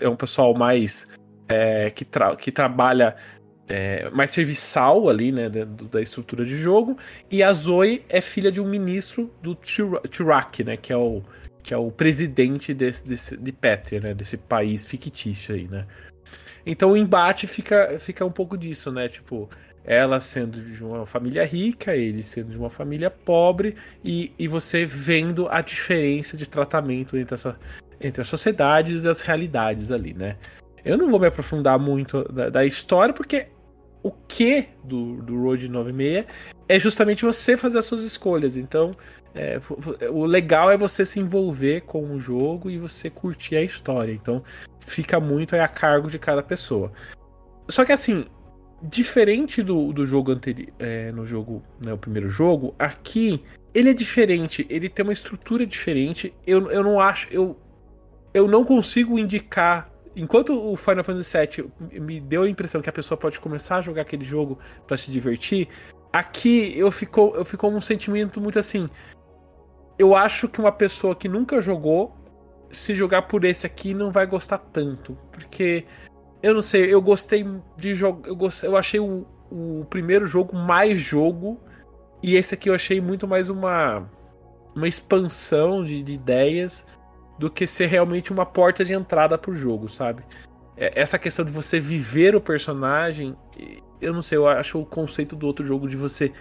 é 0.00 0.08
um 0.08 0.16
pessoal 0.16 0.54
mais 0.54 1.06
é, 1.48 1.90
que, 1.90 2.04
tra 2.04 2.36
que 2.36 2.52
trabalha 2.52 3.16
é, 3.68 4.08
mais 4.10 4.30
serviçal 4.30 5.08
ali, 5.08 5.30
né, 5.30 5.48
da, 5.48 5.64
da, 5.64 6.00
estrutura 6.00 6.44
de 6.44 6.56
jogo. 6.56 6.96
E 7.30 7.42
a 7.42 7.52
Zoe 7.52 8.02
é 8.08 8.20
filha 8.20 8.50
de 8.50 8.60
um 8.60 8.66
ministro 8.66 9.30
do 9.42 9.54
Tirak, 9.54 10.64
né, 10.64 10.76
que 10.76 10.92
é 10.92 10.96
o, 10.96 11.22
que 11.62 11.74
é 11.74 11.76
o 11.76 11.90
presidente 11.90 12.72
desse, 12.72 13.06
desse, 13.06 13.36
de 13.36 13.52
Pétria, 13.52 14.00
né, 14.00 14.14
desse 14.14 14.38
país 14.38 14.86
fictício 14.86 15.54
aí, 15.54 15.68
né. 15.68 15.86
Então 16.64 16.92
o 16.92 16.96
embate 16.96 17.46
fica, 17.46 17.98
fica 17.98 18.24
um 18.24 18.30
pouco 18.30 18.56
disso, 18.56 18.90
né, 18.90 19.08
tipo, 19.08 19.48
ela 19.84 20.20
sendo 20.20 20.60
de 20.60 20.82
uma 20.82 21.06
família 21.06 21.44
rica, 21.44 21.94
ele 21.96 22.22
sendo 22.22 22.50
de 22.50 22.58
uma 22.58 22.70
família 22.70 23.10
pobre, 23.10 23.76
e, 24.04 24.32
e 24.38 24.48
você 24.48 24.84
vendo 24.84 25.48
a 25.50 25.60
diferença 25.60 26.36
de 26.36 26.48
tratamento 26.48 27.16
entre, 27.16 27.34
essa, 27.34 27.58
entre 28.00 28.20
as 28.20 28.28
sociedades 28.28 29.04
e 29.04 29.08
as 29.08 29.20
realidades 29.20 29.90
ali, 29.92 30.14
né. 30.14 30.36
Eu 30.84 30.96
não 30.96 31.10
vou 31.10 31.20
me 31.20 31.26
aprofundar 31.26 31.78
muito 31.78 32.22
da, 32.32 32.48
da 32.48 32.64
história, 32.64 33.12
porque 33.12 33.48
o 34.08 34.12
que 34.26 34.68
do, 34.82 35.16
do 35.22 35.42
Road 35.42 35.68
96 35.68 36.26
é 36.68 36.78
justamente 36.78 37.24
você 37.24 37.56
fazer 37.56 37.78
as 37.78 37.84
suas 37.84 38.02
escolhas. 38.02 38.56
Então, 38.56 38.90
é, 39.34 39.60
o 40.10 40.24
legal 40.24 40.70
é 40.70 40.76
você 40.76 41.04
se 41.04 41.20
envolver 41.20 41.82
com 41.82 42.14
o 42.14 42.18
jogo 42.18 42.70
e 42.70 42.78
você 42.78 43.10
curtir 43.10 43.56
a 43.56 43.62
história. 43.62 44.12
Então, 44.12 44.42
fica 44.80 45.20
muito 45.20 45.54
a 45.54 45.68
cargo 45.68 46.10
de 46.10 46.18
cada 46.18 46.42
pessoa. 46.42 46.90
Só 47.68 47.84
que 47.84 47.92
assim, 47.92 48.24
diferente 48.82 49.62
do, 49.62 49.92
do 49.92 50.06
jogo 50.06 50.32
anterior, 50.32 50.72
é, 50.78 51.12
no 51.12 51.26
jogo, 51.26 51.62
né, 51.78 51.92
o 51.92 51.98
primeiro 51.98 52.30
jogo, 52.30 52.74
aqui 52.78 53.42
ele 53.74 53.90
é 53.90 53.94
diferente, 53.94 54.66
ele 54.70 54.88
tem 54.88 55.04
uma 55.04 55.12
estrutura 55.12 55.66
diferente. 55.66 56.34
Eu, 56.46 56.70
eu 56.70 56.82
não 56.82 56.98
acho, 56.98 57.28
eu, 57.30 57.58
eu 58.32 58.48
não 58.48 58.64
consigo 58.64 59.18
indicar 59.18 59.90
enquanto 60.18 60.52
o 60.52 60.76
Final 60.76 61.04
Fantasy 61.04 61.38
VII 61.38 62.00
me 62.00 62.20
deu 62.20 62.42
a 62.42 62.48
impressão 62.48 62.82
que 62.82 62.90
a 62.90 62.92
pessoa 62.92 63.16
pode 63.16 63.38
começar 63.38 63.76
a 63.76 63.80
jogar 63.80 64.02
aquele 64.02 64.24
jogo 64.24 64.58
para 64.86 64.96
se 64.96 65.10
divertir, 65.10 65.68
aqui 66.12 66.76
eu 66.76 66.90
ficou, 66.90 67.34
eu 67.36 67.44
ficou 67.44 67.70
um 67.72 67.80
sentimento 67.80 68.40
muito 68.40 68.58
assim. 68.58 68.88
Eu 69.98 70.14
acho 70.14 70.48
que 70.48 70.60
uma 70.60 70.72
pessoa 70.72 71.14
que 71.14 71.28
nunca 71.28 71.60
jogou, 71.60 72.16
se 72.70 72.94
jogar 72.94 73.22
por 73.22 73.44
esse 73.44 73.66
aqui, 73.66 73.94
não 73.94 74.10
vai 74.10 74.26
gostar 74.26 74.58
tanto. 74.58 75.16
Porque, 75.32 75.84
eu 76.42 76.54
não 76.54 76.62
sei, 76.62 76.92
eu 76.92 77.00
gostei 77.00 77.46
de 77.76 77.94
jogar. 77.94 78.28
Eu, 78.28 78.36
gostei, 78.36 78.68
eu 78.68 78.76
achei 78.76 79.00
o, 79.00 79.26
o 79.50 79.84
primeiro 79.88 80.26
jogo 80.26 80.56
mais 80.56 80.98
jogo. 80.98 81.60
E 82.22 82.36
esse 82.36 82.54
aqui 82.54 82.68
eu 82.68 82.74
achei 82.74 83.00
muito 83.00 83.26
mais 83.26 83.48
uma, 83.48 84.08
uma 84.74 84.88
expansão 84.88 85.84
de, 85.84 86.02
de 86.02 86.12
ideias 86.12 86.84
do 87.38 87.50
que 87.50 87.66
ser 87.66 87.86
realmente 87.86 88.32
uma 88.32 88.44
porta 88.44 88.84
de 88.84 88.92
entrada 88.92 89.38
pro 89.38 89.54
jogo, 89.54 89.88
sabe? 89.88 90.22
É, 90.76 91.00
essa 91.00 91.18
questão 91.18 91.44
de 91.44 91.52
você 91.52 91.78
viver 91.78 92.34
o 92.34 92.40
personagem, 92.40 93.36
eu 94.00 94.12
não 94.12 94.22
sei, 94.22 94.38
eu 94.38 94.46
acho 94.46 94.80
o 94.80 94.86
conceito 94.86 95.36
do 95.36 95.46
outro 95.46 95.66
jogo 95.66 95.88
de 95.88 95.96
você 95.96 96.32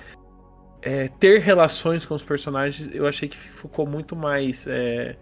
é, 0.81 1.07
ter 1.07 1.41
relações 1.41 2.05
com 2.05 2.13
os 2.13 2.23
personagens, 2.23 2.89
eu 2.93 3.07
achei 3.07 3.27
que 3.27 3.37
ficou 3.37 3.85
muito 3.85 4.15
mais. 4.15 4.67
É, 4.67 5.15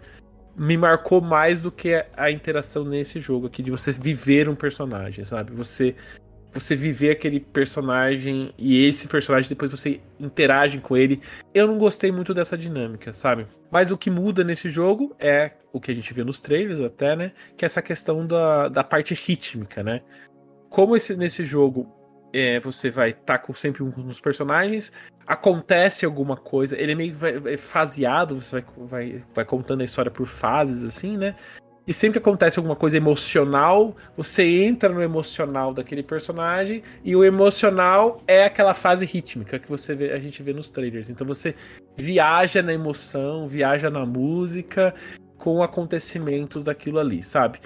me 0.58 0.76
marcou 0.76 1.20
mais 1.20 1.60
do 1.60 1.70
que 1.70 2.02
a 2.16 2.30
interação 2.30 2.82
nesse 2.82 3.20
jogo 3.20 3.46
aqui, 3.46 3.62
de 3.62 3.70
você 3.70 3.92
viver 3.92 4.48
um 4.48 4.54
personagem, 4.54 5.22
sabe? 5.22 5.52
Você 5.52 5.94
você 6.60 6.74
viver 6.74 7.10
aquele 7.10 7.38
personagem 7.38 8.52
e 8.56 8.86
esse 8.86 9.06
personagem 9.06 9.48
depois 9.48 9.70
você 9.70 10.00
interage 10.18 10.78
com 10.78 10.96
ele. 10.96 11.20
Eu 11.52 11.66
não 11.66 11.76
gostei 11.76 12.10
muito 12.10 12.32
dessa 12.32 12.56
dinâmica, 12.56 13.12
sabe? 13.12 13.46
Mas 13.70 13.90
o 13.90 13.98
que 13.98 14.10
muda 14.10 14.42
nesse 14.42 14.70
jogo 14.70 15.14
é 15.18 15.52
o 15.72 15.80
que 15.80 15.90
a 15.90 15.94
gente 15.94 16.12
vê 16.14 16.24
nos 16.24 16.40
trailers 16.40 16.80
até, 16.80 17.14
né? 17.14 17.32
Que 17.56 17.64
é 17.64 17.66
essa 17.66 17.82
questão 17.82 18.26
da, 18.26 18.68
da 18.68 18.82
parte 18.82 19.14
rítmica, 19.14 19.82
né? 19.82 20.00
Como 20.70 20.96
esse, 20.96 21.14
nesse 21.14 21.44
jogo 21.44 21.92
é, 22.32 22.58
você 22.58 22.90
vai 22.90 23.10
estar 23.10 23.24
tá 23.24 23.38
com 23.38 23.52
sempre 23.52 23.82
um 23.82 23.90
dos 23.90 24.20
personagens, 24.20 24.92
acontece 25.26 26.04
alguma 26.04 26.36
coisa, 26.36 26.78
ele 26.78 26.92
é 26.92 26.94
meio 26.94 27.14
é 27.46 27.56
faseado, 27.56 28.36
você 28.36 28.60
vai, 28.60 28.64
vai, 28.86 29.24
vai 29.34 29.44
contando 29.44 29.82
a 29.82 29.84
história 29.84 30.10
por 30.10 30.26
fases, 30.26 30.84
assim, 30.84 31.16
né? 31.16 31.34
E 31.86 31.94
sempre 31.94 32.18
que 32.18 32.28
acontece 32.28 32.58
alguma 32.58 32.74
coisa 32.74 32.96
emocional, 32.96 33.94
você 34.16 34.64
entra 34.64 34.88
no 34.88 35.00
emocional 35.00 35.72
daquele 35.72 36.02
personagem 36.02 36.82
e 37.04 37.14
o 37.14 37.24
emocional 37.24 38.16
é 38.26 38.44
aquela 38.44 38.74
fase 38.74 39.04
rítmica 39.04 39.56
que 39.58 39.68
você 39.68 39.94
vê, 39.94 40.12
a 40.12 40.18
gente 40.18 40.42
vê 40.42 40.52
nos 40.52 40.68
trailers. 40.68 41.08
Então 41.10 41.24
você 41.24 41.54
viaja 41.96 42.60
na 42.60 42.72
emoção, 42.72 43.46
viaja 43.46 43.88
na 43.88 44.04
música 44.04 44.92
com 45.38 45.62
acontecimentos 45.62 46.64
daquilo 46.64 46.98
ali, 46.98 47.22
sabe? 47.22 47.60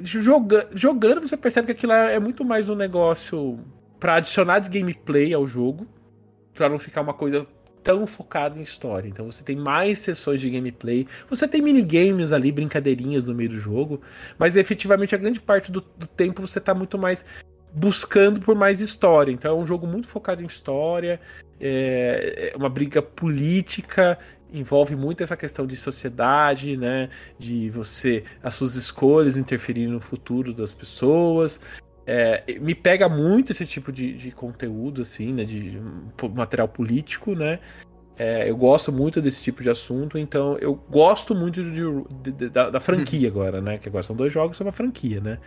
Joga, 0.00 0.68
jogando 0.72 1.20
você 1.20 1.36
percebe 1.36 1.66
que 1.66 1.72
aquilo 1.72 1.92
é 1.92 2.20
muito 2.20 2.44
mais 2.44 2.68
um 2.68 2.76
negócio 2.76 3.58
para 3.98 4.16
adicionar 4.16 4.60
de 4.60 4.68
gameplay 4.68 5.34
ao 5.34 5.44
jogo, 5.48 5.84
para 6.54 6.68
não 6.68 6.78
ficar 6.78 7.00
uma 7.00 7.14
coisa 7.14 7.44
tão 7.88 8.06
focado 8.06 8.58
em 8.58 8.62
história. 8.62 9.08
Então 9.08 9.24
você 9.24 9.42
tem 9.42 9.56
mais 9.56 9.98
sessões 10.00 10.42
de 10.42 10.50
gameplay, 10.50 11.06
você 11.26 11.48
tem 11.48 11.62
minigames 11.62 12.32
ali, 12.32 12.52
brincadeirinhas 12.52 13.24
no 13.24 13.34
meio 13.34 13.48
do 13.48 13.58
jogo, 13.58 14.02
mas 14.38 14.58
efetivamente 14.58 15.14
a 15.14 15.18
grande 15.18 15.40
parte 15.40 15.72
do, 15.72 15.80
do 15.96 16.06
tempo 16.06 16.46
você 16.46 16.58
está 16.58 16.74
muito 16.74 16.98
mais 16.98 17.24
buscando 17.72 18.42
por 18.42 18.54
mais 18.54 18.82
história. 18.82 19.32
Então 19.32 19.58
é 19.58 19.62
um 19.62 19.64
jogo 19.64 19.86
muito 19.86 20.06
focado 20.06 20.42
em 20.42 20.46
história, 20.46 21.18
é, 21.58 22.52
é 22.52 22.56
uma 22.58 22.68
briga 22.68 23.00
política, 23.00 24.18
envolve 24.52 24.94
muito 24.94 25.22
essa 25.22 25.34
questão 25.34 25.66
de 25.66 25.76
sociedade, 25.78 26.76
né? 26.76 27.08
De 27.38 27.70
você, 27.70 28.22
as 28.42 28.54
suas 28.54 28.74
escolhas 28.74 29.38
interferirem 29.38 29.88
no 29.88 30.00
futuro 30.00 30.52
das 30.52 30.74
pessoas. 30.74 31.58
É, 32.10 32.58
me 32.58 32.74
pega 32.74 33.06
muito 33.06 33.52
esse 33.52 33.66
tipo 33.66 33.92
de, 33.92 34.14
de 34.14 34.30
conteúdo, 34.30 35.02
assim, 35.02 35.30
né? 35.30 35.44
De, 35.44 35.72
de 35.72 35.80
material 36.34 36.66
político, 36.66 37.34
né? 37.34 37.60
É, 38.16 38.48
eu 38.48 38.56
gosto 38.56 38.90
muito 38.90 39.20
desse 39.20 39.42
tipo 39.42 39.62
de 39.62 39.68
assunto, 39.68 40.16
então 40.16 40.56
eu 40.56 40.74
gosto 40.74 41.34
muito 41.34 41.62
de, 41.62 42.32
de, 42.32 42.48
da, 42.48 42.70
da, 42.70 42.80
franquia 42.80 43.28
agora, 43.28 43.60
né? 43.60 43.76
Que 43.76 43.90
agora 43.90 44.02
são 44.02 44.16
dois 44.16 44.32
jogos, 44.32 44.58
é 44.58 44.64
uma 44.64 44.72
franquia, 44.72 45.20
né? 45.20 45.38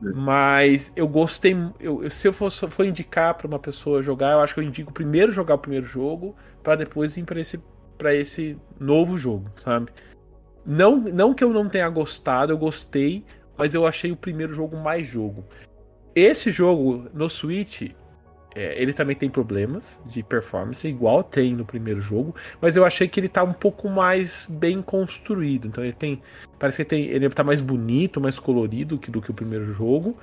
Mas 0.00 0.92
eu 0.94 1.08
gostei. 1.08 1.56
Eu, 1.80 2.08
se 2.08 2.28
eu 2.28 2.32
for, 2.32 2.48
for 2.48 2.86
indicar 2.86 3.34
para 3.34 3.48
uma 3.48 3.58
pessoa 3.58 4.00
jogar, 4.00 4.34
eu 4.34 4.40
acho 4.40 4.54
que 4.54 4.60
eu 4.60 4.64
indico 4.64 4.92
primeiro 4.92 5.32
jogar 5.32 5.56
o 5.56 5.58
primeiro 5.58 5.84
jogo, 5.84 6.36
para 6.62 6.76
depois 6.76 7.16
ir 7.16 7.24
para 7.24 7.40
esse 7.40 7.60
para 7.98 8.14
esse 8.14 8.56
novo 8.78 9.18
jogo, 9.18 9.50
sabe? 9.56 9.90
Não, 10.64 10.96
não 10.96 11.34
que 11.34 11.42
eu 11.42 11.52
não 11.52 11.68
tenha 11.68 11.88
gostado, 11.88 12.52
eu 12.52 12.58
gostei, 12.58 13.24
mas 13.58 13.74
eu 13.74 13.84
achei 13.84 14.12
o 14.12 14.16
primeiro 14.16 14.54
jogo 14.54 14.76
mais 14.76 15.04
jogo. 15.04 15.44
Esse 16.14 16.52
jogo 16.52 17.08
no 17.12 17.28
Switch, 17.28 17.90
é, 18.54 18.80
ele 18.80 18.92
também 18.92 19.16
tem 19.16 19.28
problemas 19.28 20.00
de 20.06 20.22
performance, 20.22 20.86
igual 20.86 21.24
tem 21.24 21.52
no 21.52 21.64
primeiro 21.64 22.00
jogo, 22.00 22.34
mas 22.60 22.76
eu 22.76 22.84
achei 22.84 23.08
que 23.08 23.18
ele 23.18 23.28
tá 23.28 23.42
um 23.42 23.52
pouco 23.52 23.88
mais 23.88 24.46
bem 24.48 24.80
construído. 24.80 25.66
Então 25.66 25.82
ele 25.82 25.92
tem. 25.92 26.22
Parece 26.58 26.84
que 26.84 26.88
tem, 26.88 27.04
ele 27.06 27.28
tá 27.30 27.42
mais 27.42 27.60
bonito, 27.60 28.20
mais 28.20 28.38
colorido 28.38 28.96
que, 28.96 29.10
do 29.10 29.20
que 29.20 29.30
o 29.30 29.34
primeiro 29.34 29.72
jogo. 29.74 30.16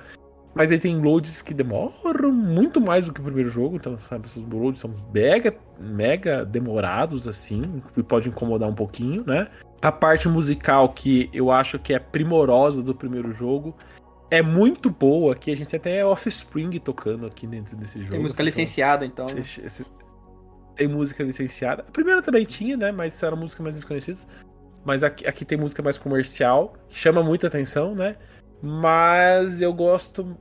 Mas 0.54 0.70
ele 0.70 0.80
tem 0.80 1.00
loads 1.00 1.40
que 1.40 1.54
demoram 1.54 2.30
muito 2.30 2.78
mais 2.78 3.06
do 3.06 3.12
que 3.12 3.20
o 3.20 3.24
primeiro 3.24 3.48
jogo. 3.48 3.76
Então, 3.76 3.98
sabe, 3.98 4.26
esses 4.26 4.44
loads 4.46 4.80
são 4.80 4.90
mega, 5.12 5.54
mega 5.80 6.44
demorados, 6.44 7.26
assim, 7.26 7.82
e 7.96 8.02
pode 8.02 8.28
incomodar 8.28 8.68
um 8.68 8.74
pouquinho, 8.74 9.24
né? 9.26 9.48
A 9.80 9.90
parte 9.90 10.28
musical, 10.28 10.90
que 10.90 11.30
eu 11.32 11.50
acho 11.50 11.78
que 11.78 11.94
é 11.94 11.98
primorosa 11.98 12.82
do 12.82 12.94
primeiro 12.94 13.32
jogo, 13.32 13.74
é 14.32 14.42
muito 14.42 14.90
boa. 14.90 15.34
Que 15.34 15.50
a 15.50 15.56
gente 15.56 15.74
até 15.76 15.98
é 15.98 16.04
Offspring 16.06 16.70
tocando 16.78 17.26
aqui 17.26 17.46
dentro 17.46 17.76
desse 17.76 17.98
jogo. 18.00 18.12
Tem 18.12 18.20
música 18.20 18.42
licenciada, 18.42 19.04
então. 19.06 19.26
esse- 19.36 19.84
tem 20.74 20.88
música 20.88 21.22
licenciada. 21.22 21.84
A 21.86 21.90
primeira 21.90 22.22
também 22.22 22.44
tinha, 22.44 22.76
né? 22.76 22.90
Mas 22.90 23.22
era 23.22 23.36
música 23.36 23.62
mais 23.62 23.76
desconhecida. 23.76 24.18
Mas 24.84 25.04
aqui, 25.04 25.28
aqui 25.28 25.44
tem 25.44 25.58
música 25.58 25.82
mais 25.82 25.98
comercial. 25.98 26.74
Chama 26.88 27.22
muita 27.22 27.46
atenção, 27.46 27.94
né? 27.94 28.16
Mas 28.62 29.60
eu 29.60 29.72
gosto. 29.72 30.36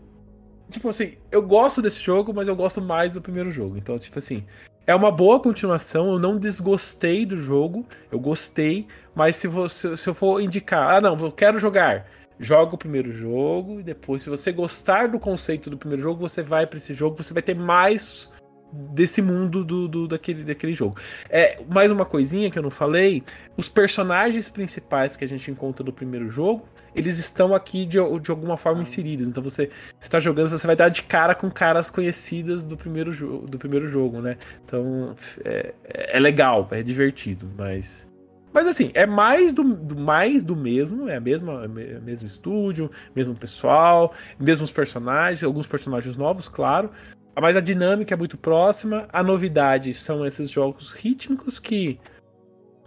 Tipo 0.70 0.88
assim, 0.90 1.18
eu 1.32 1.42
gosto 1.42 1.82
desse 1.82 2.00
jogo, 2.02 2.34
mas 2.34 2.48
eu 2.48 2.56
gosto 2.56 2.82
mais 2.82 3.14
do 3.14 3.22
primeiro 3.22 3.52
jogo. 3.52 3.78
Então, 3.78 4.00
tipo 4.00 4.18
assim, 4.18 4.46
é 4.88 4.96
uma 4.96 5.12
boa 5.12 5.40
continuação. 5.40 6.10
Eu 6.12 6.18
não 6.20 6.38
desgostei 6.38 7.26
do 7.26 7.36
jogo. 7.36 7.86
Eu 8.12 8.20
gostei. 8.20 8.88
Mas 9.14 9.36
se, 9.36 9.48
você, 9.48 9.98
se 9.98 10.10
eu 10.10 10.14
for 10.16 10.40
indicar, 10.42 10.96
ah, 10.96 11.02
não, 11.02 11.18
eu 11.20 11.32
quero 11.32 11.60
jogar. 11.60 12.08
Joga 12.42 12.74
o 12.74 12.78
primeiro 12.78 13.12
jogo 13.12 13.80
e 13.80 13.84
depois, 13.84 14.24
se 14.24 14.30
você 14.30 14.52
gostar 14.52 15.08
do 15.08 15.20
conceito 15.20 15.70
do 15.70 15.78
primeiro 15.78 16.02
jogo, 16.02 16.20
você 16.28 16.42
vai 16.42 16.66
pra 16.66 16.78
esse 16.78 16.92
jogo, 16.92 17.16
você 17.24 17.34
vai 17.36 17.44
ter 17.44 17.56
mais 17.56 18.34
desse 18.74 19.22
mundo 19.22 19.64
do, 19.64 19.88
do- 19.88 20.08
daquele, 20.08 20.44
daquele 20.44 20.74
jogo. 20.74 20.96
É, 21.30 21.62
mais 21.70 21.92
uma 21.92 22.06
coisinha 22.06 22.50
que 22.50 22.58
eu 22.58 22.64
não 22.64 22.72
falei: 22.72 23.22
os 23.56 23.70
personagens 23.70 24.50
principais 24.50 25.16
que 25.16 25.24
a 25.24 25.28
gente 25.28 25.52
encontra 25.52 25.84
do 25.84 25.94
primeiro 25.94 26.30
jogo, 26.32 26.66
eles 26.96 27.20
estão 27.20 27.54
aqui 27.54 27.86
de, 27.86 27.98
de 28.22 28.32
alguma 28.32 28.58
forma 28.58 28.82
inseridos. 28.82 29.28
Então 29.28 29.44
você 29.44 29.70
está 30.00 30.20
jogando, 30.20 30.50
você 30.50 30.66
vai 30.66 30.76
dar 30.76 30.90
de 30.90 31.04
cara 31.04 31.36
com 31.36 31.52
caras 31.52 31.92
conhecidas 31.92 32.64
do 32.64 32.76
primeiro, 32.76 33.12
do 33.46 33.60
primeiro 33.60 33.88
jogo, 33.88 34.20
né? 34.20 34.38
Então 34.66 35.16
é, 35.46 35.74
é 35.86 36.20
legal, 36.20 36.68
é 36.72 36.82
divertido, 36.82 37.48
mas. 37.56 38.10
Mas 38.54 38.68
assim, 38.68 38.92
é 38.94 39.06
mais 39.06 39.54
do, 39.54 39.64
do- 39.64 39.98
mais 39.98 40.44
do 40.44 40.56
mesmo, 40.56 41.08
é 41.08 41.16
a 41.16 41.22
mesma, 41.22 41.64
é 41.64 41.68
o 41.68 42.02
mesmo 42.02 42.28
estúdio, 42.28 42.92
mesmo 43.16 43.36
pessoal, 43.36 44.14
mesmos 44.40 44.70
personagens, 44.72 45.44
alguns 45.44 45.68
personagens 45.68 46.18
novos, 46.18 46.48
claro. 46.48 46.92
Mas 47.40 47.56
a 47.56 47.62
dinâmica 47.62 48.14
é 48.14 48.18
muito 48.18 48.38
próxima. 48.38 49.08
A 49.12 49.24
novidade 49.24 49.94
são 49.94 50.26
esses 50.26 50.50
jogos 50.50 50.92
rítmicos 50.92 51.60
que 51.60 51.98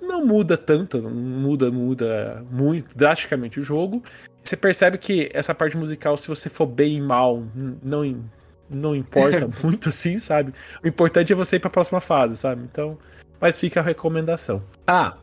não 0.02 0.26
muda 0.26 0.56
tanto, 0.56 1.00
não 1.00 1.10
muda, 1.10 1.70
muda 1.70 2.44
muito 2.50 2.96
drasticamente 2.96 3.58
o 3.58 3.62
jogo. 3.62 4.02
Você 4.44 4.56
percebe 4.56 4.98
que 4.98 5.30
essa 5.32 5.54
parte 5.54 5.76
musical, 5.78 6.16
se 6.18 6.28
você 6.28 6.50
for 6.50 6.66
bem 6.66 6.98
e 6.98 7.00
mal, 7.00 7.42
não, 7.82 8.22
não 8.68 8.94
importa 8.94 9.48
muito 9.64 9.88
assim, 9.88 10.18
sabe? 10.18 10.52
O 10.84 10.86
importante 10.88 11.32
é 11.32 11.36
você 11.36 11.56
ir 11.56 11.60
pra 11.60 11.70
próxima 11.70 12.00
fase, 12.00 12.36
sabe? 12.36 12.62
Então, 12.70 12.98
mas 13.40 13.56
fica 13.56 13.80
a 13.80 13.82
recomendação. 13.82 14.62
Ah, 14.86 15.16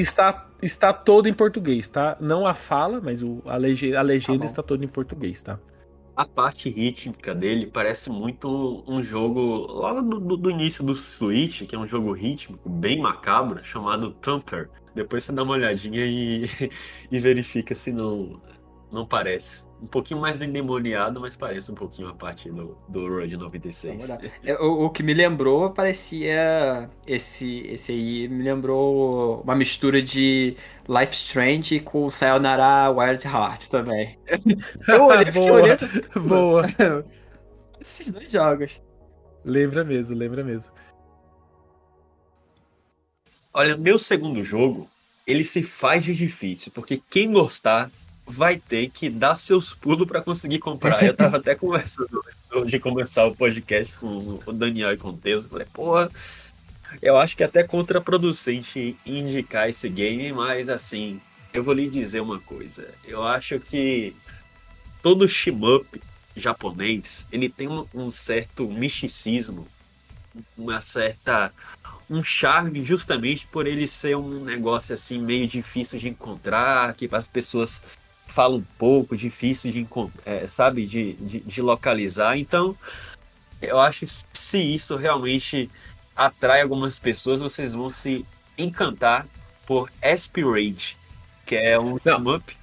está, 0.00 0.50
está 0.62 0.92
todo 0.92 1.28
em 1.28 1.34
português, 1.34 1.88
tá? 1.88 2.16
Não 2.20 2.46
a 2.46 2.54
fala, 2.54 3.00
mas 3.00 3.22
o, 3.22 3.42
a, 3.46 3.56
lege, 3.56 3.94
a 3.96 4.02
legenda 4.02 4.44
bom. 4.44 4.44
está 4.44 4.62
toda 4.62 4.84
em 4.84 4.88
português, 4.88 5.42
tá? 5.42 5.60
A 6.14 6.24
parte 6.26 6.70
rítmica 6.70 7.34
dele 7.34 7.66
parece 7.66 8.08
muito 8.08 8.82
um 8.88 9.02
jogo 9.02 9.40
logo 9.66 10.00
do, 10.02 10.18
do- 10.20 10.36
do 10.38 10.50
início 10.50 10.82
do 10.82 10.94
Switch, 10.94 11.62
que 11.66 11.74
é 11.76 11.78
um 11.78 11.86
jogo 11.86 12.12
rítmico 12.12 12.70
bem 12.70 12.98
macabro, 12.98 13.62
chamado 13.62 14.14
Thumper. 14.14 14.70
Depois 14.94 15.24
você 15.24 15.32
dá 15.32 15.42
uma 15.42 15.52
olhadinha 15.52 16.06
e, 16.06 16.46
e 17.12 17.18
verifica 17.20 17.74
se 17.74 17.92
não, 17.92 18.40
não 18.90 19.06
parece. 19.06 19.64
Um 19.82 19.86
pouquinho 19.86 20.20
mais 20.20 20.40
endemoniado, 20.40 21.20
mas 21.20 21.36
parece 21.36 21.70
um 21.70 21.74
pouquinho 21.74 22.08
a 22.08 22.14
parte 22.14 22.50
do, 22.50 22.78
do 22.88 23.08
Road 23.08 23.36
96. 23.36 24.08
Vamos 24.08 24.08
lá. 24.08 24.30
É, 24.42 24.54
O, 24.54 24.84
o 24.86 24.90
que 24.90 25.02
me 25.02 25.12
lembrou 25.12 25.70
parecia. 25.70 26.88
Esse, 27.06 27.66
esse 27.66 27.92
aí 27.92 28.28
me 28.28 28.42
lembrou 28.42 29.42
uma 29.42 29.54
mistura 29.54 30.00
de 30.00 30.56
Life 30.88 31.12
Strange 31.12 31.80
com 31.80 32.08
Sayonara 32.08 32.90
Wild 32.90 33.26
Heart 33.26 33.66
também. 33.68 34.18
Eu 34.88 35.04
olhei, 35.04 35.30
Boa. 35.30 35.52
olhando 35.52 35.88
Boa. 36.26 36.64
esses 37.80 38.10
dois 38.10 38.32
jogos. 38.32 38.82
Lembra 39.44 39.84
mesmo, 39.84 40.16
lembra 40.16 40.42
mesmo. 40.42 40.72
Olha, 43.52 43.76
meu 43.76 43.98
segundo 43.98 44.42
jogo, 44.44 44.88
ele 45.26 45.44
se 45.44 45.62
faz 45.62 46.04
de 46.04 46.14
difícil, 46.14 46.72
porque 46.74 47.00
quem 47.10 47.32
gostar 47.32 47.90
vai 48.26 48.56
ter 48.56 48.90
que 48.90 49.08
dar 49.08 49.36
seus 49.36 49.72
pulos 49.72 50.06
para 50.06 50.20
conseguir 50.20 50.58
comprar. 50.58 51.02
Eu 51.04 51.14
tava 51.14 51.36
até 51.36 51.54
conversando 51.56 52.24
antes 52.52 52.70
de 52.70 52.78
começar 52.80 53.24
o 53.24 53.36
podcast 53.36 53.94
com 53.96 54.38
o 54.44 54.52
Daniel 54.52 54.92
e 54.92 54.96
com 54.96 55.10
o 55.10 55.16
Teus. 55.16 55.44
Eu 55.44 55.50
falei, 55.50 55.66
porra, 55.72 56.10
eu 57.00 57.16
acho 57.16 57.36
que 57.36 57.42
é 57.42 57.46
até 57.46 57.62
contraproducente 57.62 58.96
indicar 59.06 59.68
esse 59.68 59.88
game, 59.88 60.32
mas 60.32 60.68
assim, 60.68 61.20
eu 61.52 61.62
vou 61.62 61.74
lhe 61.74 61.88
dizer 61.88 62.20
uma 62.20 62.40
coisa. 62.40 62.92
Eu 63.04 63.22
acho 63.22 63.58
que 63.60 64.14
todo 65.02 65.28
shmup 65.28 66.02
japonês, 66.34 67.26
ele 67.32 67.48
tem 67.48 67.68
um, 67.68 67.86
um 67.94 68.10
certo 68.10 68.68
misticismo, 68.68 69.66
uma 70.56 70.80
certa 70.80 71.50
um 72.08 72.22
charme 72.22 72.82
justamente 72.82 73.46
por 73.46 73.66
ele 73.66 73.86
ser 73.86 74.16
um 74.16 74.44
negócio 74.44 74.94
assim 74.94 75.18
meio 75.18 75.46
difícil 75.46 75.98
de 75.98 76.08
encontrar, 76.08 76.94
que 76.94 77.08
as 77.10 77.26
pessoas 77.26 77.82
falam 78.26 78.64
pouco, 78.78 79.16
difícil 79.16 79.70
de 79.70 79.80
encontrar, 79.80 80.46
sabe, 80.48 80.84
de, 80.86 81.14
de, 81.14 81.40
de 81.40 81.62
localizar. 81.62 82.36
Então, 82.36 82.76
eu 83.62 83.80
acho 83.80 84.00
que 84.00 84.12
se 84.30 84.74
isso 84.74 84.96
realmente 84.96 85.70
atrai 86.14 86.62
algumas 86.62 86.98
pessoas, 86.98 87.40
vocês 87.40 87.72
vão 87.74 87.88
se 87.90 88.24
encantar 88.58 89.26
por 89.66 89.90
Aspirate, 90.02 90.96
que 91.44 91.56
é 91.56 91.78
um 91.78 91.98
Não. 92.04 92.18
shmup. 92.18 92.56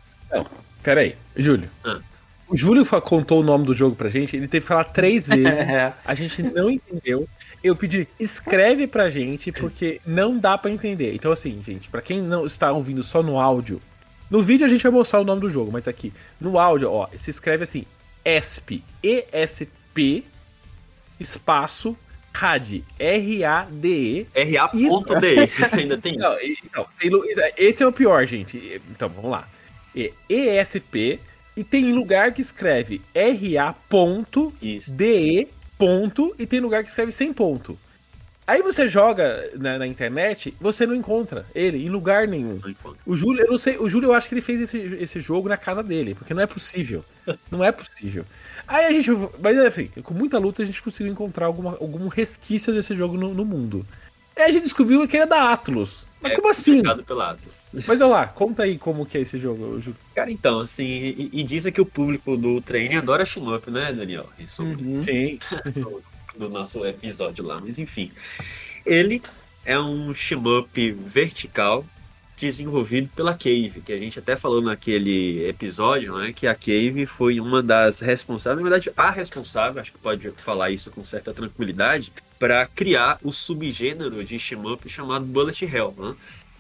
Pera 0.81 1.01
aí, 1.01 1.15
Júlio. 1.35 1.69
Ah. 1.83 1.99
O 2.47 2.55
Júlio 2.55 2.85
contou 3.01 3.39
o 3.39 3.43
nome 3.43 3.65
do 3.65 3.73
jogo 3.73 3.95
pra 3.95 4.09
gente, 4.09 4.35
ele 4.35 4.47
teve 4.47 4.61
que 4.63 4.67
falar 4.67 4.83
três 4.85 5.27
vezes, 5.29 5.47
É. 5.69 5.93
a 6.05 6.13
gente 6.13 6.43
não 6.43 6.69
entendeu. 6.69 7.27
Eu 7.63 7.75
pedi, 7.75 8.07
escreve 8.19 8.85
pra 8.87 9.09
gente, 9.09 9.51
porque 9.51 10.01
não 10.05 10.37
dá 10.37 10.57
pra 10.57 10.69
entender. 10.69 11.15
Então, 11.15 11.31
assim, 11.31 11.61
gente, 11.63 11.87
pra 11.89 12.01
quem 12.01 12.21
não 12.21 12.45
está 12.45 12.71
ouvindo 12.71 13.01
só 13.01 13.23
no 13.23 13.39
áudio, 13.39 13.81
no 14.33 14.41
vídeo 14.41 14.65
a 14.65 14.67
gente 14.67 14.81
vai 14.81 14.91
mostrar 14.91 15.21
o 15.21 15.23
nome 15.23 15.41
do 15.41 15.49
jogo, 15.49 15.71
mas 15.71 15.87
aqui, 15.87 16.11
no 16.41 16.57
áudio, 16.57 16.91
ó, 16.91 17.07
se 17.15 17.29
escreve 17.29 17.61
assim, 17.61 17.85
ESP, 18.25 18.83
E-S-P, 19.03 20.23
espaço, 21.19 21.95
RAD, 22.33 22.83
R-A-D-E, 22.97 24.25
RA.de, 24.35 25.51
ainda 25.79 25.99
tem. 25.99 26.17
não, 26.17 26.35
então, 26.41 26.87
esse 27.55 27.83
é 27.83 27.85
o 27.85 27.93
pior, 27.93 28.25
gente. 28.25 28.81
Então, 28.89 29.07
vamos 29.07 29.29
lá. 29.29 29.47
ESP 30.27 31.19
e 31.55 31.63
tem 31.63 31.93
lugar 31.93 32.33
que 32.33 32.41
escreve 32.41 33.03
RA 33.13 33.73
ponto, 33.87 34.51
Isso. 34.59 34.91
DE 34.91 35.47
ponto 35.77 36.33
e 36.39 36.47
tem 36.47 36.59
lugar 36.59 36.81
que 36.81 36.89
escreve 36.89 37.11
sem 37.11 37.31
ponto. 37.31 37.77
Aí 38.45 38.61
você 38.61 38.87
joga 38.87 39.49
na, 39.55 39.79
na 39.79 39.87
internet, 39.87 40.53
você 40.59 40.85
não 40.85 40.93
encontra 40.93 41.45
ele 41.55 41.85
em 41.85 41.89
lugar 41.89 42.27
nenhum. 42.27 42.55
O 43.05 43.15
Júlio, 43.15 43.45
eu 43.45 43.51
não 43.51 43.57
sei, 43.57 43.77
o 43.77 43.89
Júlio 43.89 44.09
eu 44.09 44.13
acho 44.13 44.27
que 44.27 44.35
ele 44.35 44.41
fez 44.41 44.59
esse, 44.59 44.77
esse 44.77 45.21
jogo 45.21 45.47
na 45.47 45.57
casa 45.57 45.81
dele, 45.81 46.13
porque 46.13 46.33
não 46.33 46.41
é 46.41 46.47
possível. 46.47 47.03
Não 47.49 47.63
é 47.63 47.71
possível. 47.71 48.25
Aí 48.67 48.85
a 48.85 48.91
gente, 48.91 49.09
mas 49.41 49.57
enfim, 49.57 49.89
com 50.03 50.13
muita 50.13 50.37
luta 50.37 50.61
a 50.61 50.65
gente 50.65 50.83
conseguiu 50.83 51.09
encontrar 51.09 51.45
alguma, 51.45 51.71
algum 51.79 52.09
resquício 52.09 52.73
desse 52.73 52.93
jogo 52.97 53.15
no, 53.15 53.33
no 53.33 53.45
mundo. 53.45 53.87
Aí 54.35 54.43
a 54.43 54.51
gente 54.51 54.63
descobriu 54.63 55.07
que 55.07 55.15
era 55.15 55.25
da 55.25 55.53
Atlus. 55.53 56.05
Mas 56.19 56.33
É, 56.33 56.35
como 56.35 56.49
assim? 56.49 56.81
pela 57.05 57.31
Atos. 57.31 57.69
Mas 57.87 58.01
olha 58.01 58.11
lá, 58.11 58.27
conta 58.27 58.63
aí 58.63 58.77
como 58.77 59.05
que 59.05 59.17
é 59.17 59.21
esse 59.21 59.37
jogo, 59.37 59.79
Júlio. 59.79 59.95
Cara, 60.15 60.31
então, 60.31 60.59
assim, 60.59 60.85
e, 60.85 61.29
e 61.33 61.43
dizem 61.43 61.71
que 61.71 61.81
o 61.81 61.85
público 61.85 62.35
do 62.35 62.59
training 62.61 62.95
adora 62.95 63.25
shmup, 63.25 63.69
né, 63.69 63.93
Daniel? 63.93 64.27
Isso 64.39 64.63
Uhum. 64.63 65.01
Sim. 65.01 65.37
do 66.37 66.49
nosso 66.49 66.85
episódio 66.85 67.45
lá, 67.45 67.59
mas 67.59 67.77
enfim. 67.77 68.11
Ele 68.85 69.21
é 69.65 69.79
um 69.79 70.13
shmup 70.13 70.91
vertical 70.91 71.85
desenvolvido 72.35 73.09
pela 73.15 73.33
Cave, 73.33 73.81
que 73.85 73.93
a 73.93 73.99
gente 73.99 74.17
até 74.19 74.35
falou 74.35 74.61
naquele 74.61 75.47
episódio, 75.47 76.17
né, 76.17 76.33
que 76.33 76.47
a 76.47 76.55
Cave 76.55 77.05
foi 77.05 77.39
uma 77.39 77.61
das 77.61 77.99
responsáveis, 77.99 78.57
na 78.57 78.69
verdade, 78.69 78.91
a 78.97 79.11
responsável, 79.11 79.79
acho 79.79 79.91
que 79.91 79.99
pode 79.99 80.29
falar 80.37 80.71
isso 80.71 80.89
com 80.91 81.05
certa 81.05 81.33
tranquilidade, 81.33 82.11
para 82.39 82.65
criar 82.65 83.19
o 83.23 83.31
subgênero 83.31 84.23
de 84.23 84.37
shmup 84.39 84.89
chamado 84.89 85.25
Bullet 85.25 85.63
Hell, 85.63 85.93
né? 85.97 86.15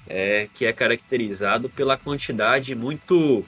é, 0.07 0.47
que 0.53 0.65
é 0.65 0.73
caracterizado 0.73 1.69
pela 1.69 1.97
quantidade 1.97 2.75
muito 2.75 3.45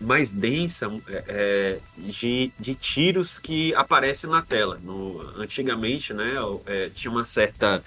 mais 0.00 0.30
densa 0.30 0.90
é, 1.08 1.24
é, 1.28 1.80
de, 1.96 2.52
de 2.58 2.74
tiros 2.74 3.38
que 3.38 3.74
aparecem 3.74 4.28
na 4.30 4.42
tela. 4.42 4.78
No, 4.82 5.20
antigamente, 5.36 6.12
né, 6.12 6.34
é, 6.66 6.90
tinha 6.90 7.10
uma 7.10 7.24
certa 7.24 7.82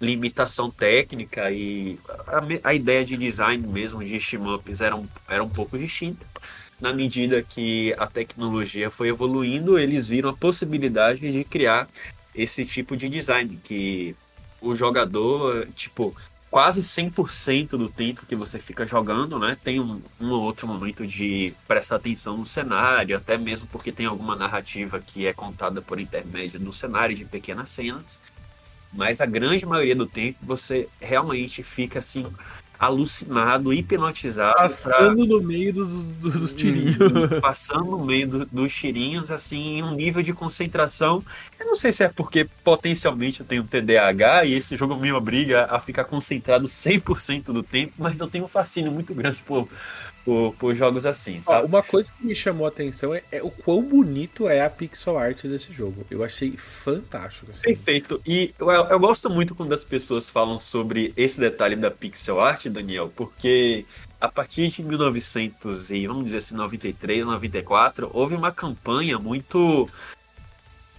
limitação 0.00 0.70
técnica 0.70 1.50
e 1.50 1.98
a, 2.26 2.70
a 2.70 2.74
ideia 2.74 3.04
de 3.04 3.16
design 3.16 3.66
mesmo 3.68 4.02
de 4.02 4.18
shmups 4.18 4.80
era 4.80 4.96
um, 4.96 5.06
era 5.28 5.42
um 5.42 5.48
pouco 5.48 5.78
distinta. 5.78 6.26
Na 6.80 6.92
medida 6.92 7.40
que 7.42 7.94
a 7.96 8.08
tecnologia 8.08 8.90
foi 8.90 9.08
evoluindo, 9.08 9.78
eles 9.78 10.08
viram 10.08 10.30
a 10.30 10.36
possibilidade 10.36 11.30
de 11.30 11.44
criar 11.44 11.88
esse 12.34 12.64
tipo 12.64 12.96
de 12.96 13.08
design, 13.08 13.60
que 13.62 14.16
o 14.60 14.74
jogador, 14.74 15.68
tipo, 15.74 16.12
quase 16.52 16.82
100% 16.82 17.78
do 17.78 17.88
tempo 17.88 18.26
que 18.26 18.36
você 18.36 18.58
fica 18.58 18.86
jogando, 18.86 19.38
né? 19.38 19.56
Tem 19.64 19.80
um, 19.80 20.02
um 20.20 20.28
ou 20.32 20.42
outro 20.42 20.66
momento 20.68 21.06
de 21.06 21.54
prestar 21.66 21.96
atenção 21.96 22.36
no 22.36 22.44
cenário, 22.44 23.16
até 23.16 23.38
mesmo 23.38 23.66
porque 23.72 23.90
tem 23.90 24.04
alguma 24.04 24.36
narrativa 24.36 25.00
que 25.00 25.26
é 25.26 25.32
contada 25.32 25.80
por 25.80 25.98
intermédio 25.98 26.60
do 26.60 26.70
cenário 26.70 27.16
de 27.16 27.24
pequenas 27.24 27.70
cenas. 27.70 28.20
Mas 28.92 29.22
a 29.22 29.26
grande 29.26 29.64
maioria 29.64 29.96
do 29.96 30.06
tempo 30.06 30.40
você 30.42 30.90
realmente 31.00 31.62
fica 31.62 32.00
assim 32.00 32.30
alucinado, 32.82 33.72
hipnotizado. 33.72 34.56
Passando 34.56 35.16
pra... 35.16 35.26
no 35.26 35.40
meio 35.40 35.72
dos, 35.72 36.04
dos, 36.04 36.34
dos 36.34 36.52
tirinhos. 36.52 36.96
Passando 37.40 37.84
no 37.84 38.04
meio 38.04 38.26
do, 38.26 38.46
dos 38.46 38.74
tirinhos, 38.74 39.30
assim, 39.30 39.78
em 39.78 39.82
um 39.84 39.94
nível 39.94 40.20
de 40.20 40.32
concentração. 40.32 41.22
Eu 41.60 41.66
não 41.66 41.76
sei 41.76 41.92
se 41.92 42.02
é 42.02 42.08
porque 42.08 42.48
potencialmente 42.64 43.38
eu 43.38 43.46
tenho 43.46 43.62
TDAH 43.62 44.46
e 44.46 44.54
esse 44.54 44.76
jogo 44.76 44.96
me 44.96 45.12
obriga 45.12 45.66
a 45.70 45.78
ficar 45.78 46.04
concentrado 46.04 46.66
100% 46.66 47.52
do 47.52 47.62
tempo, 47.62 47.92
mas 47.96 48.18
eu 48.18 48.26
tenho 48.26 48.46
um 48.46 48.48
fascínio 48.48 48.90
muito 48.90 49.14
grande 49.14 49.40
por, 49.46 49.68
por, 50.24 50.54
por 50.54 50.74
jogos 50.74 51.04
assim, 51.04 51.40
sabe? 51.40 51.64
Ó, 51.64 51.66
uma 51.66 51.82
coisa 51.82 52.12
que 52.12 52.26
me 52.26 52.34
chamou 52.34 52.66
a 52.66 52.68
atenção 52.68 53.14
é, 53.14 53.22
é, 53.30 53.42
o 53.42 53.50
quão 53.50 53.82
bonito 53.82 54.48
é 54.48 54.64
a 54.64 54.70
pixel 54.70 55.18
art 55.18 55.42
desse 55.44 55.72
jogo. 55.72 56.04
Eu 56.10 56.22
achei 56.22 56.56
fantástico. 56.56 57.50
Assim. 57.50 57.62
Perfeito. 57.62 58.20
E 58.26 58.54
eu, 58.58 58.68
eu, 58.68 59.00
gosto 59.00 59.28
muito 59.28 59.54
quando 59.54 59.72
as 59.72 59.84
pessoas 59.84 60.30
falam 60.30 60.58
sobre 60.58 61.12
esse 61.16 61.40
detalhe 61.40 61.76
da 61.76 61.90
pixel 61.90 62.40
art, 62.40 62.66
Daniel, 62.66 63.12
porque 63.14 63.84
a 64.20 64.28
partir 64.28 64.68
de 64.68 64.82
1900 64.82 65.90
e 65.90 66.06
vamos 66.06 66.26
dizer 66.26 66.38
assim 66.38 66.54
93, 66.54 67.26
94, 67.26 68.10
houve 68.12 68.34
uma 68.34 68.52
campanha 68.52 69.18
muito 69.18 69.88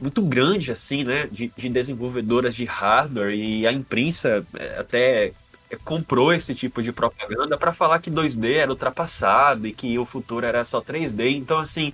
muito 0.01 0.21
grande 0.21 0.69
assim, 0.69 1.05
né, 1.05 1.28
de, 1.32 1.49
de 1.55 1.69
desenvolvedoras 1.69 2.53
de 2.53 2.65
hardware 2.65 3.34
e 3.34 3.65
a 3.65 3.71
imprensa 3.71 4.45
é, 4.57 4.78
até 4.78 5.34
comprou 5.78 6.34
esse 6.34 6.53
tipo 6.53 6.82
de 6.82 6.91
propaganda 6.91 7.57
para 7.57 7.74
falar 7.74 7.99
que 7.99 8.11
2D 8.11 8.55
era 8.55 8.71
ultrapassado 8.71 9.67
e 9.67 9.74
que 9.74 9.97
o 9.97 10.05
futuro 10.05 10.45
era 10.45 10.63
só 10.65 10.82
3D. 10.82 11.36
Então, 11.36 11.59
assim, 11.59 11.93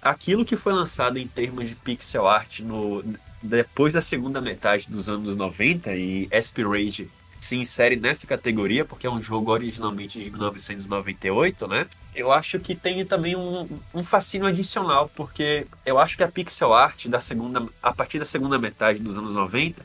aquilo 0.00 0.44
que 0.44 0.56
foi 0.56 0.72
lançado 0.72 1.18
em 1.18 1.26
termos 1.26 1.68
de 1.68 1.74
pixel 1.74 2.26
art 2.26 2.60
no, 2.60 3.04
depois 3.42 3.94
da 3.94 4.00
segunda 4.00 4.40
metade 4.40 4.86
dos 4.88 5.08
anos 5.08 5.36
90 5.36 5.94
e 5.94 6.28
Aspirade 6.32 7.10
se 7.40 7.56
insere 7.56 7.96
nessa 7.96 8.26
categoria, 8.26 8.84
porque 8.84 9.06
é 9.06 9.10
um 9.10 9.22
jogo 9.22 9.52
originalmente 9.52 10.20
de 10.20 10.30
1998, 10.30 11.68
né? 11.68 11.86
Eu 12.14 12.32
acho 12.32 12.58
que 12.58 12.74
tem 12.74 13.04
também 13.04 13.36
um, 13.36 13.68
um 13.94 14.02
fascínio 14.02 14.48
adicional, 14.48 15.08
porque 15.14 15.66
eu 15.86 15.98
acho 15.98 16.16
que 16.16 16.24
a 16.24 16.28
pixel 16.28 16.72
art 16.72 17.06
da 17.06 17.20
segunda, 17.20 17.64
a 17.80 17.92
partir 17.92 18.18
da 18.18 18.24
segunda 18.24 18.58
metade 18.58 18.98
dos 18.98 19.16
anos 19.16 19.34
90, 19.34 19.84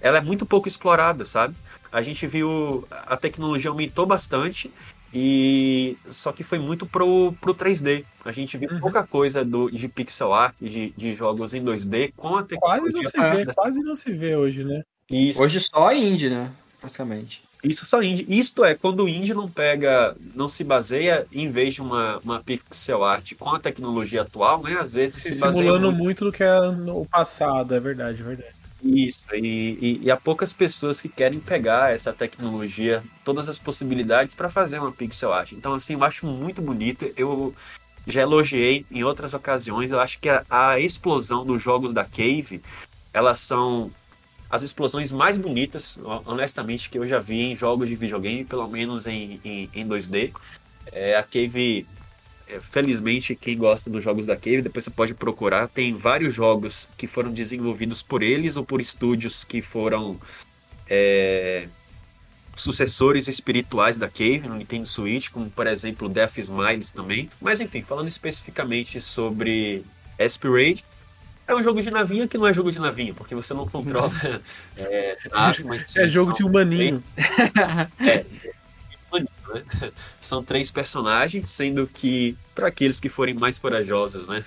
ela 0.00 0.18
é 0.18 0.20
muito 0.20 0.46
pouco 0.46 0.68
explorada, 0.68 1.24
sabe? 1.24 1.54
A 1.92 2.02
gente 2.02 2.26
viu 2.26 2.86
a 2.90 3.16
tecnologia 3.16 3.70
aumentou 3.70 4.06
bastante 4.06 4.70
e 5.12 5.96
só 6.08 6.30
que 6.30 6.44
foi 6.44 6.58
muito 6.58 6.86
pro, 6.86 7.32
pro 7.40 7.54
3D. 7.54 8.04
A 8.24 8.30
gente 8.30 8.56
viu 8.56 8.70
uhum. 8.70 8.80
pouca 8.80 9.04
coisa 9.04 9.44
do, 9.44 9.70
de 9.70 9.88
pixel 9.88 10.32
art, 10.32 10.54
de, 10.60 10.92
de 10.96 11.12
jogos 11.12 11.52
em 11.52 11.62
2D 11.64 12.12
com 12.16 12.36
a 12.36 12.44
tecnologia. 12.44 12.80
Quase 12.80 12.94
não 12.94 13.02
se 13.02 13.36
vê, 13.36 13.54
quase 13.54 13.80
não 13.82 13.94
se 13.94 14.12
vê 14.12 14.36
hoje, 14.36 14.64
né? 14.64 14.82
Isso. 15.10 15.42
Hoje 15.42 15.60
só 15.60 15.92
indie, 15.92 16.30
né? 16.30 16.52
Basicamente. 16.80 17.42
Isso 17.62 17.84
só 17.84 18.00
indie. 18.02 18.24
Isto 18.28 18.64
é, 18.64 18.74
quando 18.74 19.04
o 19.04 19.08
indie 19.08 19.34
não 19.34 19.50
pega, 19.50 20.16
não 20.34 20.48
se 20.48 20.62
baseia 20.62 21.26
em 21.32 21.48
vez 21.48 21.74
de 21.74 21.82
uma, 21.82 22.18
uma 22.18 22.40
pixel 22.40 23.02
art 23.02 23.34
com 23.38 23.50
a 23.50 23.58
tecnologia 23.58 24.22
atual, 24.22 24.62
né? 24.62 24.78
Às 24.80 24.92
vezes 24.92 25.16
se, 25.16 25.34
se 25.34 25.52
simulando 25.52 25.88
muito... 25.88 26.02
muito 26.02 26.24
do 26.26 26.32
que 26.32 26.44
é 26.44 26.70
no 26.70 27.04
passado, 27.04 27.74
é 27.74 27.80
verdade, 27.80 28.22
é 28.22 28.24
verdade. 28.24 28.59
Isso, 28.82 29.26
e, 29.34 29.78
e, 29.80 30.00
e, 30.04 30.10
há 30.10 30.16
poucas 30.16 30.52
pessoas 30.52 31.00
que 31.00 31.08
querem 31.08 31.38
pegar 31.38 31.92
essa 31.92 32.12
tecnologia, 32.12 33.02
todas 33.24 33.48
as 33.48 33.58
possibilidades 33.58 34.34
para 34.34 34.48
fazer 34.48 34.78
uma 34.78 34.90
pixel 34.90 35.32
art. 35.32 35.52
Então, 35.52 35.74
assim, 35.74 35.92
eu 35.92 36.02
acho 36.02 36.26
muito 36.26 36.62
bonito. 36.62 37.12
Eu 37.16 37.54
já 38.06 38.22
elogiei 38.22 38.86
em 38.90 39.04
outras 39.04 39.34
ocasiões. 39.34 39.92
Eu 39.92 40.00
acho 40.00 40.18
que 40.18 40.28
a, 40.30 40.44
a 40.48 40.80
explosão 40.80 41.44
dos 41.44 41.62
jogos 41.62 41.92
da 41.92 42.04
Cave, 42.04 42.62
elas 43.12 43.40
são 43.40 43.90
as 44.48 44.62
explosões 44.62 45.12
mais 45.12 45.36
bonitas, 45.36 45.98
honestamente, 46.24 46.90
que 46.90 46.98
eu 46.98 47.06
já 47.06 47.20
vi 47.20 47.40
em 47.42 47.54
jogos 47.54 47.88
de 47.88 47.94
videogame, 47.94 48.44
pelo 48.44 48.66
menos 48.66 49.06
em, 49.06 49.40
em, 49.44 49.70
em 49.74 49.86
2D. 49.86 50.32
É, 50.90 51.16
a 51.16 51.22
Cave 51.22 51.86
felizmente, 52.60 53.36
quem 53.36 53.56
gosta 53.56 53.90
dos 53.90 54.02
jogos 54.02 54.26
da 54.26 54.34
Cave, 54.36 54.62
depois 54.62 54.84
você 54.84 54.90
pode 54.90 55.14
procurar. 55.14 55.68
Tem 55.68 55.94
vários 55.94 56.34
jogos 56.34 56.88
que 56.96 57.06
foram 57.06 57.30
desenvolvidos 57.30 58.02
por 58.02 58.22
eles 58.22 58.56
ou 58.56 58.64
por 58.64 58.80
estúdios 58.80 59.44
que 59.44 59.60
foram 59.60 60.18
é, 60.88 61.68
sucessores 62.56 63.28
espirituais 63.28 63.98
da 63.98 64.08
Cave 64.08 64.48
no 64.48 64.56
Nintendo 64.56 64.86
Switch, 64.86 65.30
como 65.30 65.48
por 65.50 65.66
exemplo 65.66 66.08
Death 66.08 66.38
Smiles 66.38 66.90
também. 66.90 67.28
Mas 67.40 67.60
enfim, 67.60 67.82
falando 67.82 68.08
especificamente 68.08 69.00
sobre 69.00 69.84
Aspirade, 70.18 70.84
é 71.46 71.54
um 71.54 71.62
jogo 71.62 71.80
de 71.80 71.90
navinha 71.90 72.28
que 72.28 72.38
não 72.38 72.46
é 72.46 72.54
jogo 72.54 72.70
de 72.70 72.78
navinha, 72.78 73.12
porque 73.12 73.34
você 73.34 73.52
não 73.52 73.66
controla 73.66 74.12
é, 74.76 75.18
armas. 75.32 75.96
É 75.96 76.06
jogo 76.06 76.32
de 76.32 76.44
humaninho. 76.44 77.02
É, 78.00 78.24
né? 79.52 79.64
São 80.20 80.42
três 80.42 80.70
personagens, 80.70 81.48
sendo 81.48 81.86
que, 81.86 82.36
para 82.54 82.68
aqueles 82.68 83.00
que 83.00 83.08
forem 83.08 83.34
mais 83.34 83.58
corajosos, 83.58 84.26
né? 84.26 84.44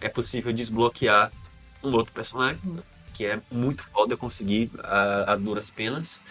É 0.00 0.08
possível 0.08 0.52
desbloquear 0.52 1.32
um 1.82 1.92
outro 1.92 2.12
personagem, 2.12 2.60
né? 2.64 2.82
que 3.14 3.24
é 3.24 3.40
muito 3.50 3.82
foda 3.90 4.16
conseguir 4.16 4.70
a, 4.82 5.32
a 5.32 5.36
duras 5.36 5.70
penas. 5.70 6.24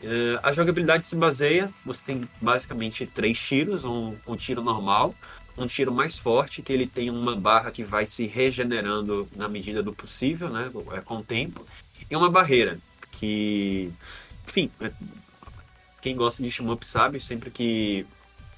Uh, 0.00 0.38
a 0.42 0.52
jogabilidade 0.52 1.06
se 1.06 1.16
baseia, 1.16 1.72
você 1.84 2.04
tem 2.04 2.28
basicamente 2.40 3.04
três 3.06 3.40
tiros, 3.40 3.84
um, 3.84 4.14
um 4.26 4.36
tiro 4.36 4.62
normal, 4.62 5.14
um 5.56 5.66
tiro 5.66 5.92
mais 5.92 6.16
forte, 6.16 6.62
que 6.62 6.72
ele 6.72 6.86
tem 6.86 7.10
uma 7.10 7.34
barra 7.34 7.70
que 7.72 7.82
vai 7.82 8.06
se 8.06 8.26
regenerando 8.26 9.28
na 9.34 9.48
medida 9.48 9.82
do 9.82 9.92
possível, 9.92 10.48
né, 10.50 10.70
é, 10.92 11.00
com 11.00 11.16
o 11.16 11.24
tempo, 11.24 11.66
e 12.08 12.14
uma 12.14 12.30
barreira, 12.30 12.78
que, 13.10 13.92
enfim, 14.46 14.70
é, 14.80 14.92
quem 16.08 16.16
gosta 16.16 16.42
de 16.42 16.50
shmup 16.50 16.86
sabe, 16.86 17.20
sempre 17.20 17.50
que 17.50 18.06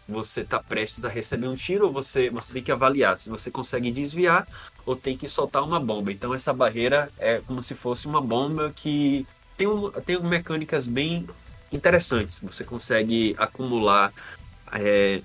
você 0.09 0.42
está 0.42 0.61
prestes 0.61 1.05
a 1.05 1.09
receber 1.09 1.48
um 1.48 1.57
tiro, 1.57 1.90
você, 1.90 2.30
você 2.30 2.53
tem 2.53 2.62
que 2.62 2.70
avaliar 2.70 3.18
se 3.18 3.28
você 3.28 3.51
consegue 3.51 3.90
desviar 3.90 4.46
ou 4.86 4.94
tem 4.94 5.16
que 5.16 5.28
soltar 5.28 5.64
uma 5.64 5.80
bomba. 5.80 6.12
Então 6.12 6.32
essa 6.32 6.53
barreira 6.53 7.11
é 7.18 7.40
como 7.40 7.61
se 7.61 7.74
fosse 7.74 8.07
uma 8.07 8.20
bomba 8.20 8.72
que 8.74 9.26
tem, 9.57 9.66
um, 9.66 9.90
tem 9.90 10.20
mecânicas 10.22 10.86
bem 10.86 11.26
interessantes. 11.72 12.38
Você 12.38 12.62
consegue 12.62 13.34
acumular 13.36 14.12
é, 14.72 15.20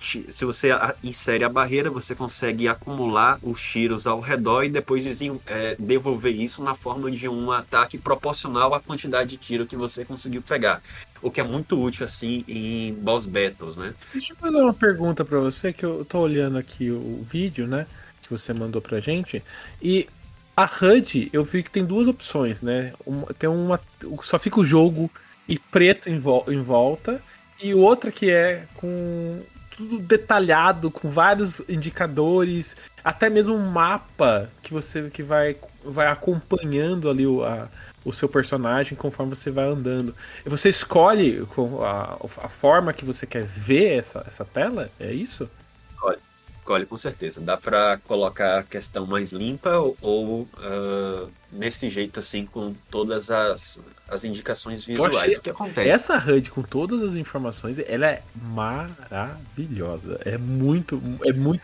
se 0.00 0.44
você 0.44 0.70
insere 1.02 1.44
a 1.44 1.48
barreira, 1.48 1.90
você 1.90 2.14
consegue 2.14 2.66
acumular 2.66 3.38
os 3.42 3.62
tiros 3.62 4.06
ao 4.06 4.20
redor 4.20 4.64
e 4.64 4.68
depois 4.68 5.06
é, 5.46 5.76
devolver 5.78 6.34
isso 6.34 6.62
na 6.62 6.74
forma 6.74 7.10
de 7.10 7.28
um 7.28 7.52
ataque 7.52 7.96
proporcional 7.96 8.74
à 8.74 8.80
quantidade 8.80 9.30
de 9.30 9.36
tiro 9.36 9.66
que 9.66 9.76
você 9.76 10.04
conseguiu 10.04 10.42
pegar. 10.42 10.82
O 11.22 11.30
que 11.30 11.40
é 11.40 11.44
muito 11.44 11.80
útil, 11.80 12.04
assim, 12.04 12.44
em 12.48 12.92
boss 12.94 13.26
battles, 13.26 13.76
né? 13.76 13.94
Deixa 14.12 14.32
eu 14.32 14.36
fazer 14.36 14.56
uma 14.56 14.74
pergunta 14.74 15.24
para 15.24 15.38
você, 15.38 15.72
que 15.72 15.84
eu 15.84 16.04
tô 16.04 16.18
olhando 16.18 16.58
aqui 16.58 16.90
o 16.90 17.24
vídeo, 17.28 17.66
né? 17.66 17.86
Que 18.20 18.30
você 18.30 18.52
mandou 18.52 18.82
pra 18.82 19.00
gente. 19.00 19.42
E 19.80 20.08
a 20.56 20.64
HUD, 20.64 21.30
eu 21.32 21.44
vi 21.44 21.62
que 21.62 21.70
tem 21.70 21.84
duas 21.84 22.08
opções, 22.08 22.62
né? 22.62 22.92
Tem 23.38 23.48
uma. 23.48 23.80
Só 24.22 24.38
fica 24.38 24.58
o 24.58 24.64
jogo 24.64 25.10
e 25.48 25.58
preto 25.58 26.08
em, 26.08 26.18
vo 26.18 26.44
em 26.48 26.60
volta. 26.60 27.22
E 27.62 27.74
outra 27.74 28.10
que 28.10 28.30
é 28.30 28.66
com 28.74 29.42
tudo 29.76 29.98
detalhado, 29.98 30.90
com 30.90 31.08
vários 31.08 31.60
indicadores, 31.68 32.76
até 33.04 33.28
mesmo 33.28 33.54
um 33.54 33.70
mapa 33.70 34.50
que 34.62 34.72
você 34.72 35.10
que 35.10 35.22
vai, 35.22 35.56
vai 35.84 36.06
acompanhando 36.06 37.10
ali 37.10 37.26
o, 37.26 37.44
a, 37.44 37.68
o 38.04 38.12
seu 38.12 38.28
personagem 38.28 38.96
conforme 38.96 39.34
você 39.34 39.50
vai 39.50 39.66
andando. 39.66 40.14
E 40.44 40.48
você 40.48 40.68
escolhe 40.68 41.46
a, 41.82 42.18
a 42.44 42.48
forma 42.48 42.92
que 42.92 43.04
você 43.04 43.26
quer 43.26 43.44
ver 43.44 43.98
essa, 43.98 44.24
essa 44.26 44.44
tela? 44.44 44.90
É 44.98 45.12
isso? 45.12 45.48
Escolhe, 45.92 46.18
escolhe 46.58 46.86
com 46.86 46.96
certeza. 46.96 47.40
Dá 47.40 47.56
para 47.56 47.98
colocar 47.98 48.60
a 48.60 48.62
questão 48.62 49.06
mais 49.06 49.32
limpa 49.32 49.70
ou, 49.76 49.96
ou 50.00 50.42
uh 50.58 51.30
nesse 51.52 51.88
jeito, 51.88 52.18
assim, 52.20 52.44
com 52.44 52.74
todas 52.90 53.30
as, 53.30 53.78
as 54.08 54.24
indicações 54.24 54.84
visuais. 54.84 55.14
achei- 55.16 55.36
O 55.36 55.40
que 55.40 55.50
acontece? 55.50 55.88
Essa 55.88 56.16
HUD 56.18 56.50
com 56.50 56.62
todas 56.62 57.00
as 57.02 57.14
informações, 57.14 57.78
ela 57.78 58.06
é 58.06 58.22
maravilhosa. 58.34 60.20
É 60.24 60.36
muito, 60.38 61.00
é 61.24 61.32
muito. 61.32 61.60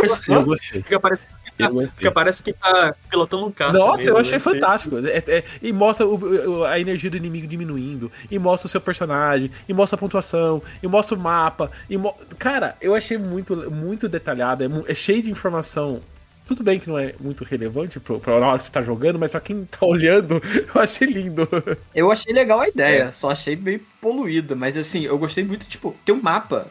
Gostou? 0.00 0.34
Eu 0.36 0.44
gostei. 0.44 0.82
Fica 0.82 1.00
parece, 1.00 1.22
Eu 1.58 1.70
gostei. 1.70 1.96
fica 1.96 2.10
parece 2.12 2.42
que 2.42 2.52
tá 2.52 2.94
pilotando 3.10 3.46
um 3.46 3.52
caça. 3.52 3.78
Nossa, 3.78 4.02
mesmo, 4.02 4.10
eu 4.16 4.18
achei 4.20 4.32
né? 4.34 4.38
fantástico. 4.40 4.96
É- 5.06 5.24
é- 5.26 5.44
e 5.62 5.72
mostra 5.72 6.06
o- 6.06 6.64
a 6.64 6.78
energia 6.78 7.10
do 7.10 7.16
inimigo 7.16 7.46
diminuindo, 7.46 8.10
e 8.30 8.38
mostra 8.38 8.66
o 8.66 8.70
seu 8.70 8.80
personagem, 8.80 9.50
e 9.68 9.72
mostra 9.74 9.96
a 9.96 9.98
pontuação, 9.98 10.62
e 10.82 10.86
mostra 10.86 11.16
o 11.16 11.20
mapa. 11.20 11.70
E 11.88 11.96
mo- 11.96 12.14
Cara, 12.38 12.76
eu 12.80 12.94
achei 12.94 13.16
muito, 13.18 13.70
muito 13.70 14.08
detalhado, 14.08 14.64
é, 14.64 14.68
é 14.90 14.94
cheio 14.94 15.22
de 15.22 15.30
informação. 15.30 16.00
Tudo 16.46 16.62
bem 16.62 16.78
que 16.78 16.88
não 16.88 16.96
é 16.96 17.12
muito 17.20 17.42
relevante 17.42 17.98
pro, 17.98 18.20
pra 18.20 18.34
hora 18.34 18.58
que 18.58 18.64
você 18.64 18.70
tá 18.72 18.80
jogando, 18.80 19.18
mas 19.18 19.32
pra 19.32 19.40
quem 19.40 19.64
tá 19.64 19.84
olhando, 19.84 20.40
eu 20.74 20.80
achei 20.80 21.08
lindo. 21.08 21.48
Eu 21.94 22.10
achei 22.12 22.32
legal 22.32 22.60
a 22.60 22.68
ideia, 22.68 23.10
só 23.10 23.30
achei 23.30 23.56
meio 23.56 23.80
poluída, 24.00 24.54
mas 24.54 24.76
assim, 24.78 25.02
eu 25.04 25.18
gostei 25.18 25.42
muito, 25.42 25.66
tipo, 25.66 25.94
tem 26.04 26.14
um 26.14 26.22
mapa. 26.22 26.68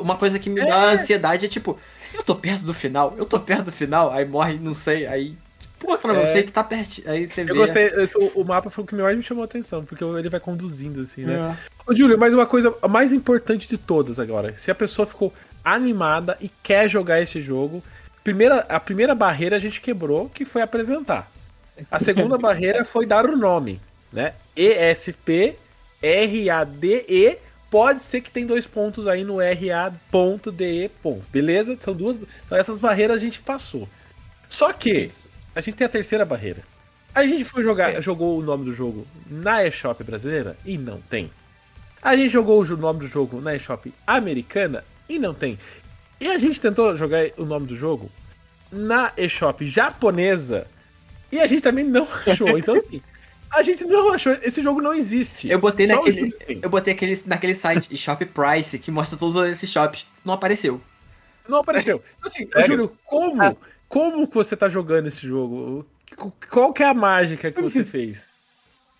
Uma 0.00 0.16
coisa 0.16 0.38
que 0.38 0.48
me 0.48 0.64
dá 0.64 0.90
ansiedade 0.92 1.46
é 1.46 1.48
tipo, 1.48 1.76
eu 2.14 2.22
tô 2.22 2.34
perto 2.36 2.62
do 2.62 2.72
final, 2.72 3.14
eu 3.18 3.26
tô 3.26 3.38
perto 3.40 3.64
do 3.66 3.72
final, 3.72 4.12
aí 4.12 4.24
morre, 4.24 4.58
não 4.60 4.74
sei, 4.74 5.06
aí. 5.06 5.36
Pô, 5.78 5.98
não 6.08 6.16
É. 6.22 6.26
sei 6.28 6.42
que 6.42 6.50
tá 6.52 6.64
perto. 6.64 7.02
Aí 7.06 7.26
você 7.26 7.44
vê. 7.44 7.50
Eu 7.50 7.56
gostei, 7.56 7.86
esse- 7.88 8.16
o, 8.16 8.28
o 8.34 8.44
mapa 8.44 8.70
foi 8.70 8.82
o 8.82 8.86
que 8.86 8.94
mais 8.94 9.16
me 9.16 9.22
chamou 9.22 9.42
a 9.42 9.44
atenção, 9.44 9.84
porque 9.84 10.02
ele 10.02 10.28
vai 10.30 10.40
conduzindo, 10.40 11.00
assim, 11.00 11.22
né? 11.22 11.34
É. 11.34 11.90
Ô, 11.90 11.94
Júlio, 11.94 12.18
mas 12.18 12.32
uma 12.32 12.46
coisa 12.46 12.74
mais 12.88 13.12
importante 13.12 13.68
de 13.68 13.76
todas 13.76 14.18
agora. 14.18 14.56
Se 14.56 14.70
a 14.70 14.74
pessoa 14.74 15.04
ficou 15.06 15.32
animada 15.64 16.36
e 16.40 16.48
quer 16.62 16.88
jogar 16.88 17.20
esse 17.20 17.40
jogo, 17.40 17.82
primeira, 18.26 18.66
a 18.68 18.80
primeira 18.80 19.14
barreira 19.14 19.54
a 19.54 19.58
gente 19.60 19.80
quebrou, 19.80 20.28
que 20.28 20.44
foi 20.44 20.60
apresentar. 20.60 21.30
A 21.88 22.00
segunda 22.00 22.36
barreira 22.36 22.84
foi 22.84 23.06
dar 23.06 23.24
o 23.24 23.36
nome, 23.36 23.80
né? 24.12 24.34
ESP 24.56 25.56
RADE. 26.02 27.38
Pode 27.70 28.02
ser 28.02 28.20
que 28.20 28.30
tem 28.30 28.44
dois 28.44 28.66
pontos 28.66 29.06
aí 29.06 29.22
no 29.22 29.38
RA.DE. 29.38 30.90
Beleza? 31.30 31.76
São 31.78 31.94
duas. 31.94 32.18
Então 32.44 32.58
essas 32.58 32.78
barreiras 32.78 33.16
a 33.16 33.24
gente 33.24 33.38
passou. 33.38 33.88
Só 34.48 34.72
que 34.72 35.08
a 35.54 35.60
gente 35.60 35.76
tem 35.76 35.84
a 35.84 35.90
terceira 35.90 36.24
barreira. 36.24 36.62
A 37.14 37.24
gente 37.24 37.44
foi 37.44 37.62
jogar, 37.62 38.00
jogou 38.02 38.38
o 38.38 38.42
nome 38.42 38.64
do 38.64 38.72
jogo 38.72 39.06
na 39.30 39.64
eShop 39.64 40.02
brasileira 40.02 40.56
e 40.66 40.76
não 40.76 41.00
tem. 41.00 41.30
A 42.02 42.16
gente 42.16 42.28
jogou 42.30 42.60
o 42.60 42.76
nome 42.76 43.00
do 43.00 43.08
jogo 43.08 43.40
na 43.40 43.54
eShop 43.54 43.92
americana 44.04 44.84
e 45.08 45.16
não 45.16 45.32
tem. 45.32 45.58
E 46.20 46.28
a 46.28 46.38
gente 46.38 46.60
tentou 46.60 46.96
jogar 46.96 47.30
o 47.36 47.44
nome 47.44 47.66
do 47.66 47.76
jogo 47.76 48.10
na 48.70 49.12
eShop 49.16 49.64
japonesa 49.66 50.66
e 51.30 51.40
a 51.40 51.46
gente 51.46 51.62
também 51.62 51.84
não 51.84 52.06
achou. 52.26 52.58
Então, 52.58 52.74
assim, 52.74 53.02
a 53.50 53.62
gente 53.62 53.84
não 53.84 54.12
achou. 54.12 54.32
Esse 54.42 54.62
jogo 54.62 54.80
não 54.80 54.94
existe. 54.94 55.48
Eu 55.48 55.58
botei 55.58 55.86
Só 55.86 55.96
naquele. 55.96 56.34
Eu 56.62 56.70
botei 56.70 56.94
aquele, 56.94 57.22
naquele 57.26 57.54
site 57.54 57.96
Shop 57.96 58.24
Price 58.26 58.78
que 58.78 58.90
mostra 58.90 59.18
todos 59.18 59.48
esses 59.48 59.70
shops. 59.70 60.06
Não 60.24 60.34
apareceu. 60.34 60.80
Não 61.48 61.58
apareceu. 61.58 62.02
Então, 62.16 62.26
assim, 62.26 62.46
Sério? 62.48 62.66
Júlio, 62.66 62.98
como, 63.04 63.38
como 63.88 64.26
que 64.26 64.34
você 64.34 64.56
tá 64.56 64.68
jogando 64.68 65.06
esse 65.06 65.26
jogo? 65.26 65.86
Qual 66.50 66.72
que 66.72 66.82
é 66.82 66.86
a 66.86 66.94
mágica 66.94 67.52
que 67.52 67.60
você 67.60 67.84
fez? 67.84 68.28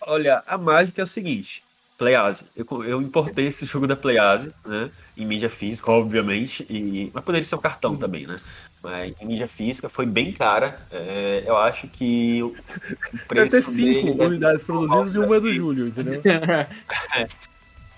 Olha, 0.01 0.43
a 0.47 0.57
mágica 0.57 1.03
é 1.03 1.05
o 1.05 1.07
seguinte. 1.07 1.65
Playase. 1.97 2.45
Eu, 2.55 2.67
eu 2.85 3.01
importei 3.01 3.47
esse 3.47 3.65
jogo 3.65 3.87
da 3.87 3.97
Playase, 3.97 4.53
né? 4.65 4.91
Em 5.17 5.25
mídia 5.27 5.49
física, 5.49 5.91
obviamente. 5.91 6.67
E, 6.69 7.11
mas 7.15 7.25
poderia 7.25 7.45
ser 7.45 7.55
um 7.55 7.59
cartão 7.61 7.93
Uhum. 7.93 7.97
também, 7.99 8.27
né? 8.27 8.37
Mas 8.83 9.15
em 9.21 9.27
mídia 9.27 9.49
física 9.49 9.89
foi 9.89 10.05
bem 10.07 10.33
cara. 10.33 10.79
É, 10.91 11.45
eu 11.47 11.57
acho 11.57 11.89
que 11.89 12.43
o 12.43 12.49
o 12.49 12.53
Deve 13.35 13.49
preço 13.49 13.51
ter 13.51 13.63
cinco 13.63 14.15
dele 14.15 14.25
unidades 14.25 14.63
produzidas 14.65 15.15
e 15.15 15.19
uma 15.19 15.37
é 15.37 15.41
do 15.41 15.53
Júlio, 15.53 15.89
entendeu? 15.89 16.21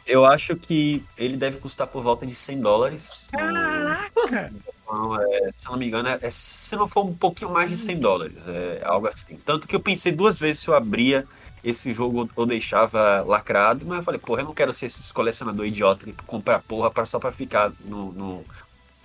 Eu 0.07 0.25
acho 0.25 0.57
que 0.57 1.05
ele 1.19 1.37
deve 1.37 1.59
custar 1.59 1.87
por 1.87 2.03
volta 2.03 2.25
de 2.25 2.35
100 2.35 2.61
dólares. 2.63 3.29
Caraca! 3.31 4.51
Então, 4.83 5.21
é, 5.21 5.51
se 5.55 5.67
eu 5.67 5.73
não 5.73 5.79
me 5.79 5.87
engano, 5.87 6.09
é, 6.09 6.19
é- 6.23 6.31
se 6.31 6.75
não 6.77 6.89
for 6.89 7.05
um 7.05 7.15
pouquinho 7.15 7.51
mais 7.53 7.69
de 7.69 7.77
100 7.77 7.99
dólares, 7.99 8.35
é 8.47 8.81
algo 8.87 9.07
assim. 9.07 9.37
Tanto 9.45 9.69
que 9.69 9.77
eu 9.77 9.81
pensei 9.81 10.11
duas 10.11 10.39
vezes 10.39 10.61
se 10.63 10.69
eu 10.69 10.75
abria 10.75 11.27
esse 11.63 11.93
jogo 11.93 12.29
ou 12.37 12.47
deixava 12.47 13.23
lacrado, 13.27 13.85
mas 13.87 13.99
eu 13.99 14.03
falei, 14.05 14.21
porra, 14.21 14.41
eu 14.43 14.47
não 14.47 14.55
quero 14.55 14.73
ser 14.73 14.87
esse 14.87 15.13
colecionador 15.13 15.67
idiota 15.67 16.05
que 16.05 16.13
compra 16.27 16.59
porra 16.59 16.91
pra, 16.91 17.05
só 17.07 17.19
pra 17.19 17.33
ficar 17.33 17.73
no, 17.85 18.13
no- 18.13 18.45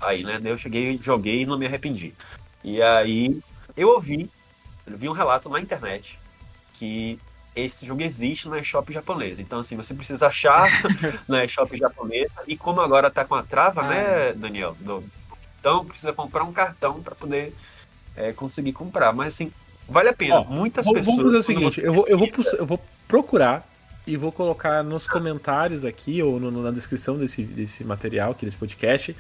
Aí, 0.02 0.24
né? 0.24 0.38
Daí 0.40 0.52
eu 0.52 0.58
cheguei, 0.58 0.98
joguei 0.98 1.42
e 1.42 1.46
não 1.46 1.58
me 1.58 1.66
arrependi. 1.66 2.14
E 2.64 2.82
aí, 2.82 3.40
eu 3.78 3.90
ouvi, 3.90 4.30
eu 4.86 4.98
vi 4.98 5.08
um 5.08 5.14
relato 5.14 5.48
na 5.50 5.60
internet 5.62 6.20
que 6.74 7.18
esse 7.56 7.86
jogo 7.86 8.02
existe 8.02 8.50
na 8.50 8.60
eShop 8.60 8.92
japonesa. 8.92 9.42
Então, 9.42 9.60
assim, 9.60 9.78
você 9.78 9.94
precisa 9.94 10.28
achar 10.28 10.68
na 11.28 11.46
eShop 11.46 11.78
japonesa. 11.78 12.32
E 12.48 12.58
como 12.58 12.82
agora 12.82 13.10
tá 13.10 13.24
com 13.24 13.36
a 13.36 13.44
trava, 13.44 13.82
Ah, 13.82 13.88
né, 13.88 14.34
Daniel? 14.34 14.76
Do, 14.80 15.04
então, 15.60 15.86
precisa 15.86 16.12
comprar 16.12 16.44
um 16.44 16.52
cartão 16.52 17.02
para 17.02 17.16
poder 17.16 17.54
é, 18.16 18.34
conseguir 18.34 18.74
comprar. 18.74 19.14
Mas, 19.14 19.36
assim, 19.36 19.54
vale 19.94 20.10
a 20.10 20.14
pena. 20.14 20.40
Ó, 20.40 20.44
Muitas 20.44 20.86
Vamos 20.86 21.00
pessoas. 21.00 21.16
vamos 21.18 21.32
fazer 21.32 21.38
o 21.38 21.44
seguinte: 21.44 21.82
eu 21.82 21.94
vou, 21.94 22.06
eu, 22.08 22.18
vou, 22.18 22.28
eu 22.60 22.66
vou 22.66 22.80
procurar 23.08 23.66
e 24.06 24.18
vou 24.18 24.32
colocar 24.32 24.84
nos 24.84 25.08
comentários 25.08 25.86
aqui 25.86 26.22
ou 26.22 26.40
no- 26.40 26.62
na 26.64 26.72
descrição 26.72 27.18
desse, 27.18 27.44
desse 27.44 27.84
material, 27.86 28.32
aqui 28.32 28.44
desse 28.46 28.58
podcast, 28.58 29.16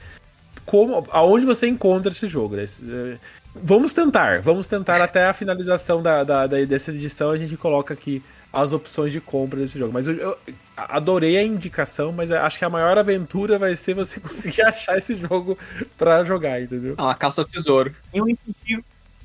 como, 0.65 1.05
aonde 1.11 1.45
você 1.45 1.67
encontra 1.67 2.11
esse 2.11 2.27
jogo. 2.27 2.55
né? 2.57 2.65
É, 2.65 3.17
Vamos 3.55 3.93
tentar, 3.93 4.41
vamos 4.41 4.65
tentar 4.67 4.99
até 4.99 5.25
a 5.27 5.33
finalização 5.33 6.01
da, 6.01 6.23
da- 6.23 6.47
da- 6.47 6.65
dessa 6.65 6.89
edição, 6.91 7.29
a 7.29 7.37
gente 7.37 7.55
coloca 7.55 7.93
aqui 7.93 8.21
as 8.51 8.73
opções 8.73 9.11
de 9.13 9.21
compra 9.21 9.59
desse 9.59 9.77
jogo. 9.79 9.93
Mas 9.93 10.07
eu, 10.07 10.13
eu 10.15 10.37
adorei 10.75 11.37
a 11.37 11.43
indicação, 11.43 12.11
mas 12.11 12.31
acho 12.31 12.57
que 12.59 12.65
a 12.65 12.69
maior 12.69 12.97
aventura 12.97 13.57
vai 13.59 13.75
ser 13.75 13.93
você 13.93 14.19
conseguir 14.21 14.63
achar 14.63 14.97
esse 14.97 15.13
jogo 15.15 15.57
pra 15.97 16.23
jogar, 16.23 16.61
entendeu? 16.61 16.95
Ah, 16.97 17.03
uma 17.05 17.15
calça 17.15 17.41
ao 17.41 17.45
tesouro. 17.45 17.93
E 18.13 18.19
um 18.21 18.27
incentivo, 18.27 18.83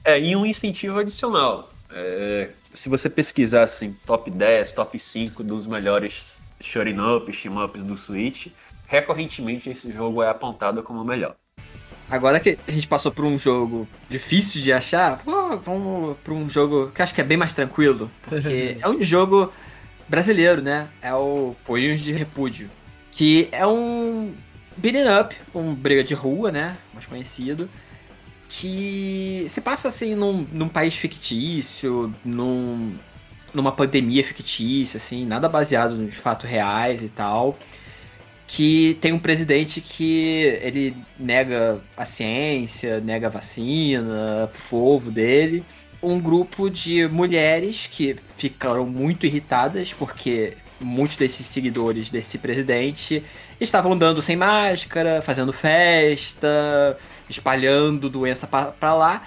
é, 0.09 0.19
e 0.19 0.35
um 0.35 0.47
incentivo 0.47 0.99
adicional. 0.99 1.71
É, 1.91 2.51
se 2.73 2.89
você 2.89 3.11
pesquisar 3.11 3.65
assim, 3.65 3.95
top 4.07 4.31
10, 4.31 4.73
top 4.73 4.99
5 4.99 5.45
dos 5.45 5.67
melhores 5.67 6.43
shooting 6.59 6.99
ups, 6.99 7.43
team 7.43 7.63
ups 7.63 7.85
do 7.85 7.95
Switch, 7.95 8.47
recorrentemente 8.87 9.69
esse 9.69 9.93
jogo 9.93 10.23
é 10.23 10.31
apontado 10.31 10.83
como 10.83 11.03
o 11.03 11.05
melhor. 11.05 11.37
Agora 12.11 12.41
que 12.41 12.59
a 12.67 12.71
gente 12.73 12.89
passou 12.89 13.13
por 13.13 13.27
um 13.27 13.37
jogo 13.37 13.87
difícil 14.09 14.63
de 14.63 14.73
achar, 14.73 15.19
pô, 15.19 15.59
vamos 15.59 16.17
pra 16.25 16.33
um 16.33 16.49
jogo 16.49 16.91
que 16.91 17.03
eu 17.03 17.05
acho 17.05 17.15
que 17.15 17.21
é 17.21 17.25
bem 17.25 17.37
mais 17.37 17.53
tranquilo. 17.53 18.11
Porque 18.23 18.79
é 18.81 18.89
um 18.89 19.03
jogo 19.03 19.53
brasileiro, 20.09 20.63
né? 20.63 20.89
É 21.03 21.13
o 21.13 21.55
Punhos 21.67 22.01
de 22.01 22.13
Repúdio. 22.13 22.71
Que 23.11 23.49
é 23.53 23.67
um 23.67 24.33
beating 24.75 25.07
up, 25.21 25.37
um 25.55 25.75
briga 25.75 26.03
de 26.03 26.15
rua, 26.15 26.51
né? 26.51 26.79
Mais 26.95 27.05
conhecido. 27.05 27.69
Que 28.49 29.45
se 29.49 29.61
passa 29.61 29.89
assim 29.89 30.15
num, 30.15 30.47
num 30.53 30.69
país 30.69 30.95
fictício, 30.95 32.15
num, 32.25 32.95
numa 33.53 33.73
pandemia 33.73 34.25
fictícia, 34.25 34.97
assim, 34.97 35.27
nada 35.27 35.49
baseado 35.49 35.95
nos 35.97 36.15
fatos 36.17 36.49
reais 36.49 37.03
e 37.03 37.09
tal 37.09 37.59
que 38.49 38.97
tem 39.03 39.13
um 39.13 39.19
presidente 39.19 39.83
que 39.83 40.59
ele 40.63 40.97
nega 41.19 41.81
a 41.95 42.07
ciência, 42.07 42.99
nega 42.99 43.27
a 43.27 43.31
vacina 43.31 44.51
pro 44.51 44.63
povo 44.71 45.11
dele. 45.11 45.63
Um 46.03 46.19
grupo 46.19 46.71
de 46.71 47.07
mulheres 47.09 47.87
que 47.87 48.17
ficaram 48.39 48.87
muito 48.87 49.27
irritadas 49.27 49.93
porque 49.93 50.57
muitos 50.81 51.19
desses 51.19 51.47
seguidores 51.47 52.09
desse 52.09 52.39
presidente 52.39 53.23
estavam 53.61 53.93
andando 53.93 54.23
sem 54.23 54.37
máscara, 54.37 55.21
fazendo 55.21 55.53
festa, 55.53 56.97
espalhando 57.29 58.09
doença 58.09 58.47
pra 58.47 58.95
lá. 58.95 59.23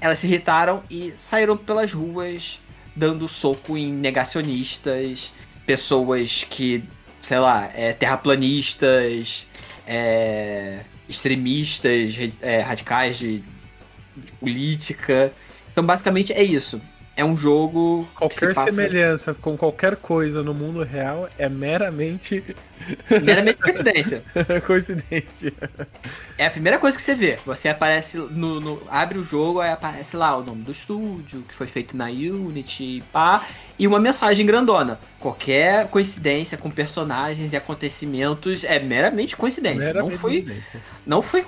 Elas 0.00 0.18
se 0.18 0.26
irritaram 0.26 0.82
e 0.90 1.12
saíram 1.18 1.56
pelas 1.56 1.92
ruas 1.92 2.58
dando 2.96 3.28
soco 3.28 3.76
em 3.76 3.92
negacionistas, 3.92 5.32
pessoas 5.66 6.44
que 6.44 6.82
sei 7.20 7.38
lá, 7.38 7.70
é, 7.74 7.92
terraplanistas, 7.92 9.46
é, 9.86 10.80
extremistas, 11.08 12.14
é, 12.40 12.60
radicais 12.60 13.18
de, 13.18 13.42
de 14.16 14.32
política. 14.40 15.32
Então, 15.70 15.84
basicamente, 15.84 16.32
é 16.32 16.42
isso. 16.42 16.80
É 17.16 17.24
um 17.24 17.36
jogo. 17.36 18.08
que 18.12 18.16
Qualquer 18.18 18.54
passa 18.54 18.70
semelhança 18.70 19.34
com 19.34 19.56
qualquer 19.56 19.96
coisa 19.96 20.42
no 20.42 20.54
mundo 20.54 20.82
real 20.82 21.28
é 21.38 21.48
meramente 21.48 22.42
meramente 23.22 23.60
coincidência. 23.60 24.22
coincidência. 24.66 25.52
É 26.38 26.46
a 26.46 26.50
primeira 26.50 26.78
coisa 26.78 26.96
que 26.96 27.02
você 27.02 27.14
vê. 27.14 27.38
Você 27.44 27.68
aparece 27.68 28.16
no, 28.16 28.58
no- 28.60 28.82
abre 28.88 29.18
o 29.18 29.24
jogo, 29.24 29.60
aí 29.60 29.70
aparece 29.70 30.16
lá 30.16 30.34
o 30.36 30.42
nome 30.42 30.62
do 30.62 30.72
estúdio, 30.72 31.42
que 31.46 31.54
foi 31.54 31.66
feito 31.66 31.94
na 31.96 32.06
Unity, 32.06 33.02
pá, 33.12 33.44
e 33.78 33.86
uma 33.86 33.98
mensagem 34.00 34.46
grandona. 34.46 34.98
Qualquer 35.18 35.88
coincidência 35.88 36.56
com 36.56 36.70
personagens 36.70 37.52
e 37.52 37.56
acontecimentos 37.56 38.64
é 38.64 38.78
meramente 38.78 39.36
coincidência. 39.36 39.92
Meramente 39.92 40.12
não 40.12 40.18
foi 40.18 40.30
coincidência. 40.42 40.80
Não 41.06 41.22
foi. 41.22 41.46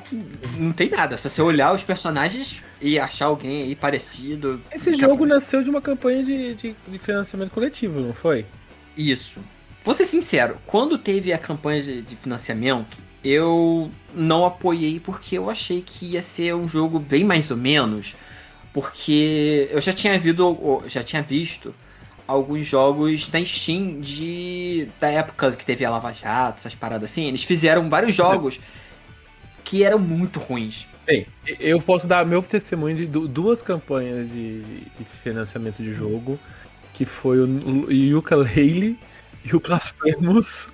Não 0.59 0.73
tem 0.73 0.91
nada. 0.91 1.17
Se 1.17 1.31
você 1.31 1.41
olhar 1.41 1.73
os 1.75 1.83
personagens, 1.83 2.63
e 2.83 2.99
achar 2.99 3.27
alguém 3.27 3.63
aí 3.63 3.77
parecido. 3.77 4.61
Esse 4.75 4.95
jogo 4.95 5.25
nasceu 5.25 5.63
de 5.63 5.71
uma 5.71 5.81
campanha 5.81 6.25
de, 6.25 6.55
de, 6.55 6.77
de 6.89 6.99
financiamento 6.99 7.51
coletivo, 7.51 8.01
não 8.01 8.13
foi? 8.13 8.45
Isso. 8.97 9.41
Vou 9.85 9.95
ser 9.95 10.05
sincero, 10.05 10.59
quando 10.67 10.99
teve 10.99 11.33
a 11.33 11.39
campanha 11.39 11.83
de, 11.83 12.03
de 12.03 12.17
financiamento, 12.17 12.99
eu 13.25 13.91
não 14.15 14.45
apoiei 14.45 14.99
porque 14.99 15.39
eu 15.39 15.49
achei 15.49 15.81
que 15.81 16.07
ia 16.07 16.23
ser 16.23 16.55
um 16.55 16.67
jogo 16.67 16.99
bem 16.99 17.25
mais 17.25 17.51
ou 17.51 17.57
menos. 17.57 18.15
Porque 18.73 19.69
eu 19.71 19.81
já 19.81 19.93
tinha, 19.93 20.19
visto, 20.19 20.83
já 20.87 21.03
tinha 21.03 21.23
visto 21.23 21.75
alguns 22.27 22.67
jogos 22.67 23.29
da 23.29 23.45
Steam 23.45 24.01
de 24.01 24.89
da 24.99 25.09
época 25.09 25.53
que 25.53 25.65
teve 25.65 25.85
a 25.85 25.91
Lava 25.91 26.13
Jato, 26.13 26.59
essas 26.59 26.75
paradas 26.75 27.11
assim. 27.11 27.27
Eles 27.27 27.45
fizeram 27.45 27.89
vários 27.91 28.15
jogos 28.15 28.59
que 29.63 29.85
eram 29.85 29.99
muito 29.99 30.39
ruins. 30.39 30.87
Bem, 31.07 31.27
eu 31.59 31.81
posso 31.81 32.07
dar 32.07 32.25
meu 32.25 32.43
testemunho 32.43 32.95
de 32.95 33.07
duas 33.07 33.63
campanhas 33.63 34.31
de, 34.31 34.61
de 34.63 35.05
financiamento 35.05 35.83
de 35.83 35.93
jogo, 35.93 36.39
que 36.95 37.05
foi 37.05 37.41
o 37.41 37.91
Yuka 37.91 38.37
Leile 38.37 38.99
e 39.45 39.55
o 39.55 39.61
Blasphemous. 39.61 40.69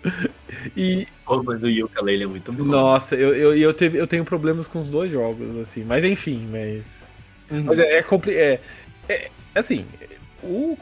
E. 0.76 1.06
Pô, 1.24 1.42
mas 1.42 1.62
o 1.62 1.68
Yuka 1.68 2.04
Leile 2.04 2.24
é 2.24 2.26
muito 2.26 2.52
bom. 2.52 2.64
Nossa, 2.64 3.14
eu, 3.14 3.34
eu, 3.34 3.56
eu, 3.56 3.72
teve, 3.72 3.98
eu 3.98 4.06
tenho 4.06 4.24
problemas 4.24 4.68
com 4.68 4.80
os 4.80 4.90
dois 4.90 5.10
jogos, 5.10 5.56
assim. 5.58 5.84
Mas 5.84 6.04
enfim, 6.04 6.46
mas. 6.50 7.06
Uhum. 7.50 7.64
Mas 7.64 7.78
é, 7.78 7.98
é, 7.98 8.04
é, 8.28 8.60
é, 9.08 9.30
assim, 9.54 9.86
o, 10.42 10.76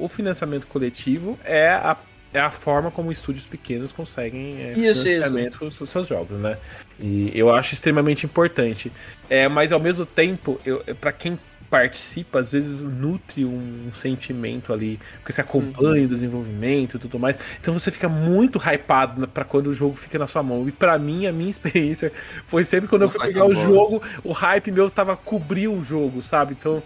o 0.00 0.08
financiamento 0.08 0.66
coletivo 0.68 1.36
é 1.44 1.70
a, 1.70 1.96
é 2.32 2.40
a 2.40 2.50
forma 2.50 2.90
como 2.90 3.12
estúdios 3.12 3.46
pequenos 3.46 3.92
conseguem 3.92 4.60
é, 4.60 4.72
isso, 4.72 5.02
financiamento 5.02 5.58
com 5.58 5.66
os 5.66 5.90
seus 5.90 6.06
jogos, 6.06 6.38
né? 6.38 6.56
E 6.98 7.30
eu 7.34 7.52
acho 7.52 7.74
extremamente 7.74 8.24
importante. 8.24 8.90
É, 9.28 9.48
mas 9.48 9.72
ao 9.72 9.80
mesmo 9.80 10.06
tempo, 10.06 10.60
para 11.00 11.12
quem 11.12 11.38
participa, 11.72 12.40
às 12.40 12.52
vezes 12.52 12.78
nutre 12.78 13.46
um 13.46 13.90
sentimento 13.94 14.74
ali, 14.74 15.00
porque 15.16 15.32
você 15.32 15.40
acompanha 15.40 16.00
uhum. 16.00 16.04
o 16.04 16.08
desenvolvimento 16.08 16.98
e 16.98 17.00
tudo 17.00 17.18
mais. 17.18 17.38
Então 17.58 17.72
você 17.72 17.90
fica 17.90 18.10
muito 18.10 18.58
hypado 18.58 19.26
para 19.26 19.42
quando 19.42 19.68
o 19.68 19.74
jogo 19.74 19.94
fica 19.94 20.18
na 20.18 20.26
sua 20.26 20.42
mão. 20.42 20.68
E 20.68 20.72
para 20.72 20.98
mim, 20.98 21.26
a 21.26 21.32
minha 21.32 21.48
experiência 21.50 22.12
foi 22.44 22.62
sempre 22.62 22.88
quando 22.88 23.02
eu 23.02 23.08
fui 23.08 23.20
pegar 23.20 23.46
o 23.46 23.54
jogo, 23.54 24.02
o 24.22 24.32
hype 24.32 24.70
meu 24.70 24.90
tava 24.90 25.16
cobrir 25.16 25.68
o 25.68 25.82
jogo, 25.82 26.20
sabe? 26.20 26.54
Então, 26.60 26.82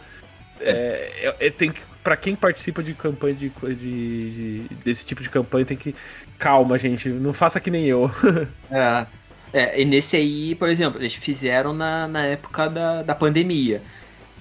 é, 0.61 1.35
é, 1.41 1.47
é 1.47 1.51
tem 1.51 1.71
que 1.71 1.81
para 2.03 2.17
quem 2.17 2.37
participa 2.37 2.85
de 2.85 2.95
campanha 2.95 3.35
de, 3.35 3.49
de, 3.49 4.31
de, 4.31 4.75
desse 4.77 5.05
tipo 5.05 5.21
de 5.21 5.29
campanha 5.29 5.65
tem 5.65 5.77
que 5.77 5.93
calma, 6.39 6.79
gente, 6.79 7.09
não 7.09 7.33
faça 7.33 7.59
que 7.59 7.71
nem 7.71 7.85
eu. 7.85 8.09
é. 8.71 9.07
É, 9.53 9.81
e 9.81 9.85
nesse 9.85 10.17
aí, 10.17 10.55
por 10.55 10.69
exemplo, 10.69 11.01
eles 11.01 11.15
fizeram 11.15 11.73
na, 11.73 12.07
na 12.07 12.27
época 12.27 12.69
da, 12.69 13.03
da 13.03 13.15
pandemia. 13.15 13.83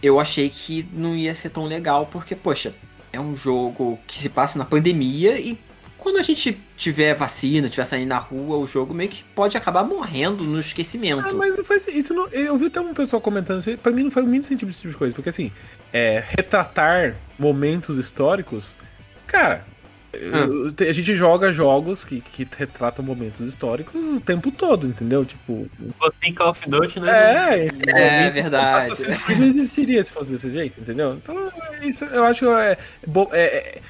Eu 0.03 0.19
achei 0.19 0.49
que 0.49 0.87
não 0.91 1.15
ia 1.15 1.33
ser 1.33 1.49
tão 1.49 1.65
legal, 1.65 2.05
porque, 2.11 2.35
poxa, 2.35 2.73
é 3.13 3.19
um 3.19 3.35
jogo 3.35 3.97
que 4.05 4.17
se 4.17 4.29
passa 4.29 4.59
na 4.59 4.65
pandemia 4.65 5.39
e 5.39 5.57
quando 6.05 6.17
a 6.17 6.21
gente 6.21 6.55
tiver 6.77 7.15
vacina, 7.15 7.67
tiver 7.67 7.83
saindo 7.83 8.09
na 8.09 8.19
rua, 8.19 8.57
o 8.57 8.67
jogo 8.67 8.93
meio 8.93 9.09
que 9.09 9.23
pode 9.23 9.57
acabar 9.57 9.83
morrendo 9.83 10.43
no 10.43 10.59
esquecimento. 10.59 11.27
Ah, 11.27 11.33
mas 11.33 11.57
não 11.57 11.63
faz 11.63 11.87
isso. 11.87 12.13
Não, 12.13 12.27
eu 12.27 12.55
vi 12.59 12.67
até 12.67 12.79
um 12.79 12.93
pessoal 12.93 13.19
comentando 13.19 13.59
isso. 13.59 13.75
Pra 13.79 13.91
mim 13.91 14.03
não 14.03 14.11
faz 14.11 14.23
muito 14.23 14.45
sentido 14.45 14.69
esse 14.69 14.81
tipo 14.81 14.91
de 14.91 14.97
coisa. 14.99 15.15
Porque 15.15 15.29
assim, 15.29 15.51
é, 15.91 16.23
retratar 16.27 17.15
momentos 17.39 17.97
históricos. 17.97 18.77
Cara, 19.25 19.65
ah. 20.13 20.83
a 20.87 20.93
gente 20.93 21.15
joga 21.15 21.51
jogos 21.51 22.03
que, 22.03 22.21
que 22.21 22.47
retratam 22.55 23.03
momentos 23.03 23.39
históricos 23.39 23.99
o 24.05 24.21
tempo 24.21 24.51
todo, 24.51 24.85
entendeu? 24.85 25.25
Tipo. 25.25 25.67
Assim, 26.03 26.31
Call 26.35 26.51
of 26.51 26.69
Duty, 26.69 26.99
né? 26.99 27.09
É, 27.09 27.67
é, 27.87 28.27
é 28.27 28.29
verdade. 28.29 28.91
Assassin's 28.91 29.17
Creed 29.17 29.39
não 29.39 29.47
existiria 29.47 30.03
se 30.03 30.13
fosse 30.13 30.29
desse 30.29 30.51
jeito, 30.51 30.79
entendeu? 30.79 31.15
Então, 31.15 31.51
isso 31.81 32.05
eu 32.05 32.23
acho 32.23 32.45
é, 32.51 32.77
é, 33.31 33.41
é 33.41 33.81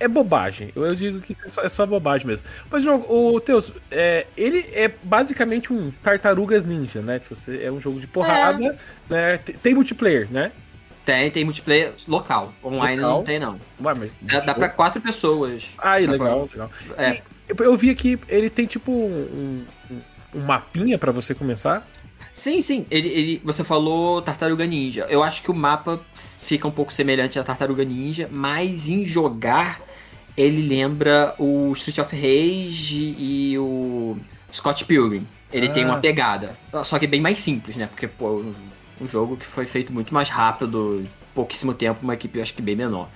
é 0.00 0.08
bobagem. 0.08 0.70
Eu 0.74 0.94
digo 0.94 1.20
que 1.20 1.36
é 1.44 1.48
só, 1.48 1.62
é 1.62 1.68
só 1.68 1.86
bobagem 1.86 2.26
mesmo. 2.26 2.46
Mas 2.70 2.86
o, 2.86 3.34
o 3.34 3.40
Teus, 3.40 3.72
é, 3.90 4.26
ele 4.36 4.66
é 4.72 4.90
basicamente 5.02 5.72
um 5.72 5.90
Tartarugas 6.02 6.66
Ninja, 6.66 7.00
né? 7.00 7.18
Tipo, 7.18 7.34
você, 7.34 7.62
é 7.62 7.70
um 7.70 7.80
jogo 7.80 8.00
de 8.00 8.06
porrada, 8.06 8.64
é. 8.64 8.76
né? 9.08 9.38
Tem, 9.38 9.54
tem, 9.54 9.74
multiplayer, 9.74 10.30
né? 10.30 10.52
Tem, 11.04 11.30
tem 11.30 11.44
multiplayer 11.44 11.92
local. 12.08 12.52
Online 12.62 13.00
local. 13.00 13.18
não 13.18 13.24
tem, 13.24 13.38
não. 13.38 13.60
Ué, 13.82 13.94
mas... 13.94 14.14
Dá, 14.20 14.40
dá 14.40 14.54
pra 14.54 14.68
quatro 14.68 15.00
pessoas. 15.00 15.72
Ah, 15.78 15.96
legal, 15.96 16.48
pra... 16.48 16.64
legal. 16.64 16.70
É. 16.98 17.22
eu 17.60 17.76
vi 17.76 17.90
aqui, 17.90 18.18
ele 18.28 18.50
tem 18.50 18.66
tipo 18.66 18.90
um, 18.90 19.64
um, 19.90 19.98
um 20.34 20.40
mapinha 20.40 20.98
para 20.98 21.12
você 21.12 21.34
começar. 21.34 21.86
Sim, 22.34 22.60
sim. 22.60 22.84
Ele, 22.90 23.08
ele, 23.08 23.42
você 23.44 23.62
falou 23.62 24.20
Tartaruga 24.20 24.66
Ninja. 24.66 25.06
Eu 25.08 25.22
acho 25.22 25.40
que 25.40 25.50
o 25.50 25.54
mapa 25.54 26.00
fica 26.14 26.66
um 26.66 26.70
pouco 26.72 26.92
semelhante 26.92 27.38
a 27.38 27.44
Tartaruga 27.44 27.84
Ninja, 27.84 28.28
mas 28.30 28.88
em 28.88 29.06
jogar 29.06 29.80
ele 30.36 30.62
lembra 30.62 31.34
o 31.38 31.72
Street 31.74 31.98
of 31.98 32.14
Rage 32.14 33.14
e 33.16 33.56
o 33.56 34.16
Scott 34.52 34.84
Pilgrim. 34.84 35.26
Ele 35.52 35.68
ah. 35.68 35.70
tem 35.70 35.84
uma 35.84 35.94
ah. 35.94 36.00
pegada. 36.00 36.58
Só 36.84 36.98
que 36.98 37.04
é 37.04 37.08
bem 37.08 37.20
mais 37.20 37.38
simples, 37.38 37.76
né? 37.76 37.86
Porque, 37.86 38.08
pô, 38.08 38.44
um 39.00 39.06
jogo 39.06 39.36
que 39.36 39.46
foi 39.46 39.66
feito 39.66 39.92
muito 39.92 40.12
mais 40.12 40.28
rápido, 40.28 41.06
pouquíssimo 41.32 41.72
tempo, 41.72 42.00
uma 42.02 42.14
equipe 42.14 42.40
acho 42.40 42.52
que 42.52 42.62
bem 42.62 42.74
menor. 42.74 43.08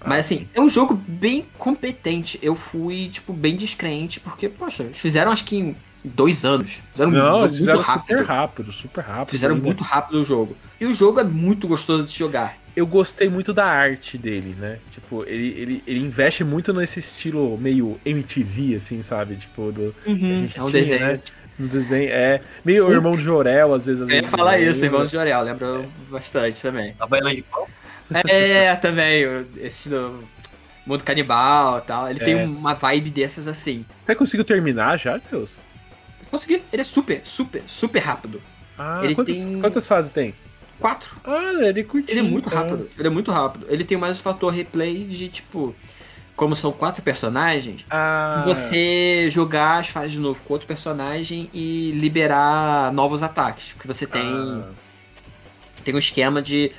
Ah, 0.00 0.08
Mas 0.08 0.20
assim, 0.20 0.48
é 0.54 0.60
um 0.60 0.68
jogo 0.68 0.94
bem 0.94 1.44
competente. 1.58 2.38
Eu 2.42 2.54
fui, 2.54 3.10
tipo, 3.10 3.34
bem 3.34 3.56
descrente, 3.56 4.20
porque, 4.20 4.48
poxa, 4.48 4.88
fizeram 4.92 5.30
acho 5.30 5.44
que 5.44 5.56
em 5.56 5.76
dois 6.04 6.44
anos. 6.44 6.80
Fizeram 6.92 7.10
Não, 7.10 7.40
muito 7.40 7.54
fizeram 7.54 7.80
rápido. 7.80 8.18
super 8.18 8.26
rápido, 8.26 8.72
super 8.72 9.04
rápido. 9.04 9.30
Fizeram 9.30 9.54
ainda. 9.54 9.66
muito 9.66 9.82
rápido 9.82 10.20
o 10.20 10.24
jogo. 10.24 10.56
E 10.80 10.84
o 10.84 10.94
jogo 10.94 11.20
é 11.20 11.24
muito 11.24 11.66
gostoso 11.66 12.04
de 12.04 12.12
jogar. 12.12 12.56
Eu 12.76 12.86
gostei 12.86 13.28
muito 13.28 13.54
da 13.54 13.64
arte 13.64 14.18
dele, 14.18 14.54
né? 14.58 14.78
Tipo, 14.90 15.24
ele, 15.24 15.48
ele, 15.60 15.82
ele 15.86 16.00
investe 16.00 16.42
muito 16.42 16.72
nesse 16.72 16.98
estilo 16.98 17.56
meio 17.56 17.98
MTV, 18.04 18.74
assim, 18.76 19.02
sabe? 19.02 19.36
Tipo, 19.36 19.70
do. 19.70 19.94
Uhum, 20.06 20.18
que 20.18 20.32
a 20.32 20.36
gente 20.36 20.58
é 20.58 20.62
um 20.62 20.66
tinha, 20.66 20.82
desenho. 20.82 21.06
Né? 21.06 21.20
No 21.56 21.68
desenho, 21.68 22.10
é. 22.10 22.40
Meio 22.64 22.88
o 22.88 22.92
irmão 22.92 23.14
do 23.14 23.22
Jorel, 23.22 23.74
às 23.74 23.86
vezes. 23.86 24.02
Às 24.02 24.08
eu 24.08 24.16
ia 24.16 24.28
falar 24.28 24.58
isso, 24.58 24.84
irmão 24.84 25.04
do 25.04 25.08
Jorel, 25.08 25.42
lembra 25.42 25.84
bastante 26.10 26.60
também. 26.60 26.94
A 26.98 27.06
baiana 27.06 27.32
de 27.32 27.42
pau? 27.42 27.68
É, 28.28 28.74
também. 28.76 29.24
Esse 29.56 29.88
do 29.88 30.24
mundo 30.84 31.04
canibal 31.04 31.78
e 31.78 31.82
tal. 31.82 32.10
Ele 32.10 32.20
é. 32.20 32.24
tem 32.24 32.44
uma 32.44 32.74
vibe 32.74 33.10
dessas 33.10 33.46
assim. 33.46 33.84
Você 34.04 34.14
conseguiu 34.16 34.44
terminar 34.44 34.98
já, 34.98 35.20
Deus? 35.30 35.60
Consegui. 36.34 36.64
Ele 36.72 36.82
é 36.82 36.84
super, 36.84 37.20
super, 37.22 37.62
super 37.64 38.00
rápido. 38.00 38.42
Ah, 38.76 39.02
ele 39.04 39.14
quantas, 39.14 39.44
tem... 39.44 39.60
quantas 39.60 39.86
fases 39.86 40.10
tem? 40.10 40.34
Quatro. 40.80 41.14
Ah, 41.22 41.52
ele 41.60 41.80
é 41.80 41.84
curtinho. 41.84 42.18
Ele 42.18 42.26
é 42.26 42.28
muito 42.28 42.48
então. 42.48 42.58
rápido. 42.58 42.90
Ele 42.98 43.06
é 43.06 43.10
muito 43.10 43.30
rápido. 43.30 43.66
Ele 43.70 43.84
tem 43.84 43.96
mais 43.96 44.18
o 44.18 44.22
fator 44.22 44.52
replay 44.52 45.04
de 45.04 45.28
tipo. 45.28 45.74
Como 46.34 46.56
são 46.56 46.72
quatro 46.72 47.00
personagens, 47.00 47.86
ah. 47.88 48.42
você 48.44 49.28
jogar 49.30 49.78
as 49.78 49.86
fases 49.86 50.10
de 50.10 50.18
novo 50.18 50.42
com 50.42 50.52
outro 50.52 50.66
personagem 50.66 51.48
e 51.54 51.92
liberar 51.92 52.92
novos 52.92 53.22
ataques. 53.22 53.72
Porque 53.72 53.86
você 53.86 54.04
tem. 54.04 54.20
Ah. 54.20 54.68
Tem 55.84 55.94
um 55.94 55.98
esquema 55.98 56.42
de. 56.42 56.72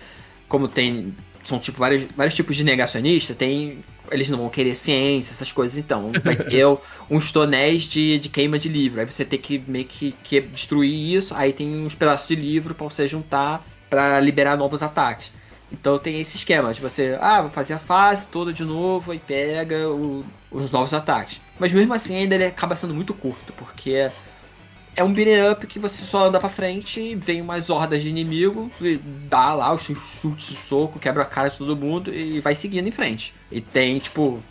Como 0.50 0.68
tem. 0.68 1.16
São 1.46 1.60
tipo 1.60 1.78
vários, 1.78 2.06
vários 2.16 2.34
tipos 2.34 2.56
de 2.56 2.64
negacionista, 2.64 3.34
tem 3.34 3.84
eles 4.12 4.30
não 4.30 4.38
vão 4.38 4.50
querer 4.50 4.76
ciência, 4.76 5.32
essas 5.32 5.52
coisas, 5.52 5.78
então. 5.78 6.12
Vai 6.24 6.36
ter 6.36 6.66
uns 7.10 7.32
tonéis 7.32 7.84
de, 7.84 8.20
de 8.20 8.30
queima 8.30 8.60
de 8.60 8.70
livro. 8.70 9.00
Aí 9.00 9.06
você 9.06 9.26
tem 9.26 9.40
que 9.40 9.64
meio 9.68 9.86
que, 9.86 10.14
que 10.24 10.42
destruir 10.42 11.16
isso. 11.16 11.34
Aí 11.36 11.54
tem 11.54 11.84
uns 11.84 11.96
pedaços 11.96 12.28
de 12.28 12.36
livro 12.36 12.76
para 12.76 12.86
você 12.86 13.08
juntar 13.08 13.66
para 13.90 14.20
liberar 14.20 14.58
novos 14.58 14.84
ataques. 14.84 15.32
Então 15.72 15.98
tem 15.98 16.20
esse 16.20 16.38
esquema 16.38 16.74
de 16.74 16.80
você, 16.80 17.18
ah, 17.20 17.42
vou 17.42 17.50
fazer 17.50 17.74
a 17.74 17.80
fase 17.80 18.28
toda 18.28 18.54
de 18.54 18.64
novo 18.64 19.14
e 19.14 19.20
pega 19.20 19.90
o, 19.90 20.24
os 20.52 20.72
novos 20.72 20.94
ataques. 20.94 21.42
Mas 21.60 21.72
mesmo 21.72 21.94
assim 21.94 22.16
ainda 22.16 22.36
ele 22.36 22.46
acaba 22.46 22.76
sendo 22.76 22.94
muito 22.94 23.14
curto, 23.14 23.52
porque 23.54 24.10
é 24.96 25.04
um 25.04 25.12
beat'em 25.12 25.52
up 25.52 25.68
que 25.68 25.78
você 25.78 26.04
só 26.04 26.28
anda 26.28 26.40
pra 26.40 26.48
frente, 26.48 27.16
vem 27.16 27.42
umas 27.42 27.70
hordas 27.70 28.02
de 28.02 28.10
inimigo, 28.10 28.72
dá 29.30 29.54
lá 29.54 29.74
os 29.74 29.84
chutes, 29.84 30.52
o 30.52 30.56
soco, 30.56 30.98
quebra 31.00 31.24
a 31.24 31.26
cara 31.26 31.50
de 31.50 31.58
todo 31.58 31.76
mundo 31.76 32.14
e 32.14 32.40
vai 32.40 32.56
seguindo 32.56 32.88
em 32.88 32.92
frente. 32.92 33.34
E 33.52 33.60
tem, 33.60 34.00
tipo, 34.00 34.42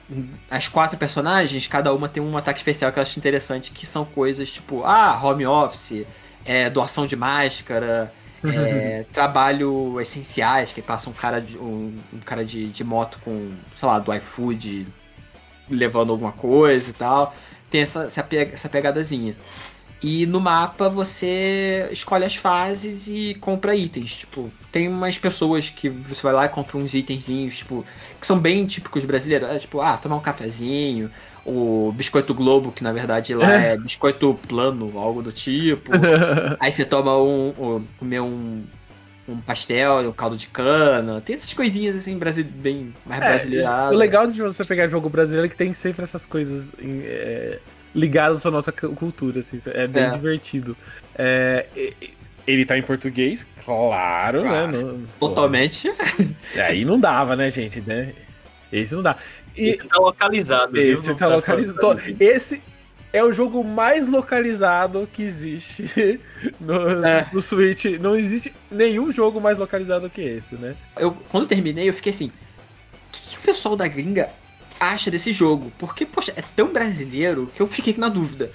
as 0.51 0.69
quatro 0.69 0.99
personagens, 0.99 1.67
cada 1.67 1.95
uma 1.95 2.09
tem 2.09 2.23
um 2.23 2.37
ataque 2.37 2.59
especial 2.59 2.93
que 2.93 2.99
eu 2.99 3.03
acho 3.03 3.19
interessante, 3.19 3.73
que 3.73 3.87
são 3.87 4.05
coisas 4.05 4.51
tipo, 4.51 4.85
ah, 4.85 5.19
home 5.23 5.47
office, 5.47 6.07
é, 6.45 6.69
doação 6.69 7.07
de 7.07 7.17
máscara, 7.17 8.13
é, 8.45 9.07
trabalho 9.13 9.99
essenciais, 9.99 10.73
que 10.75 10.83
passa 10.83 11.09
um 11.09 11.15
cara, 11.15 11.41
de, 11.41 11.57
um, 11.57 11.99
um 12.13 12.19
cara 12.19 12.45
de, 12.45 12.69
de 12.69 12.85
moto 12.85 13.19
com, 13.25 13.53
sei 13.75 13.89
lá, 13.89 13.99
do 13.99 14.13
iFood 14.13 14.87
levando 15.71 16.11
alguma 16.11 16.33
coisa 16.33 16.91
e 16.91 16.93
tal. 16.93 17.35
Tem 17.71 17.81
essa, 17.81 18.07
essa 18.07 18.69
pegadazinha. 18.69 19.35
E 20.03 20.27
no 20.27 20.39
mapa 20.41 20.89
você 20.89 21.89
escolhe 21.91 22.25
as 22.25 22.37
fases 22.37 23.07
e 23.09 23.35
compra 23.41 23.75
itens. 23.75 24.17
Tipo, 24.17 24.53
tem 24.71 24.87
umas 24.89 25.19
pessoas 25.19 25.71
que 25.71 25.89
você 25.89 26.23
vai 26.23 26.33
lá 26.35 26.45
e 26.45 26.49
compra 26.51 26.77
uns 26.77 26.93
itenzinhos, 26.93 27.59
tipo, 27.59 27.85
que 28.21 28.27
são 28.27 28.39
bem 28.39 28.67
típicos 28.67 29.05
brasileiros. 29.05 29.49
É, 29.49 29.59
tipo, 29.59 29.81
ah, 29.81 29.97
tomar 29.97 30.17
um 30.17 30.21
cafezinho, 30.21 31.11
o 31.45 31.93
biscoito 31.97 32.35
Globo, 32.35 32.71
que 32.73 32.83
na 32.85 32.93
verdade 32.93 33.35
lá 33.35 33.55
é, 33.55 33.73
é 33.73 33.77
biscoito 33.79 34.39
plano, 34.47 34.99
algo 34.99 35.23
do 35.23 35.33
tipo. 35.33 35.93
Aí 36.61 36.71
você 36.73 36.85
toma 36.85 37.17
um. 37.19 37.49
um 37.59 37.87
comer 37.99 38.21
um, 38.21 38.65
um 39.27 39.41
pastel, 39.41 40.09
um 40.09 40.13
caldo 40.13 40.37
de 40.37 40.49
cana. 40.49 41.21
Tem 41.21 41.37
essas 41.37 41.53
coisinhas 41.55 41.97
assim, 41.97 42.19
brasile... 42.19 42.49
bem 42.49 42.95
mais 43.05 43.23
É, 43.23 43.25
brasileiradas. 43.25 43.95
o 43.95 43.99
legal 43.99 44.27
de 44.27 44.43
você 44.43 44.65
pegar 44.65 44.89
jogo 44.89 45.09
brasileiro 45.09 45.47
é 45.47 45.49
que 45.49 45.57
tem 45.57 45.73
sempre 45.73 46.03
essas 46.03 46.27
coisas 46.27 46.69
é, 46.79 47.61
ligadas 47.95 48.45
à 48.45 48.51
nossa 48.51 48.73
cu- 48.73 48.95
cultura, 48.95 49.41
assim, 49.41 49.59
é 49.67 49.87
bem 49.87 50.05
É. 50.05 50.11
divertido. 50.11 50.77
É, 51.17 51.67
ele 52.47 52.65
tá 52.67 52.77
em 52.77 52.83
português, 52.83 53.47
claro, 53.65 54.43
Claro. 54.43 54.73
né? 54.73 54.83
não- 54.83 55.03
Totalmente. 55.21 55.91
pô, 55.91 56.61
Aí 56.61 56.85
não 56.85 56.99
dava, 56.99 57.37
né, 57.37 57.51
gente, 57.51 57.81
né? 57.81 58.13
Esse 58.73 58.95
não 58.95 59.03
dá. 59.03 59.17
E 59.57 59.69
Esse 59.69 59.87
tá 59.87 59.99
localizado, 59.99 60.73
viu? 60.73 60.83
esse 60.93 61.09
Não 61.09 61.15
tá 61.17 61.29
localizado. 61.29 62.01
Esse 62.19 62.61
é 63.13 63.23
o 63.23 63.33
jogo 63.33 63.63
mais 63.63 64.09
localizado 64.09 65.09
que 65.13 65.23
existe 65.23 65.85
no, 66.61 67.07
É. 67.07 67.29
no 67.33 67.41
Switch. 67.41 67.85
Não 68.01 68.17
existe 68.17 68.53
nenhum 68.69 69.13
jogo 69.13 69.41
mais 69.41 69.59
localizado 69.61 70.11
que 70.11 70.21
esse, 70.21 70.57
né? 70.57 70.75
Eu, 70.99 71.13
quando 71.31 71.47
terminei, 71.47 71.89
eu 71.89 71.95
fiquei 71.95 72.11
assim: 72.13 72.27
o 72.27 72.33
que, 73.13 73.21
que 73.31 73.39
o 73.39 73.43
pessoal 73.43 73.77
da 73.77 73.87
gringa 73.87 74.29
acha 74.93 75.11
desse 75.11 75.33
jogo? 75.33 75.73
Porque, 75.79 76.05
poxa, 76.07 76.33
é 76.37 76.43
tão 76.57 76.73
brasileiro 76.73 77.51
que 77.55 77.63
eu 77.63 77.67
fiquei 77.67 77.95
na 77.97 78.09
dúvida. 78.09 78.53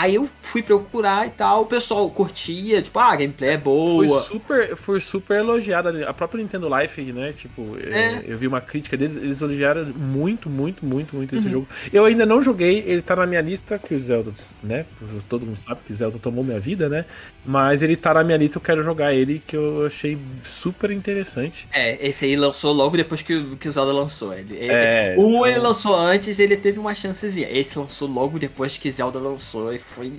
Aí 0.00 0.14
eu 0.14 0.28
fui 0.40 0.62
procurar 0.62 1.26
e 1.26 1.30
tal, 1.30 1.62
o 1.62 1.66
pessoal 1.66 2.08
curtia, 2.08 2.80
tipo, 2.80 2.96
ah, 3.00 3.12
a 3.12 3.16
gameplay 3.16 3.50
é 3.50 3.54
Foi 3.58 4.06
boa. 4.06 4.20
super, 4.20 4.76
foi 4.76 5.00
super 5.00 5.38
elogiada. 5.38 6.08
A 6.08 6.14
própria 6.14 6.40
Nintendo 6.40 6.68
Life, 6.72 7.02
né? 7.12 7.32
Tipo, 7.32 7.76
é, 7.80 8.22
eu 8.24 8.38
vi 8.38 8.46
uma 8.46 8.60
crítica 8.60 8.96
deles, 8.96 9.16
eles 9.16 9.40
elogiaram 9.40 9.84
muito, 9.86 10.48
muito, 10.48 10.86
muito, 10.86 11.16
muito 11.16 11.34
esse 11.34 11.46
Uhum. 11.46 11.52
jogo. 11.52 11.68
Eu 11.92 12.04
ainda 12.04 12.24
não 12.24 12.40
joguei, 12.40 12.84
ele 12.86 13.02
tá 13.02 13.16
na 13.16 13.26
minha 13.26 13.40
lista, 13.40 13.76
que 13.76 13.92
o 13.92 13.98
Zelda, 13.98 14.32
né? 14.62 14.86
Todo 15.28 15.44
mundo 15.44 15.58
sabe 15.58 15.80
que 15.84 15.92
Zelda 15.92 16.16
tomou 16.20 16.44
minha 16.44 16.60
vida, 16.60 16.88
né? 16.88 17.04
Mas 17.44 17.82
ele 17.82 17.96
tá 17.96 18.14
na 18.14 18.22
minha 18.22 18.38
lista, 18.38 18.58
eu 18.58 18.62
quero 18.62 18.84
jogar 18.84 19.12
ele, 19.12 19.42
que 19.44 19.56
eu 19.56 19.84
achei 19.84 20.16
super 20.44 20.92
interessante. 20.92 21.66
É, 21.72 22.06
esse 22.06 22.24
aí 22.24 22.36
lançou 22.36 22.72
logo 22.72 22.96
depois 22.96 23.20
que, 23.22 23.34
o- 23.34 23.56
que 23.56 23.68
o 23.68 23.72
Zelda 23.72 23.90
lançou. 23.92 24.32
Ele, 24.32 24.54
ele- 24.54 24.70
É, 24.72 25.16
um 25.18 25.30
então- 25.30 25.46
ele 25.48 25.58
lançou 25.58 25.96
antes 25.96 26.38
ele 26.38 26.56
teve 26.56 26.78
uma 26.78 26.94
chancezinha. 26.94 27.48
Esse 27.50 27.76
lançou 27.76 28.06
logo 28.08 28.38
depois 28.38 28.78
que 28.78 28.88
Zelda 28.92 29.18
lançou 29.18 29.74
e 29.74 29.78
foi 29.88 30.12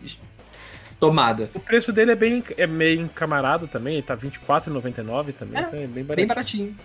tomada. 1.00 1.50
O 1.54 1.60
preço 1.60 1.94
dele 1.94 2.12
é 2.12 2.16
bem 2.16 2.44
é 2.58 2.68
meio 2.68 3.02
encamarado 3.02 3.68
também, 3.68 4.02
tá 4.02 4.16
R$24,99 4.16 5.34
também, 5.34 5.58
É, 5.58 5.66
então 5.66 5.80
é 5.80 5.88
bem 5.88 6.04
Bem 6.04 6.28
baratinho. 6.28 6.76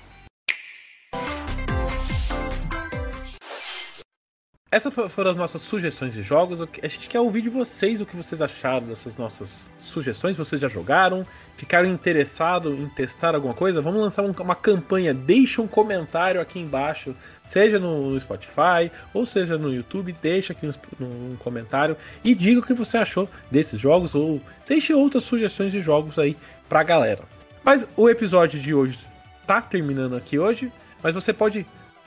Essas 4.75 4.93
fo- 4.93 5.09
foram 5.09 5.31
as 5.31 5.37
nossas 5.37 5.63
sugestões 5.63 6.13
de 6.15 6.21
jogos. 6.21 6.61
A 6.61 6.89
gente 6.89 7.09
quer 7.09 7.21
ouvir 7.21 7.43
de 7.43 7.49
vocês 7.49 8.01
o 8.01 8.07
que 8.07 8.17
vocês 8.17 8.43
acharam 8.43 8.89
dessas 8.89 9.17
nossas 9.17 9.71
sugestões. 9.79 10.37
Vocês 10.37 10.61
já 10.61 10.67
jogaram? 10.67 11.25
Ficaram 11.57 11.89
interessados 11.89 12.77
em 12.77 12.89
testar 12.89 13.37
alguma 13.37 13.55
coisa? 13.55 13.81
Vamos 13.81 14.01
lançar 14.01 14.25
um- 14.25 14.33
uma 14.33 14.57
campanha. 14.57 15.15
Deixa 15.15 15.63
um 15.63 15.69
comentário 15.69 16.41
aqui 16.41 16.59
embaixo, 16.59 17.15
seja 17.45 17.79
no, 17.79 18.19
Spotify 18.19 18.91
ou 19.13 19.25
seja 19.25 19.57
no 19.57 19.73
YouTube. 19.73 20.13
Deixa 20.21 20.53
aqui 20.53 20.69
um 21.01 21.37
comentário 21.39 21.97
e 22.25 22.35
diga 22.35 22.59
o 22.59 22.63
que 22.65 22.75
você 22.75 22.99
achou 22.99 23.31
desses 23.49 23.79
jogos 23.79 24.13
ou 24.13 24.41
deixe 24.67 24.93
outras 24.93 25.23
sugestões 25.23 25.71
de 25.71 25.81
jogos 25.81 26.19
aí 26.19 26.37
pra 26.69 26.83
galera. 26.83 27.23
Mas 27.63 27.87
o 27.97 28.11
episódio 28.11 28.59
de 28.59 28.75
hoje 28.75 28.99
tá 29.47 29.61
terminando 29.63 30.17
aqui 30.17 30.37
hoje, 30.37 30.73
mas 31.01 31.15
você 31.15 31.33
pode 31.33 31.65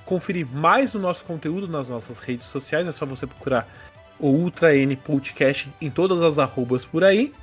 conferir 0.08 0.48
mais 0.48 0.94
do 0.94 1.00
nosso 1.00 1.26
conteúdo 1.26 1.68
nas 1.68 1.90
nossas 1.90 2.20
redes 2.20 2.46
sociais, 2.46 2.88
é 2.88 2.92
só 2.92 3.06
você 3.06 3.28
procurar 3.28 3.68
o 4.20 4.28
Ultra 4.28 4.76
N 4.76 4.96
Podcast 4.96 5.72
em 5.80 5.92
todas 5.92 6.22
as 6.24 6.40
arrobas 6.40 6.86
por 6.86 7.04
aí. 7.04 7.34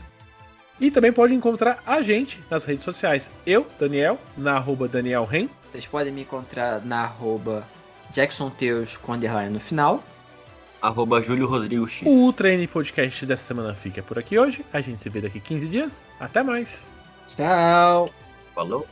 E 0.80 0.90
também 0.90 1.12
pode 1.12 1.32
encontrar 1.34 1.80
a 1.86 2.02
gente 2.02 2.40
nas 2.50 2.64
redes 2.64 2.82
sociais. 2.82 3.30
Eu, 3.46 3.64
Daniel, 3.78 4.18
na 4.36 4.56
arroba 4.56 4.88
Daniel 4.88 5.24
Ren. 5.24 5.48
Vocês 5.70 5.86
podem 5.86 6.12
me 6.12 6.22
encontrar 6.22 6.84
na 6.84 7.02
arroba 7.02 7.64
Jackson 8.10 8.50
Teus 8.50 8.96
com 8.96 9.12
underline 9.12 9.52
no 9.52 9.60
final. 9.60 10.02
Arroba 10.82 11.22
Júlio 11.22 11.46
Rodrigo 11.46 11.86
X. 11.88 12.06
O 12.06 12.10
Ultra 12.10 12.52
N 12.52 12.66
Podcast 12.66 13.24
dessa 13.24 13.44
semana 13.44 13.74
fica 13.74 14.02
por 14.02 14.18
aqui 14.18 14.38
hoje. 14.38 14.64
A 14.72 14.80
gente 14.80 15.00
se 15.00 15.08
vê 15.08 15.20
daqui 15.20 15.38
15 15.38 15.68
dias. 15.68 16.04
Até 16.18 16.42
mais! 16.42 16.92
Tchau! 17.28 18.10
Falou? 18.54 18.86